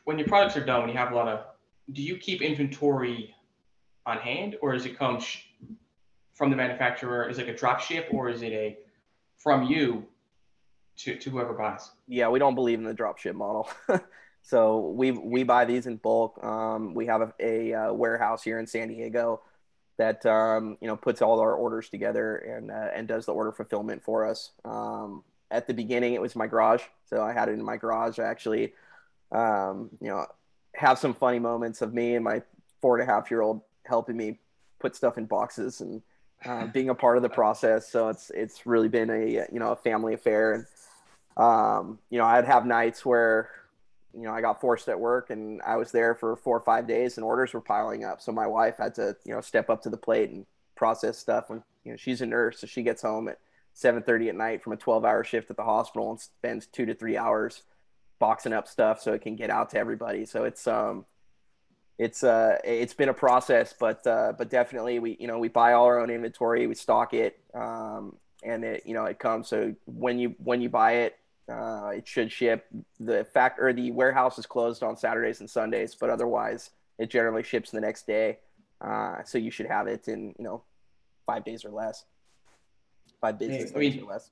when 0.04 0.18
your 0.18 0.28
products 0.28 0.56
are 0.56 0.64
done, 0.64 0.82
when 0.82 0.90
you 0.90 0.96
have 0.96 1.12
a 1.12 1.14
lot 1.14 1.28
of, 1.28 1.44
do 1.92 2.02
you 2.02 2.16
keep 2.16 2.42
inventory 2.42 3.34
on 4.04 4.18
hand, 4.18 4.56
or 4.60 4.72
does 4.72 4.84
it 4.84 4.98
come 4.98 5.18
sh- 5.18 5.44
from 6.34 6.50
the 6.50 6.56
manufacturer? 6.56 7.28
Is 7.28 7.38
it 7.38 7.46
like 7.46 7.54
a 7.54 7.58
drop 7.58 7.80
ship, 7.80 8.08
or 8.10 8.28
is 8.28 8.42
it 8.42 8.52
a 8.52 8.78
from 9.38 9.64
you 9.64 10.06
to, 10.98 11.16
to 11.16 11.30
whoever 11.30 11.52
buys? 11.52 11.90
Yeah, 12.08 12.28
we 12.28 12.38
don't 12.38 12.54
believe 12.54 12.78
in 12.78 12.84
the 12.84 12.94
drop 12.94 13.18
ship 13.18 13.36
model. 13.36 13.68
so 14.42 14.90
we 14.90 15.10
we 15.12 15.42
buy 15.42 15.64
these 15.64 15.86
in 15.86 15.96
bulk. 15.96 16.42
Um, 16.44 16.94
we 16.94 17.06
have 17.06 17.20
a, 17.22 17.32
a, 17.40 17.74
uh 17.74 17.92
warehouse 17.92 18.42
here 18.42 18.58
in 18.58 18.66
San 18.66 18.88
Diego 18.88 19.42
that 19.98 20.24
um, 20.26 20.76
you 20.80 20.88
know 20.88 20.96
puts 20.96 21.22
all 21.22 21.40
our 21.40 21.54
orders 21.54 21.88
together 21.88 22.36
and 22.36 22.70
uh, 22.70 22.88
and 22.94 23.08
does 23.08 23.26
the 23.26 23.32
order 23.32 23.52
fulfillment 23.52 24.02
for 24.02 24.26
us. 24.26 24.52
Um, 24.64 25.22
at 25.50 25.66
the 25.66 25.74
beginning, 25.74 26.14
it 26.14 26.20
was 26.20 26.34
my 26.34 26.46
garage, 26.46 26.82
so 27.08 27.22
I 27.22 27.32
had 27.32 27.48
it 27.48 27.52
in 27.52 27.64
my 27.64 27.76
garage. 27.76 28.18
I 28.18 28.24
actually, 28.24 28.74
um, 29.30 29.90
you 30.00 30.08
know, 30.08 30.26
have 30.74 30.98
some 30.98 31.14
funny 31.14 31.38
moments 31.38 31.82
of 31.82 31.94
me 31.94 32.16
and 32.16 32.24
my 32.24 32.42
four 32.80 32.98
and 32.98 33.08
a 33.08 33.12
half 33.12 33.30
year 33.30 33.42
old 33.42 33.62
helping 33.84 34.16
me 34.16 34.38
put 34.78 34.96
stuff 34.96 35.18
in 35.18 35.24
boxes 35.24 35.80
and 35.80 36.02
uh, 36.44 36.66
being 36.66 36.90
a 36.90 36.94
part 36.94 37.16
of 37.16 37.22
the 37.22 37.28
process. 37.28 37.88
So 37.88 38.08
it's 38.08 38.30
it's 38.30 38.66
really 38.66 38.88
been 38.88 39.10
a 39.10 39.46
you 39.52 39.58
know 39.58 39.72
a 39.72 39.76
family 39.76 40.14
affair 40.14 40.52
and 40.52 40.66
um, 41.36 41.98
you 42.10 42.18
know, 42.18 42.24
I'd 42.24 42.46
have 42.46 42.64
nights 42.64 43.04
where, 43.04 43.50
you 44.14 44.22
know, 44.22 44.32
I 44.32 44.40
got 44.40 44.60
forced 44.60 44.88
at 44.88 44.98
work 44.98 45.30
and 45.30 45.60
I 45.62 45.76
was 45.76 45.92
there 45.92 46.14
for 46.14 46.36
four 46.36 46.56
or 46.56 46.60
five 46.60 46.86
days 46.86 47.16
and 47.16 47.24
orders 47.24 47.52
were 47.52 47.60
piling 47.60 48.04
up. 48.04 48.22
So 48.22 48.32
my 48.32 48.46
wife 48.46 48.76
had 48.78 48.94
to, 48.94 49.16
you 49.24 49.34
know, 49.34 49.40
step 49.40 49.68
up 49.68 49.82
to 49.82 49.90
the 49.90 49.98
plate 49.98 50.30
and 50.30 50.46
process 50.74 51.18
stuff 51.18 51.50
when, 51.50 51.62
you 51.84 51.92
know, 51.92 51.96
she's 51.96 52.22
a 52.22 52.26
nurse. 52.26 52.60
So 52.60 52.66
she 52.66 52.82
gets 52.82 53.02
home 53.02 53.28
at 53.28 53.38
7.30 53.74 54.30
at 54.30 54.34
night 54.34 54.62
from 54.62 54.72
a 54.72 54.76
12 54.76 55.04
hour 55.04 55.22
shift 55.22 55.50
at 55.50 55.56
the 55.56 55.64
hospital 55.64 56.10
and 56.10 56.20
spends 56.20 56.66
two 56.66 56.86
to 56.86 56.94
three 56.94 57.18
hours 57.18 57.62
boxing 58.18 58.54
up 58.54 58.66
stuff 58.66 59.02
so 59.02 59.12
it 59.12 59.20
can 59.20 59.36
get 59.36 59.50
out 59.50 59.70
to 59.70 59.78
everybody. 59.78 60.24
So 60.24 60.44
it's, 60.44 60.66
um, 60.66 61.04
it's 61.98 62.22
uh 62.22 62.58
it's 62.62 62.92
been 62.92 63.08
a 63.08 63.14
process 63.14 63.72
but 63.72 64.06
uh 64.06 64.30
but 64.36 64.50
definitely 64.50 64.98
we 64.98 65.16
you 65.18 65.26
know 65.26 65.38
we 65.38 65.48
buy 65.48 65.72
all 65.72 65.86
our 65.86 65.98
own 65.98 66.10
inventory 66.10 66.66
we 66.66 66.74
stock 66.74 67.14
it 67.14 67.40
um 67.54 68.14
and 68.44 68.64
it 68.64 68.82
you 68.84 68.92
know 68.92 69.06
it 69.06 69.18
comes 69.18 69.48
so 69.48 69.74
when 69.86 70.18
you 70.18 70.34
when 70.44 70.60
you 70.60 70.68
buy 70.68 70.92
it 70.92 71.16
uh, 71.50 71.88
it 71.94 72.06
should 72.08 72.30
ship. 72.32 72.66
The 73.00 73.24
fact 73.24 73.58
or 73.60 73.72
the 73.72 73.90
warehouse 73.92 74.38
is 74.38 74.46
closed 74.46 74.82
on 74.82 74.96
Saturdays 74.96 75.40
and 75.40 75.48
Sundays, 75.48 75.94
but 75.94 76.10
otherwise 76.10 76.70
it 76.98 77.10
generally 77.10 77.42
ships 77.42 77.70
the 77.70 77.80
next 77.80 78.06
day. 78.06 78.38
Uh, 78.80 79.22
so 79.24 79.38
you 79.38 79.50
should 79.50 79.66
have 79.66 79.86
it 79.86 80.08
in 80.08 80.34
you 80.38 80.44
know 80.44 80.62
five 81.26 81.44
days 81.44 81.64
or 81.64 81.70
less, 81.70 82.04
five 83.20 83.38
business 83.38 83.72
I 83.74 83.78
mean- 83.78 83.92
days 83.92 84.02
or 84.02 84.06
less. 84.06 84.30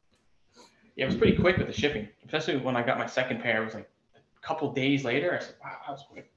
Yeah, 0.97 1.07
it 1.07 1.09
was 1.09 1.17
pretty 1.17 1.37
quick 1.37 1.57
with 1.57 1.67
the 1.67 1.73
shipping, 1.73 2.09
especially 2.25 2.57
when 2.59 2.77
I 2.77 2.83
got 2.85 2.99
my 2.99 3.07
second 3.07 3.41
pair. 3.43 3.63
It 3.63 3.65
was 3.65 3.75
like 3.75 3.91
a 4.15 4.47
couple 4.47 4.73
days 4.73 5.05
later. 5.05 5.35
I 5.35 5.41
said, 5.43 5.57
"Wow, 5.61 5.73
that 5.87 5.91
was 5.93 6.05
quick, 6.09 6.33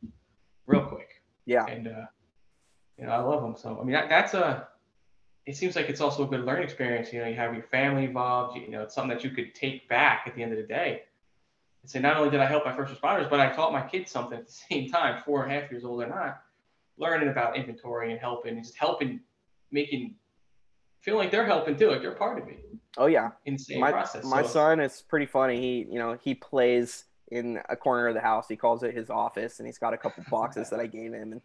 real 0.66 0.82
quick." 0.84 1.22
Yeah, 1.46 1.66
And 1.68 1.88
uh, 1.88 2.06
you 2.98 3.06
know, 3.06 3.12
I 3.12 3.18
love 3.20 3.44
them. 3.44 3.56
So 3.56 3.78
I 3.80 3.84
mean, 3.84 3.94
that, 3.94 4.10
that's 4.10 4.34
a. 4.34 4.68
It 5.48 5.56
seems 5.56 5.76
like 5.76 5.90
it's 5.90 6.02
also 6.02 6.24
a 6.24 6.28
good 6.28 6.46
learning 6.46 6.66
experience. 6.66 7.12
You 7.12 7.22
know, 7.22 7.28
you 7.28 7.36
have 7.36 7.54
your 7.54 7.64
family 7.64 8.04
involved. 8.04 8.58
You 8.58 8.70
know, 8.70 8.84
it's 8.84 8.94
something 8.94 9.16
that 9.16 9.24
you 9.24 9.32
could 9.32 9.56
take 9.56 9.88
back 9.88 10.24
at 10.28 10.36
the 10.36 10.44
end 10.44 10.52
of 10.52 10.58
the 10.58 10.66
day. 10.66 11.04
And 11.82 11.90
say, 11.90 12.00
not 12.00 12.18
only 12.18 12.30
did 12.30 12.42
I 12.42 12.46
help 12.46 12.66
my 12.66 12.76
first 12.76 12.94
responders, 12.94 13.30
but 13.30 13.40
I 13.40 13.52
taught 13.54 13.72
my 13.72 13.82
kids 13.82 14.12
something 14.12 14.38
at 14.38 14.46
the 14.46 14.52
same 14.70 14.90
time, 14.90 15.24
four 15.26 15.44
and 15.44 15.52
a 15.52 15.60
half 15.60 15.72
years 15.72 15.86
old 15.86 16.04
or 16.04 16.08
not, 16.08 16.42
learning 16.98 17.30
about 17.30 17.56
inventory 17.56 18.12
and 18.12 18.20
helping, 18.20 18.56
and 18.56 18.64
just 18.64 18.78
helping, 18.78 19.22
making, 19.72 20.16
feeling 21.00 21.20
like 21.20 21.32
they're 21.32 21.46
helping 21.46 21.78
too, 21.78 21.90
like 21.90 22.02
they're 22.02 22.12
part 22.12 22.42
of 22.42 22.48
it 22.50 22.68
oh 22.98 23.06
yeah. 23.06 23.30
in 23.46 23.54
the 23.54 23.60
same 23.60 23.80
my 23.80 23.92
process. 23.92 24.26
my 24.26 24.42
So- 24.42 24.50
son 24.50 24.80
is 24.80 25.04
pretty 25.08 25.26
funny. 25.28 25.60
He 25.60 25.92
you 25.92 26.00
know 26.00 26.18
he 26.22 26.34
plays 26.34 27.06
in 27.32 27.60
a 27.70 27.76
corner 27.76 28.08
of 28.08 28.16
the 28.16 28.22
house. 28.22 28.48
He 28.48 28.56
calls 28.56 28.84
it 28.84 28.94
his 28.94 29.10
office, 29.10 29.60
and 29.60 29.68
he's 29.68 29.78
got 29.78 29.94
a 29.94 29.98
couple 29.98 30.24
boxes 30.30 30.70
that 30.70 30.80
I 30.80 30.88
gave 30.88 31.14
him, 31.14 31.32
and 31.32 31.42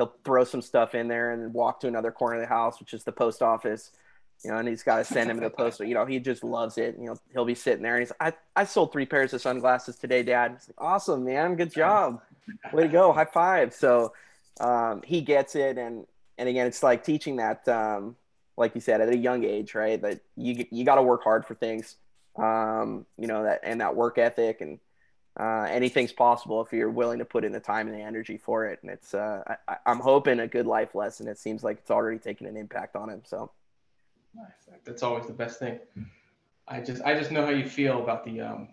he'll 0.00 0.14
throw 0.24 0.44
some 0.44 0.62
stuff 0.62 0.94
in 0.94 1.08
there 1.08 1.32
and 1.32 1.52
walk 1.52 1.80
to 1.80 1.88
another 1.88 2.10
corner 2.10 2.36
of 2.36 2.40
the 2.40 2.46
house, 2.46 2.80
which 2.80 2.94
is 2.94 3.04
the 3.04 3.12
post 3.12 3.42
office. 3.42 3.90
You 4.42 4.50
know, 4.50 4.56
and 4.56 4.66
he's 4.66 4.82
got 4.82 4.96
to 4.96 5.04
send 5.04 5.30
him 5.30 5.36
to 5.36 5.44
the 5.44 5.50
post. 5.50 5.80
You 5.80 5.92
know, 5.92 6.06
he 6.06 6.18
just 6.18 6.42
loves 6.42 6.78
it. 6.78 6.96
You 6.98 7.06
know, 7.06 7.16
he'll 7.34 7.44
be 7.44 7.54
sitting 7.54 7.82
there 7.82 7.96
and 7.96 8.02
he's, 8.02 8.12
I, 8.18 8.32
I 8.56 8.64
sold 8.64 8.90
three 8.90 9.04
pairs 9.04 9.34
of 9.34 9.42
sunglasses 9.42 9.96
today, 9.96 10.22
Dad. 10.22 10.52
Like, 10.52 10.76
awesome, 10.78 11.26
man, 11.26 11.56
good 11.56 11.72
job, 11.72 12.22
way 12.72 12.84
to 12.84 12.88
go, 12.88 13.12
high 13.12 13.26
five. 13.26 13.74
So, 13.74 14.14
um, 14.60 15.02
he 15.04 15.20
gets 15.20 15.56
it, 15.56 15.78
and 15.78 16.06
and 16.38 16.48
again, 16.48 16.66
it's 16.66 16.82
like 16.82 17.02
teaching 17.02 17.36
that, 17.36 17.66
um, 17.68 18.16
like 18.56 18.74
you 18.74 18.80
said, 18.80 19.00
at 19.00 19.08
a 19.08 19.16
young 19.16 19.44
age, 19.44 19.74
right? 19.74 20.00
That 20.00 20.20
you 20.36 20.66
you 20.70 20.84
got 20.84 20.96
to 20.96 21.02
work 21.02 21.24
hard 21.24 21.46
for 21.46 21.54
things, 21.54 21.96
um, 22.36 23.06
you 23.18 23.26
know 23.26 23.44
that 23.44 23.60
and 23.62 23.80
that 23.80 23.96
work 23.96 24.18
ethic 24.18 24.60
and 24.60 24.78
uh, 25.38 25.66
anything's 25.70 26.12
possible 26.12 26.60
if 26.60 26.72
you're 26.72 26.90
willing 26.90 27.18
to 27.18 27.24
put 27.24 27.44
in 27.44 27.52
the 27.52 27.60
time 27.60 27.86
and 27.88 27.96
the 27.96 28.02
energy 28.02 28.36
for 28.36 28.66
it. 28.66 28.80
And 28.82 28.90
it's 28.90 29.14
uh, 29.14 29.42
I, 29.68 29.76
I'm 29.86 30.00
hoping 30.00 30.40
a 30.40 30.46
good 30.46 30.66
life 30.66 30.94
lesson. 30.94 31.28
It 31.28 31.38
seems 31.38 31.62
like 31.62 31.78
it's 31.78 31.90
already 31.90 32.18
taken 32.18 32.46
an 32.46 32.56
impact 32.56 32.96
on 32.96 33.08
him. 33.08 33.22
So 33.24 33.52
Nice. 34.34 34.78
That's 34.84 35.02
always 35.02 35.26
the 35.26 35.32
best 35.32 35.58
thing. 35.58 35.78
I 36.68 36.80
just 36.80 37.02
I 37.02 37.14
just 37.14 37.30
know 37.30 37.44
how 37.44 37.50
you 37.50 37.68
feel 37.68 38.02
about 38.02 38.24
the 38.24 38.40
um 38.40 38.68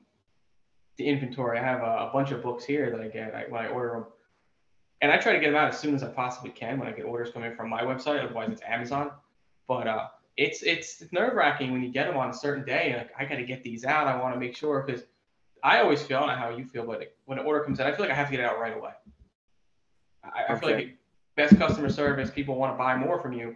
the 0.97 1.05
inventory. 1.07 1.59
I 1.59 1.63
have 1.63 1.81
a, 1.81 2.07
a 2.07 2.09
bunch 2.13 2.31
of 2.31 2.43
books 2.43 2.63
here 2.63 2.91
that 2.91 3.01
I 3.01 3.07
get 3.07 3.33
I, 3.33 3.45
when 3.49 3.65
I 3.65 3.67
order 3.67 3.93
them, 3.93 4.05
and 5.01 5.11
I 5.11 5.17
try 5.17 5.33
to 5.33 5.39
get 5.39 5.47
them 5.47 5.55
out 5.55 5.69
as 5.69 5.79
soon 5.79 5.95
as 5.95 6.03
I 6.03 6.09
possibly 6.09 6.51
can 6.51 6.79
when 6.79 6.87
I 6.87 6.91
get 6.91 7.05
orders 7.05 7.31
coming 7.31 7.55
from 7.55 7.69
my 7.69 7.81
website. 7.81 8.23
Otherwise, 8.23 8.49
it's 8.51 8.61
Amazon. 8.67 9.11
But 9.67 9.87
uh, 9.87 10.07
it's 10.37 10.61
it's 10.61 11.03
nerve 11.11 11.33
wracking 11.33 11.71
when 11.71 11.81
you 11.81 11.89
get 11.89 12.07
them 12.07 12.17
on 12.17 12.29
a 12.29 12.33
certain 12.33 12.65
day. 12.65 12.95
Like 12.97 13.11
I 13.17 13.25
got 13.25 13.37
to 13.37 13.45
get 13.45 13.63
these 13.63 13.83
out. 13.83 14.07
I 14.07 14.21
want 14.21 14.33
to 14.35 14.39
make 14.39 14.55
sure 14.55 14.83
because 14.85 15.03
I 15.67 15.81
always 15.81 16.01
feel 16.01 16.17
I 16.17 16.19
don't 16.21 16.29
know 16.29 16.35
how 16.35 16.49
you 16.57 16.65
feel, 16.65 16.85
but 16.85 17.13
when 17.25 17.37
an 17.39 17.45
order 17.45 17.59
comes 17.65 17.79
in, 17.79 17.85
I 17.85 17.91
feel 17.91 18.01
like 18.05 18.11
I 18.11 18.15
have 18.15 18.27
to 18.27 18.31
get 18.31 18.39
it 18.39 18.45
out 18.45 18.57
right 18.59 18.75
away. 18.75 18.91
I, 20.23 20.53
I 20.53 20.59
feel 20.59 20.71
like 20.71 20.97
best 21.35 21.57
customer 21.57 21.89
service. 21.89 22.29
People 22.31 22.55
want 22.55 22.73
to 22.73 22.77
buy 22.77 22.95
more 22.95 23.19
from 23.21 23.33
you 23.33 23.55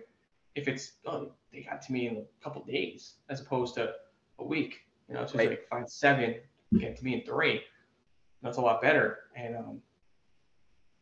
if 0.56 0.67
it's 0.67 0.93
oh 1.06 1.31
they 1.54 1.62
got 1.62 1.81
to 1.83 1.92
me 1.94 2.08
in 2.10 2.17
a 2.17 2.44
couple 2.44 2.63
days 2.65 3.15
as 3.29 3.40
opposed 3.40 3.75
to 3.75 3.94
a 4.40 4.44
week. 4.44 4.81
You 5.08 5.15
know, 5.15 5.21
it's 5.21 5.31
just 5.31 5.40
Right. 5.40 5.50
like 5.52 5.67
find 5.69 5.90
seven, 5.90 6.36
get 6.79 6.98
to 6.98 7.04
me 7.06 7.13
in 7.15 7.21
three. 7.25 7.62
That's 8.44 8.58
a 8.58 8.62
lot 8.62 8.81
better. 8.81 9.19
And 9.36 9.56
um, 9.56 9.81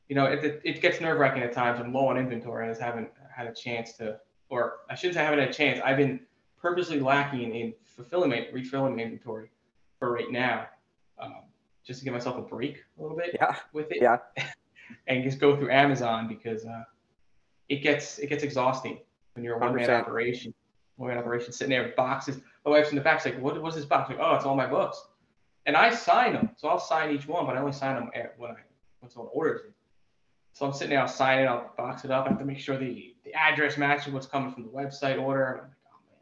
you 0.10 0.16
know, 0.16 0.26
it, 0.26 0.44
it, 0.44 0.62
it 0.64 0.82
gets 0.82 1.02
nerve 1.02 1.20
wracking 1.20 1.42
at 1.44 1.54
times. 1.54 1.80
I'm 1.80 1.92
low 1.94 2.08
on 2.08 2.18
inventory. 2.18 2.64
And 2.64 2.70
I 2.70 2.74
just 2.74 2.82
haven't 2.82 3.10
had 3.36 3.48
a 3.48 3.54
chance 3.54 3.94
to, 3.94 4.20
or 4.50 4.78
I 4.90 4.96
shouldn't 4.96 5.16
say 5.16 5.22
I 5.22 5.26
haven't 5.26 5.40
had 5.40 5.50
a 5.50 5.54
chance. 5.54 5.80
I've 5.84 5.98
been 5.98 6.20
purposely 6.62 7.00
lacking 7.00 7.56
in 7.56 7.74
fulfilling 7.96 8.30
my 8.30 8.48
refilling 8.54 8.96
my 8.96 9.04
inventory 9.04 9.50
for 10.00 10.14
right 10.14 10.32
now, 10.32 10.68
um, 11.20 11.44
just 11.84 12.00
to 12.00 12.06
give 12.06 12.14
myself 12.14 12.38
a 12.38 12.42
break 12.42 12.84
a 12.98 13.02
little 13.02 13.18
bit 13.18 13.32
yeah, 13.34 13.56
with 13.74 13.92
it 13.92 14.02
yeah, 14.02 14.18
and 15.08 15.24
just 15.24 15.40
go 15.40 15.56
through 15.56 15.72
Amazon 15.72 16.28
because 16.28 16.66
uh, 16.66 16.84
it 17.68 17.82
gets 17.82 18.20
it 18.20 18.28
gets 18.28 18.44
exhausting 18.44 19.00
when 19.34 19.44
you're 19.44 19.56
a 19.56 19.60
one 19.60 19.76
man 19.76 19.90
operation. 19.90 20.54
One 20.98 21.10
man 21.10 21.18
operation 21.18 21.54
sitting 21.54 21.72
there 21.72 21.84
with 21.84 21.96
boxes. 21.96 22.42
My 22.66 22.72
wife's 22.72 22.90
in 22.90 22.96
the 22.96 23.02
back, 23.02 23.22
she's 23.22 23.34
like, 23.34 23.42
"What 23.42 23.62
what's 23.62 23.76
this 23.76 23.86
box?" 23.86 24.10
I'm 24.10 24.18
like, 24.18 24.26
oh, 24.26 24.36
it's 24.36 24.46
all 24.46 24.56
my 24.56 24.68
books, 24.68 25.02
and 25.66 25.78
I 25.78 25.94
sign 25.94 26.34
them, 26.34 26.50
so 26.58 26.68
I'll 26.68 26.80
sign 26.80 27.16
each 27.16 27.28
one, 27.28 27.46
but 27.46 27.56
I 27.56 27.60
only 27.60 27.72
sign 27.72 27.96
them 27.96 28.10
when 28.38 28.52
I 28.52 28.56
when 29.00 29.10
someone 29.10 29.32
orders 29.34 29.62
it. 29.66 29.74
So 30.54 30.66
I'm 30.66 30.74
sitting 30.74 30.90
there, 30.90 31.02
I'll 31.02 31.08
sign 31.08 31.40
it, 31.40 31.46
I'll 31.46 31.72
box 31.78 32.04
it 32.04 32.12
up. 32.12 32.26
I 32.26 32.30
have 32.30 32.40
to 32.40 32.46
make 32.46 32.60
sure 32.60 32.78
the, 32.78 33.16
the 33.24 33.34
address 33.34 33.78
matches 33.78 34.12
what's 34.12 34.26
coming 34.26 34.52
from 34.52 34.64
the 34.64 34.70
website 34.70 35.22
order. 35.22 35.46
I'm 35.46 35.58
like, 35.58 35.72
oh 35.88 36.00
man, 36.10 36.20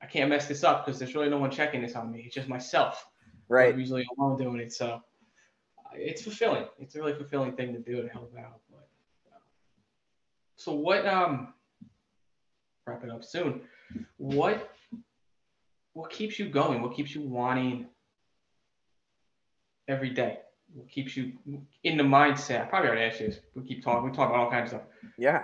I 0.00 0.06
can't 0.06 0.30
mess 0.30 0.48
this 0.48 0.64
up 0.64 0.84
because 0.84 0.98
there's 0.98 1.14
really 1.14 1.28
no 1.28 1.38
one 1.38 1.50
checking 1.50 1.80
this 1.80 1.94
on 1.94 2.10
me. 2.10 2.24
It's 2.26 2.34
just 2.34 2.48
myself. 2.48 3.06
Right. 3.48 3.72
I'm 3.72 3.80
usually 3.80 4.06
alone 4.16 4.38
doing 4.38 4.60
it. 4.60 4.72
So 4.72 4.86
uh, 4.86 5.00
it's 5.94 6.22
fulfilling. 6.22 6.66
It's 6.78 6.94
a 6.94 7.00
really 7.00 7.14
fulfilling 7.14 7.52
thing 7.52 7.72
to 7.74 7.78
do 7.78 8.02
to 8.02 8.08
help 8.08 8.34
out. 8.38 8.60
But 8.70 8.88
uh, 9.30 9.38
so 10.56 10.72
what? 10.74 11.06
Um, 11.06 11.54
wrap 12.86 13.04
it 13.04 13.10
up 13.10 13.24
soon. 13.24 13.62
What? 14.16 14.70
What 15.94 16.10
keeps 16.10 16.38
you 16.38 16.48
going? 16.48 16.80
What 16.82 16.94
keeps 16.94 17.14
you 17.14 17.22
wanting 17.22 17.86
every 19.88 20.10
day? 20.10 20.38
What 20.74 20.88
keeps 20.88 21.16
you 21.16 21.32
in 21.84 21.96
the 21.98 22.02
mindset? 22.02 22.62
I 22.62 22.64
probably 22.64 22.88
already 22.88 23.04
asked 23.04 23.20
you 23.20 23.26
this. 23.26 23.40
We 23.54 23.62
keep 23.62 23.84
talking. 23.84 24.08
We 24.08 24.16
talk 24.16 24.30
about 24.30 24.40
all 24.40 24.50
kinds 24.50 24.72
of 24.72 24.80
stuff. 24.80 24.88
Yeah. 25.18 25.42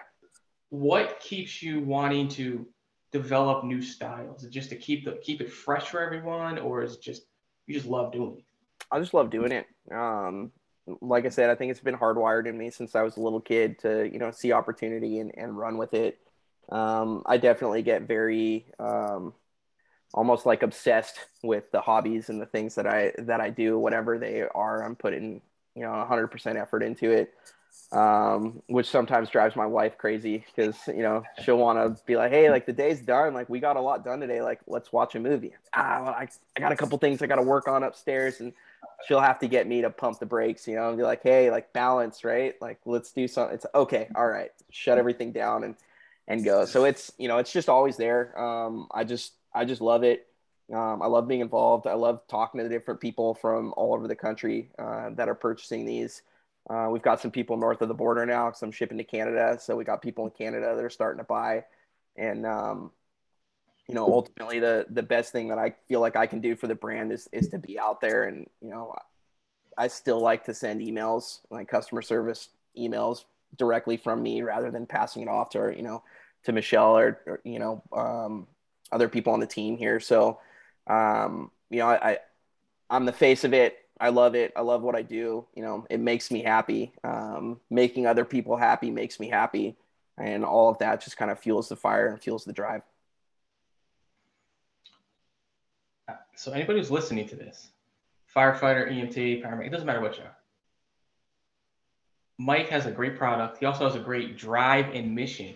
What 0.71 1.21
keeps 1.21 1.63
you 1.63 1.81
wanting 1.81 2.29
to 2.29 2.67
develop 3.13 3.65
new 3.65 3.83
styles? 3.83 4.41
Is 4.41 4.49
it 4.49 4.51
just 4.51 4.71
to 4.71 4.77
keep 4.77 5.05
the 5.05 5.19
keep 5.23 5.41
it 5.41 5.53
fresh 5.53 5.89
for 5.89 6.01
everyone, 6.01 6.59
or 6.59 6.83
is 6.83 6.95
it 6.95 7.03
just 7.03 7.23
you 7.69 7.75
just 7.75 7.87
love 7.87 8.13
doing 8.13 8.39
it? 8.39 8.45
I 8.91 8.99
just 8.99 9.15
love 9.15 9.31
doing 9.31 9.53
it. 9.53 9.67
Um, 9.93 10.51
like 11.03 11.27
I 11.27 11.29
said, 11.29 11.51
I 11.51 11.55
think 11.55 11.71
it's 11.71 11.81
been 11.81 11.97
hardwired 11.97 12.47
in 12.47 12.57
me 12.57 12.71
since 12.71 12.97
I 12.97 13.03
was 13.03 13.17
a 13.17 13.21
little 13.21 13.41
kid 13.41 13.79
to, 13.81 14.09
you 14.11 14.19
know, 14.19 14.31
see 14.31 14.53
opportunity 14.53 15.21
and, 15.21 15.33
and 15.37 15.57
run 15.57 15.77
with 15.77 15.93
it. 15.93 16.19
Um, 16.71 17.23
I 17.27 17.37
definitely 17.37 17.83
get 17.83 18.03
very, 18.03 18.67
um, 18.79 19.35
almost 20.15 20.47
like 20.47 20.63
obsessed 20.63 21.19
with 21.43 21.71
the 21.71 21.83
hobbies 21.83 22.31
and 22.31 22.41
the 22.41 22.47
things 22.47 22.75
that 22.77 22.87
I, 22.87 23.13
that 23.19 23.41
I 23.41 23.51
do, 23.51 23.79
whatever 23.79 24.19
they 24.19 24.43
are, 24.43 24.83
I'm 24.83 24.97
putting, 24.97 25.43
you 25.75 25.83
know, 25.83 26.05
hundred 26.07 26.29
percent 26.29 26.57
effort 26.57 26.83
into 26.83 27.11
it. 27.11 27.35
Um, 27.91 28.63
which 28.67 28.91
sometimes 28.91 29.31
drives 29.31 29.57
my 29.57 29.65
wife 29.65 29.97
crazy 29.97 30.45
because, 30.55 30.77
you 30.89 31.03
know, 31.03 31.23
she'll 31.43 31.57
want 31.57 31.79
to 31.79 32.03
be 32.05 32.17
like, 32.17 32.31
Hey, 32.31 32.51
like 32.51 32.67
the 32.67 32.73
day's 32.73 33.01
done. 33.01 33.33
Like 33.33 33.49
we 33.49 33.61
got 33.61 33.77
a 33.77 33.81
lot 33.81 34.05
done 34.05 34.21
today. 34.21 34.43
Like, 34.43 34.61
let's 34.67 34.93
watch 34.93 35.15
a 35.15 35.21
movie. 35.21 35.55
Ah, 35.73 36.03
well, 36.03 36.13
I, 36.13 36.29
I 36.55 36.61
got 36.61 36.71
a 36.71 36.77
couple 36.77 36.99
things 36.99 37.23
I 37.23 37.27
got 37.27 37.37
to 37.37 37.43
work 37.43 37.67
on 37.67 37.83
upstairs 37.83 38.41
and, 38.41 38.53
she'll 39.07 39.21
have 39.21 39.39
to 39.41 39.49
get 39.49 39.67
me 39.67 39.83
to 39.83 39.91
pump 39.91 40.19
the 40.19 40.27
brakes, 40.27 40.67
you 40.67 40.75
know, 40.75 40.89
and 40.89 40.97
be 40.97 41.05
like, 41.05 41.23
hey, 41.23 41.51
like 41.51 41.73
balance, 41.73 42.25
right? 42.25 42.55
Like 42.61 42.79
let's 42.85 43.13
do 43.13 43.29
something. 43.29 43.55
It's 43.55 43.67
okay, 43.75 44.09
all 44.15 44.27
right, 44.27 44.51
shut 44.71 44.99
everything 44.99 45.33
down 45.33 45.65
and 45.65 45.77
and 46.27 46.45
go. 46.45 46.65
So 46.65 46.85
it's 46.85 47.13
you 47.19 47.29
know, 47.29 47.39
it's 47.39 47.53
just 47.53 47.69
always 47.69 47.97
there. 47.97 48.39
Um, 48.39 48.89
I 48.93 49.05
just 49.05 49.33
I 49.55 49.65
just 49.65 49.81
love 49.81 50.03
it. 50.03 50.27
Um, 50.73 51.01
I 51.01 51.07
love 51.07 51.27
being 51.27 51.41
involved. 51.41 51.87
I 51.87 51.95
love 51.95 52.21
talking 52.29 52.59
to 52.59 52.65
the 52.65 52.71
different 52.71 53.01
people 53.01 53.35
from 53.35 53.73
all 53.77 53.95
over 53.95 54.07
the 54.07 54.17
country 54.17 54.71
uh, 54.79 55.11
that 55.11 55.29
are 55.29 55.35
purchasing 55.35 55.87
these. 55.87 56.23
Uh, 56.69 56.89
we've 56.91 57.03
got 57.03 57.21
some 57.21 57.31
people 57.31 57.57
north 57.57 57.81
of 57.81 57.89
the 57.89 57.95
border 57.95 58.27
now 58.27 58.47
because 58.47 58.63
I'm 58.63 58.73
shipping 58.73 58.99
to 58.99 59.05
Canada. 59.05 59.59
So 59.61 59.77
we 59.77 59.85
got 59.85 60.03
people 60.03 60.25
in 60.25 60.31
Canada 60.31 60.75
that 60.75 60.85
are 60.85 60.91
starting 60.91 61.19
to 61.19 61.25
buy. 61.25 61.65
And 62.17 62.45
um, 62.45 62.91
you 63.89 63.95
know, 63.95 64.07
ultimately 64.07 64.59
the 64.59 64.87
the 64.91 65.03
best 65.03 65.33
thing 65.33 65.49
that 65.49 65.59
I 65.59 65.75
feel 65.89 66.01
like 66.01 66.17
I 66.17 66.27
can 66.27 66.41
do 66.41 66.57
for 66.57 66.67
the 66.67 66.75
brand 66.75 67.13
is 67.13 67.29
is 67.33 67.49
to 67.49 67.59
be 67.59 67.79
out 67.79 68.01
there 68.01 68.25
and 68.25 68.47
you 68.61 68.71
know, 68.71 68.95
I 69.77 69.89
still 69.89 70.21
like 70.21 70.45
to 70.45 70.55
send 70.55 70.81
emails, 70.81 71.39
like 71.51 71.69
customer 71.69 72.03
service 72.03 72.49
emails 72.77 73.25
directly 73.57 73.97
from 73.97 74.23
me 74.23 74.43
rather 74.43 74.71
than 74.71 74.87
passing 74.87 75.23
it 75.23 75.29
off 75.29 75.51
to 75.51 75.73
you 75.75 75.83
know 75.83 76.03
to 76.45 76.53
Michelle 76.53 76.99
or, 76.99 77.21
or 77.27 77.41
you 77.45 77.59
know 77.59 77.83
um, 77.93 78.47
other 78.93 79.09
people 79.09 79.33
on 79.33 79.41
the 79.41 79.47
team 79.47 79.77
here. 79.77 80.01
So 80.01 80.41
um, 80.87 81.51
you 81.71 81.79
know, 81.79 81.89
I, 81.89 82.11
I 82.11 82.19
I'm 82.91 83.05
the 83.05 83.13
face 83.13 83.45
of 83.45 83.55
it. 83.55 83.79
I 84.01 84.11
love 84.11 84.35
it. 84.35 84.53
I 84.57 84.61
love 84.61 84.83
what 84.83 84.95
I 84.95 85.03
do. 85.03 85.45
You 85.55 85.63
know, 85.63 85.87
it 85.91 85.99
makes 85.99 86.31
me 86.31 86.43
happy. 86.43 86.93
Um, 87.03 87.61
making 87.71 88.07
other 88.07 88.25
people 88.25 88.57
happy 88.57 88.91
makes 88.91 89.19
me 89.19 89.29
happy, 89.29 89.77
and 90.17 90.45
all 90.45 90.71
of 90.71 90.79
that 90.79 91.03
just 91.03 91.17
kind 91.17 91.31
of 91.31 91.39
fuels 91.39 91.69
the 91.69 91.77
fire 91.77 92.09
and 92.09 92.21
fuels 92.21 92.45
the 92.45 92.53
drive. 92.53 92.83
So 96.37 96.53
anybody 96.53 96.79
who's 96.79 96.91
listening 96.91 97.27
to 97.29 97.37
this, 97.37 97.67
firefighter, 98.35 98.89
EMT, 98.89 99.43
paramedic, 99.43 99.67
it 99.67 99.71
doesn't 99.71 99.87
matter 99.87 100.01
what 100.01 100.17
you 100.17 100.23
are. 100.23 100.37
Mike 102.39 102.69
has 102.69 102.87
a 102.87 102.93
great 102.93 103.17
product. 103.17 103.59
He 103.59 103.67
also 103.67 103.85
has 103.85 103.97
a 103.97 104.01
great 104.01 104.39
drive 104.39 104.95
and 104.95 105.17
mission 105.17 105.55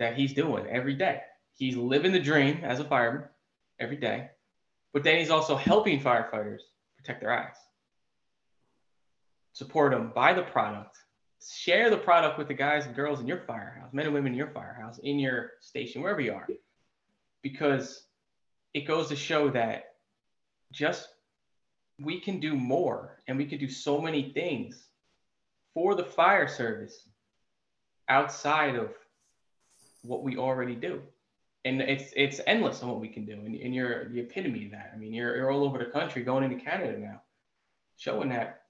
that 0.00 0.16
he's 0.16 0.32
doing 0.32 0.66
every 0.66 0.94
day. 0.94 1.20
He's 1.56 1.76
living 1.76 2.10
the 2.10 2.18
dream 2.18 2.64
as 2.64 2.80
a 2.80 2.84
fireman 2.84 3.28
every 3.78 3.96
day, 3.96 4.30
but 4.92 5.04
then 5.04 5.18
he's 5.18 5.30
also 5.30 5.54
helping 5.54 6.00
firefighters 6.00 6.62
protect 7.02 7.20
their 7.20 7.32
eyes. 7.32 7.56
Support 9.52 9.92
them, 9.92 10.12
buy 10.14 10.32
the 10.32 10.42
product, 10.42 10.96
share 11.54 11.90
the 11.90 11.96
product 11.96 12.38
with 12.38 12.48
the 12.48 12.54
guys 12.54 12.86
and 12.86 12.94
girls 12.94 13.20
in 13.20 13.26
your 13.26 13.42
firehouse, 13.46 13.92
men 13.92 14.06
and 14.06 14.14
women 14.14 14.32
in 14.32 14.38
your 14.38 14.50
firehouse, 14.50 14.98
in 15.02 15.18
your 15.18 15.50
station, 15.60 16.02
wherever 16.02 16.20
you 16.20 16.32
are, 16.32 16.46
because 17.42 18.06
it 18.72 18.86
goes 18.86 19.08
to 19.08 19.16
show 19.16 19.50
that 19.50 19.96
just 20.72 21.08
we 22.00 22.18
can 22.18 22.40
do 22.40 22.54
more 22.54 23.18
and 23.28 23.36
we 23.36 23.44
can 23.44 23.58
do 23.58 23.68
so 23.68 24.00
many 24.00 24.32
things 24.32 24.88
for 25.74 25.94
the 25.94 26.04
fire 26.04 26.48
service 26.48 27.08
outside 28.08 28.76
of 28.76 28.90
what 30.02 30.22
we 30.22 30.36
already 30.36 30.74
do 30.74 31.02
and 31.64 31.80
it's 31.80 32.12
it's 32.16 32.40
endless 32.46 32.82
on 32.82 32.88
what 32.88 33.00
we 33.00 33.08
can 33.08 33.24
do. 33.24 33.32
And, 33.32 33.54
and 33.54 33.74
you're 33.74 34.08
the 34.08 34.20
epitome 34.20 34.66
of 34.66 34.72
that. 34.72 34.92
I 34.94 34.98
mean 34.98 35.12
you're, 35.12 35.36
you're 35.36 35.50
all 35.50 35.64
over 35.64 35.78
the 35.78 35.86
country 35.86 36.22
going 36.22 36.44
into 36.44 36.62
canada 36.62 36.98
now 36.98 37.22
showing 37.96 38.30
that 38.30 38.62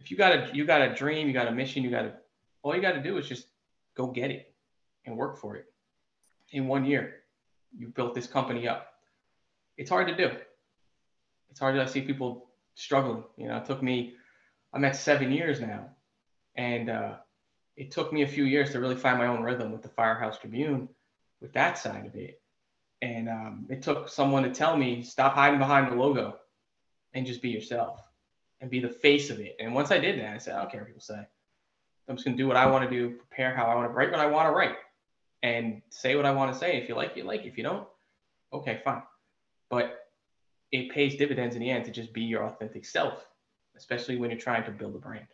if 0.00 0.10
you 0.10 0.16
got 0.16 0.32
a 0.32 0.50
you 0.54 0.64
got 0.64 0.82
a 0.82 0.94
dream 0.94 1.26
you 1.26 1.32
got 1.32 1.48
a 1.48 1.52
mission 1.52 1.82
you 1.82 1.90
got 1.90 2.02
to 2.02 2.12
all 2.62 2.74
you 2.74 2.80
got 2.80 2.92
to 2.92 3.02
do 3.02 3.18
is 3.18 3.28
just 3.28 3.46
go 3.96 4.06
get 4.06 4.30
it 4.30 4.54
and 5.06 5.16
work 5.16 5.38
for 5.38 5.56
it 5.56 5.66
in 6.50 6.66
one 6.66 6.84
year. 6.84 7.16
You 7.76 7.88
built 7.88 8.14
this 8.14 8.26
company 8.26 8.68
up. 8.68 8.88
It's 9.76 9.90
hard 9.90 10.08
to 10.08 10.16
do. 10.16 10.30
It's 11.50 11.60
hard 11.60 11.74
to 11.74 11.86
see 11.88 12.00
people 12.00 12.46
struggling. 12.74 13.24
You 13.36 13.48
know, 13.48 13.56
it 13.58 13.64
took 13.64 13.82
me, 13.82 14.14
I'm 14.72 14.84
at 14.84 14.96
seven 14.96 15.32
years 15.32 15.60
now, 15.60 15.90
and 16.56 16.90
uh, 16.90 17.14
it 17.76 17.90
took 17.90 18.12
me 18.12 18.22
a 18.22 18.28
few 18.28 18.44
years 18.44 18.70
to 18.70 18.80
really 18.80 18.96
find 18.96 19.18
my 19.18 19.26
own 19.26 19.42
rhythm 19.42 19.72
with 19.72 19.82
the 19.82 19.88
Firehouse 19.88 20.38
Tribune, 20.38 20.88
with 21.44 21.52
that 21.52 21.76
side 21.76 22.06
of 22.06 22.16
it. 22.16 22.40
And 23.02 23.28
um, 23.28 23.66
it 23.68 23.82
took 23.82 24.08
someone 24.08 24.44
to 24.44 24.50
tell 24.50 24.76
me, 24.78 25.02
stop 25.02 25.34
hiding 25.34 25.58
behind 25.58 25.92
the 25.92 25.96
logo 25.96 26.38
and 27.12 27.26
just 27.26 27.42
be 27.42 27.50
yourself 27.50 28.00
and 28.62 28.70
be 28.70 28.80
the 28.80 28.88
face 28.88 29.28
of 29.28 29.40
it. 29.40 29.56
And 29.60 29.74
once 29.74 29.90
I 29.90 29.98
did 29.98 30.18
that, 30.18 30.32
I 30.32 30.38
said, 30.38 30.54
I 30.54 30.62
don't 30.62 30.70
care 30.70 30.80
what 30.80 30.86
people 30.86 31.02
say. 31.02 31.20
I'm 32.08 32.16
just 32.16 32.24
going 32.24 32.34
to 32.34 32.42
do 32.42 32.48
what 32.48 32.56
I 32.56 32.66
want 32.66 32.88
to 32.88 32.90
do, 32.90 33.10
prepare 33.10 33.54
how 33.54 33.66
I 33.66 33.74
want 33.74 33.90
to 33.90 33.94
write 33.94 34.10
what 34.10 34.20
I 34.20 34.26
want 34.26 34.48
to 34.48 34.52
write, 34.52 34.76
and 35.42 35.82
say 35.90 36.16
what 36.16 36.24
I 36.24 36.30
want 36.30 36.50
to 36.52 36.58
say. 36.58 36.78
If 36.78 36.88
you 36.88 36.94
like, 36.94 37.14
you 37.14 37.24
like. 37.24 37.44
If 37.44 37.58
you 37.58 37.62
don't, 37.62 37.86
okay, 38.52 38.80
fine. 38.82 39.02
But 39.68 39.98
it 40.72 40.90
pays 40.90 41.16
dividends 41.16 41.56
in 41.56 41.60
the 41.60 41.70
end 41.70 41.84
to 41.84 41.90
just 41.90 42.14
be 42.14 42.22
your 42.22 42.44
authentic 42.44 42.86
self, 42.86 43.26
especially 43.76 44.16
when 44.16 44.30
you're 44.30 44.40
trying 44.40 44.64
to 44.64 44.70
build 44.70 44.94
a 44.94 44.98
brand. 44.98 45.26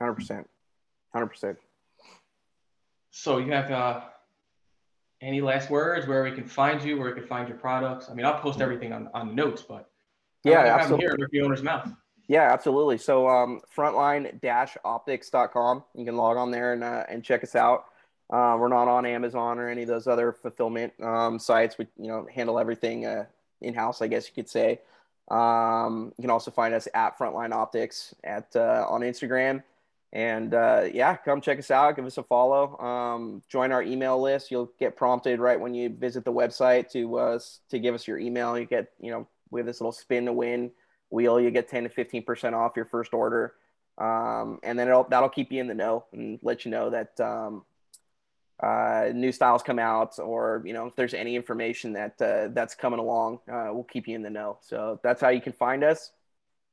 Hundred 0.00 0.14
percent, 0.14 0.50
hundred 1.12 1.26
percent. 1.26 1.58
So 3.10 3.38
you 3.38 3.52
have 3.52 3.70
uh, 3.70 4.00
any 5.20 5.40
last 5.40 5.70
words 5.70 6.06
where 6.06 6.22
we 6.24 6.32
can 6.32 6.44
find 6.44 6.82
you, 6.82 6.98
where 6.98 7.08
we 7.08 7.14
can 7.20 7.26
find 7.26 7.48
your 7.48 7.58
products? 7.58 8.08
I 8.10 8.14
mean, 8.14 8.26
I'll 8.26 8.40
post 8.40 8.60
everything 8.60 8.92
on 8.92 9.08
on 9.14 9.28
the 9.28 9.34
notes, 9.34 9.62
but 9.62 9.88
yeah, 10.44 10.60
absolutely. 10.60 11.06
Here 11.06 11.16
with 11.18 11.30
the 11.30 11.40
owner's 11.42 11.62
mouth. 11.62 11.88
Yeah, 12.28 12.52
absolutely. 12.52 12.98
So 12.98 13.26
um, 13.28 13.60
frontline-optics.com. 13.76 15.84
You 15.96 16.04
can 16.04 16.16
log 16.16 16.36
on 16.36 16.52
there 16.52 16.74
and 16.74 16.84
uh, 16.84 17.04
and 17.08 17.24
check 17.24 17.42
us 17.42 17.56
out. 17.56 17.86
Uh, 18.32 18.56
we're 18.60 18.68
not 18.68 18.86
on 18.86 19.04
Amazon 19.04 19.58
or 19.58 19.68
any 19.68 19.82
of 19.82 19.88
those 19.88 20.06
other 20.06 20.32
fulfillment 20.32 20.92
um, 21.02 21.40
sites. 21.40 21.76
We 21.76 21.88
you 21.98 22.06
know 22.06 22.28
handle 22.32 22.56
everything 22.58 23.04
uh, 23.04 23.24
in 23.60 23.74
house, 23.74 24.00
I 24.00 24.06
guess 24.06 24.28
you 24.28 24.34
could 24.34 24.48
say. 24.48 24.80
Um, 25.28 26.12
you 26.16 26.22
can 26.22 26.30
also 26.30 26.50
find 26.50 26.74
us 26.74 26.88
at 26.94 27.18
Frontline 27.18 27.52
Optics 27.52 28.14
at 28.24 28.54
uh, 28.54 28.86
on 28.88 29.00
Instagram. 29.00 29.62
And 30.12 30.54
uh, 30.54 30.88
yeah, 30.92 31.16
come 31.16 31.40
check 31.40 31.58
us 31.58 31.70
out. 31.70 31.94
Give 31.94 32.04
us 32.04 32.18
a 32.18 32.22
follow. 32.24 32.76
Um, 32.78 33.42
join 33.48 33.70
our 33.70 33.82
email 33.82 34.20
list. 34.20 34.50
You'll 34.50 34.72
get 34.78 34.96
prompted 34.96 35.38
right 35.38 35.58
when 35.58 35.72
you 35.72 35.88
visit 35.88 36.24
the 36.24 36.32
website 36.32 36.90
to 36.92 37.16
uh, 37.16 37.38
to 37.70 37.78
give 37.78 37.94
us 37.94 38.08
your 38.08 38.18
email. 38.18 38.58
You 38.58 38.66
get 38.66 38.92
you 39.00 39.12
know 39.12 39.28
we 39.50 39.60
have 39.60 39.66
this 39.66 39.80
little 39.80 39.92
spin 39.92 40.26
to 40.26 40.32
win 40.32 40.72
wheel. 41.10 41.40
You 41.40 41.52
get 41.52 41.68
ten 41.68 41.84
to 41.84 41.88
fifteen 41.88 42.24
percent 42.24 42.56
off 42.56 42.72
your 42.74 42.86
first 42.86 43.14
order, 43.14 43.54
um, 43.98 44.58
and 44.64 44.76
then 44.76 44.88
that'll 45.10 45.28
keep 45.28 45.52
you 45.52 45.60
in 45.60 45.68
the 45.68 45.74
know 45.74 46.04
and 46.12 46.40
let 46.42 46.64
you 46.64 46.72
know 46.72 46.90
that 46.90 47.20
um, 47.20 47.64
uh, 48.62 49.10
new 49.14 49.32
styles 49.32 49.62
come 49.62 49.78
out 49.78 50.18
or 50.18 50.62
you 50.66 50.72
know 50.72 50.86
if 50.86 50.96
there's 50.96 51.14
any 51.14 51.34
information 51.36 51.92
that 51.94 52.20
uh, 52.20 52.48
that's 52.52 52.74
coming 52.74 52.98
along 52.98 53.38
uh, 53.50 53.68
we'll 53.70 53.84
keep 53.84 54.06
you 54.06 54.14
in 54.14 54.22
the 54.22 54.28
know 54.28 54.58
so 54.60 55.00
that's 55.02 55.20
how 55.20 55.28
you 55.28 55.40
can 55.40 55.52
find 55.52 55.82
us 55.82 56.10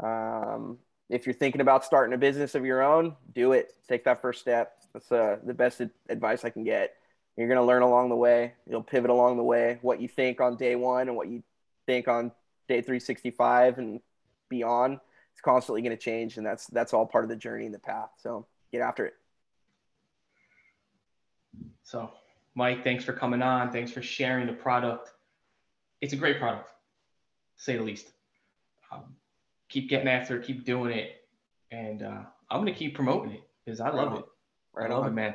um, 0.01 0.77
if 1.09 1.25
you're 1.25 1.33
thinking 1.33 1.61
about 1.61 1.85
starting 1.85 2.13
a 2.13 2.17
business 2.17 2.55
of 2.55 2.65
your 2.65 2.81
own 2.81 3.15
do 3.33 3.53
it. 3.53 3.73
Take 3.87 4.03
that 4.05 4.21
first 4.21 4.41
step. 4.41 4.77
That's 4.93 5.11
uh, 5.11 5.37
the 5.43 5.53
best 5.53 5.81
advice 6.09 6.43
i 6.43 6.49
can 6.49 6.63
get. 6.63 6.95
You're 7.37 7.47
going 7.47 7.59
to 7.59 7.63
learn 7.63 7.83
along 7.83 8.09
the 8.09 8.15
way. 8.15 8.53
You'll 8.67 8.81
pivot 8.81 9.11
along 9.11 9.37
the 9.37 9.43
way. 9.43 9.77
What 9.81 10.01
you 10.01 10.07
think 10.07 10.41
on 10.41 10.57
day 10.57 10.75
one 10.75 11.07
and 11.07 11.15
what 11.15 11.27
you 11.27 11.43
think 11.85 12.07
on 12.07 12.31
day 12.67 12.81
365 12.81 13.77
and 13.77 14.01
beyond 14.49 14.99
it's 15.33 15.41
constantly 15.41 15.81
going 15.81 15.95
to 15.95 16.01
change 16.01 16.37
and 16.37 16.45
that's 16.45 16.65
that's 16.67 16.93
all 16.93 17.05
part 17.05 17.23
of 17.23 17.29
the 17.29 17.35
journey 17.35 17.65
and 17.65 17.73
the 17.73 17.79
path. 17.79 18.09
So 18.17 18.47
get 18.71 18.81
after 18.81 19.05
it. 19.05 19.13
So, 21.83 22.11
Mike, 22.55 22.83
thanks 22.83 23.05
for 23.05 23.13
coming 23.13 23.41
on. 23.41 23.71
Thanks 23.71 23.91
for 23.91 24.01
sharing 24.01 24.47
the 24.47 24.53
product. 24.53 25.11
It's 26.01 26.13
a 26.13 26.17
great 26.17 26.39
product, 26.39 26.71
say 27.55 27.77
the 27.77 27.83
least. 27.83 28.11
Um, 28.91 29.15
keep 29.69 29.89
getting 29.89 30.07
after 30.07 30.37
it, 30.37 30.45
keep 30.45 30.65
doing 30.65 30.91
it, 30.97 31.11
and 31.71 32.03
uh, 32.03 32.23
I'm 32.49 32.59
gonna 32.61 32.73
keep 32.73 32.95
promoting 32.95 33.33
it 33.33 33.43
because 33.65 33.79
I 33.79 33.89
love 33.89 34.17
it. 34.17 34.25
Right 34.73 34.89
I 34.89 34.93
love 34.93 35.03
on. 35.03 35.11
it, 35.11 35.15
man. 35.15 35.33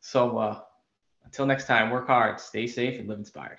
So 0.00 0.38
uh, 0.38 0.60
until 1.24 1.46
next 1.46 1.66
time, 1.66 1.90
work 1.90 2.06
hard, 2.06 2.40
stay 2.40 2.66
safe, 2.66 2.98
and 2.98 3.08
live 3.08 3.18
inspired. 3.18 3.58